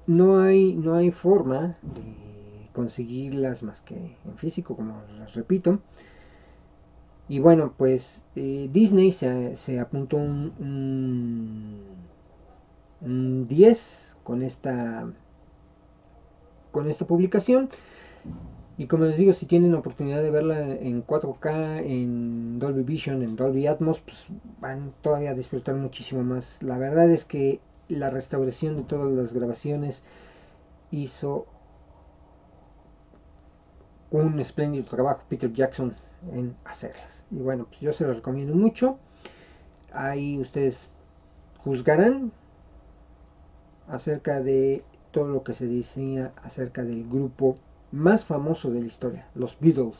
no 0.06 0.40
hay, 0.40 0.74
no 0.74 0.94
hay 0.94 1.10
forma 1.10 1.76
de 1.82 2.70
conseguirlas 2.72 3.62
más 3.62 3.80
que 3.80 4.16
en 4.24 4.36
físico, 4.36 4.74
como 4.74 5.02
les 5.18 5.34
repito. 5.34 5.78
Y 7.30 7.38
bueno, 7.38 7.74
pues 7.76 8.24
eh, 8.34 8.68
Disney 8.72 9.12
se, 9.12 9.78
apuntó 9.78 10.16
un, 10.16 11.78
10 13.00 14.16
con 14.24 14.42
esta, 14.42 15.08
con 16.72 16.90
esta 16.90 17.06
publicación. 17.06 17.70
Y 18.78 18.88
como 18.88 19.04
les 19.04 19.16
digo, 19.16 19.32
si 19.32 19.46
tienen 19.46 19.76
oportunidad 19.76 20.20
de 20.24 20.32
verla 20.32 20.58
en 20.74 21.06
4K, 21.06 21.84
en 21.84 22.58
Dolby 22.58 22.82
Vision, 22.82 23.22
en 23.22 23.36
Dolby 23.36 23.68
Atmos, 23.68 24.00
pues 24.00 24.26
van 24.60 24.92
todavía 25.00 25.30
a 25.30 25.34
disfrutar 25.34 25.76
muchísimo 25.76 26.24
más. 26.24 26.60
La 26.64 26.78
verdad 26.78 27.08
es 27.12 27.24
que 27.24 27.60
la 27.86 28.10
restauración 28.10 28.74
de 28.76 28.82
todas 28.82 29.08
las 29.08 29.32
grabaciones 29.34 30.02
hizo 30.90 31.46
un 34.10 34.40
espléndido 34.40 34.84
trabajo 34.84 35.22
Peter 35.28 35.52
Jackson 35.52 35.94
en 36.32 36.56
hacerlas. 36.64 37.24
Y 37.30 37.38
bueno, 37.38 37.66
pues 37.66 37.80
yo 37.80 37.92
se 37.92 38.06
las 38.06 38.16
recomiendo 38.16 38.54
mucho. 38.54 38.98
Ahí 39.92 40.38
ustedes 40.38 40.90
juzgarán 41.64 42.32
acerca 43.88 44.40
de 44.40 44.84
todo 45.10 45.28
lo 45.28 45.42
que 45.42 45.54
se 45.54 45.66
decía 45.66 46.32
acerca 46.42 46.84
del 46.84 47.08
grupo 47.08 47.56
más 47.92 48.24
famoso 48.24 48.70
de 48.70 48.80
la 48.80 48.86
historia, 48.86 49.26
los 49.34 49.58
Beatles. 49.60 49.98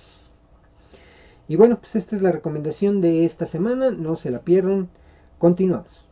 Y 1.48 1.56
bueno, 1.56 1.78
pues 1.80 1.96
esta 1.96 2.14
es 2.14 2.22
la 2.22 2.30
recomendación 2.30 3.00
de 3.00 3.24
esta 3.24 3.44
semana, 3.44 3.90
no 3.90 4.14
se 4.14 4.30
la 4.30 4.40
pierdan. 4.40 4.88
Continuamos. 5.38 6.06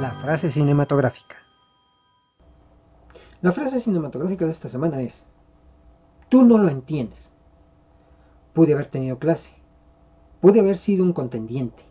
La 0.00 0.18
frase 0.20 0.50
cinematográfica. 0.50 1.43
La 3.44 3.52
frase 3.52 3.78
cinematográfica 3.78 4.46
de 4.46 4.52
esta 4.52 4.70
semana 4.70 5.02
es, 5.02 5.22
tú 6.30 6.44
no 6.46 6.56
lo 6.56 6.70
entiendes. 6.70 7.28
Pude 8.54 8.72
haber 8.72 8.86
tenido 8.86 9.18
clase, 9.18 9.50
pude 10.40 10.60
haber 10.60 10.78
sido 10.78 11.04
un 11.04 11.12
contendiente, 11.12 11.82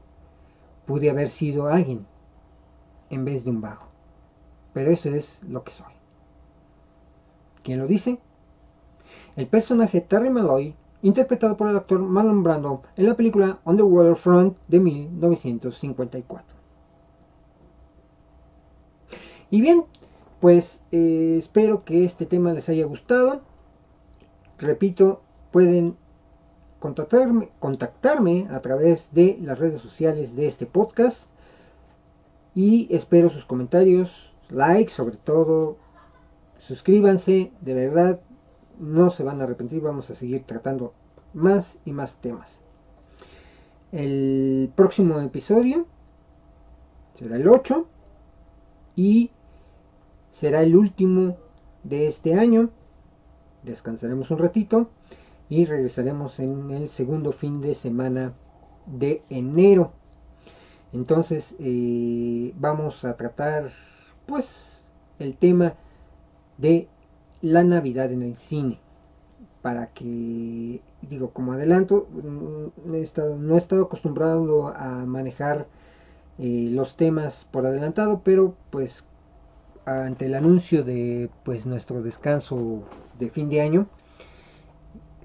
pude 0.88 1.12
haber 1.12 1.30
sido 1.30 1.68
alguien 1.68 2.08
en 3.12 3.24
vez 3.24 3.44
de 3.44 3.52
un 3.52 3.62
vago. 3.62 3.84
Pero 4.74 4.90
eso 4.90 5.10
es 5.10 5.40
lo 5.48 5.64
que 5.64 5.72
soy. 5.72 5.94
¿Quién 7.62 7.78
lo 7.78 7.86
dice? 7.86 8.18
El 9.36 9.46
personaje 9.46 10.02
Terry 10.02 10.32
Malloy, 10.32 10.76
interpretado 11.04 11.56
por 11.56 11.70
el 11.70 11.78
actor 11.78 12.00
Marlon 12.00 12.42
Brando 12.42 12.82
en 12.96 13.06
la 13.06 13.14
película 13.14 13.60
On 13.64 13.78
the 13.78 13.84
Waterfront 13.84 14.58
de 14.70 14.80
1954. 14.80 16.56
Y 19.52 19.62
bien, 19.62 19.86
pues 20.44 20.82
eh, 20.92 21.38
espero 21.40 21.86
que 21.86 22.04
este 22.04 22.26
tema 22.26 22.52
les 22.52 22.68
haya 22.68 22.86
gustado. 22.86 23.44
Repito, 24.58 25.22
pueden 25.52 25.96
contactarme, 26.80 27.50
contactarme 27.60 28.50
a 28.52 28.60
través 28.60 29.08
de 29.14 29.38
las 29.42 29.58
redes 29.58 29.80
sociales 29.80 30.36
de 30.36 30.48
este 30.48 30.66
podcast. 30.66 31.28
Y 32.56 32.94
espero 32.94 33.30
sus 33.30 33.46
comentarios, 33.46 34.34
likes 34.50 34.92
sobre 34.92 35.16
todo. 35.16 35.78
Suscríbanse, 36.58 37.54
de 37.62 37.74
verdad, 37.74 38.20
no 38.78 39.12
se 39.12 39.24
van 39.24 39.40
a 39.40 39.46
arrepentir. 39.46 39.82
Vamos 39.82 40.10
a 40.10 40.14
seguir 40.14 40.44
tratando 40.44 40.94
más 41.34 41.78
y 41.86 41.94
más 41.94 42.16
temas. 42.18 42.60
El 43.94 44.74
próximo 44.76 45.22
episodio 45.22 45.88
será 47.14 47.38
el 47.38 47.48
8 47.48 47.88
y 48.98 49.32
será 50.34 50.62
el 50.62 50.76
último 50.76 51.38
de 51.84 52.08
este 52.08 52.34
año 52.36 52.70
descansaremos 53.64 54.30
un 54.32 54.38
ratito 54.38 54.90
y 55.50 55.66
regresaremos 55.66 56.40
en 56.40 56.72
el 56.72 56.90
segundo 56.90 57.32
fin 57.32 57.62
de 57.62 57.74
semana 57.74 58.34
de 58.86 59.22
enero. 59.30 59.92
Entonces 60.92 61.56
eh, 61.60 62.54
vamos 62.58 63.04
a 63.06 63.16
tratar 63.16 63.72
pues 64.26 64.84
el 65.20 65.36
tema 65.36 65.74
de 66.58 66.88
la 67.42 67.64
Navidad 67.64 68.12
en 68.12 68.24
el 68.24 68.38
cine. 68.38 68.80
Para 69.62 69.88
que, 69.88 70.82
digo, 71.02 71.30
como 71.32 71.54
adelanto, 71.54 72.08
mm, 72.12 72.90
no 72.90 72.96
he 72.96 73.02
estado, 73.02 73.84
acostumbrado 73.84 74.68
a 74.68 75.06
manejar 75.06 75.68
eh, 76.38 76.68
los 76.70 76.98
temas 76.98 77.48
por 77.50 77.66
adelantado, 77.66 78.22
pero 78.26 78.56
pues 78.72 79.06
ante 79.86 80.26
el 80.26 80.36
anuncio 80.36 80.84
de 80.84 81.30
pues 81.44 81.66
nuestro 81.66 82.02
descanso 82.02 82.84
de 83.20 83.30
fin 83.30 83.50
de 83.50 83.62
año, 83.62 83.88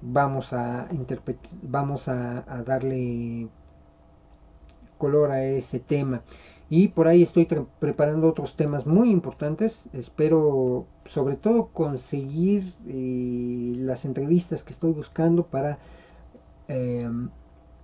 vamos 0.01 0.53
a 0.53 0.87
vamos 1.61 2.07
a, 2.07 2.41
darle 2.65 3.47
color 4.97 5.31
a 5.31 5.43
ese 5.43 5.79
tema. 5.79 6.21
Y 6.69 6.89
por 6.89 7.07
ahí 7.07 7.23
estoy 7.23 7.47
preparando 7.79 8.27
otros 8.29 8.55
temas 8.55 8.85
muy 8.85 9.09
importantes. 9.09 9.83
Espero 9.93 10.85
sobre 11.05 11.35
todo 11.35 11.67
conseguir 11.67 12.75
eh, 12.87 13.73
las 13.77 14.05
entrevistas 14.05 14.63
que 14.63 14.73
estoy 14.73 14.91
buscando 14.91 15.47
para 15.47 15.79
em, 16.67 17.29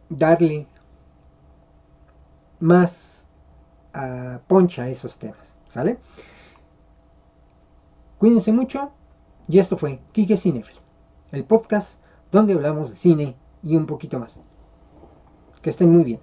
darle 0.09 0.67
más 2.59 3.25
poncha 4.47 4.83
a 4.83 4.89
esos 4.89 5.17
temas 5.17 5.55
sale 5.69 5.97
cuídense 8.17 8.51
mucho 8.51 8.91
y 9.47 9.59
esto 9.59 9.77
fue 9.77 9.99
Kike 10.11 10.37
Cinefil 10.37 10.85
el 11.35 11.43
podcast 11.43 11.99
donde 12.31 12.53
hablamos 12.53 12.89
de 12.89 12.95
cine 12.95 13.35
y 13.63 13.75
un 13.75 13.85
poquito 13.85 14.19
más. 14.19 14.39
Que 15.61 15.69
estén 15.69 15.91
muy 15.91 16.03
bien. 16.03 16.19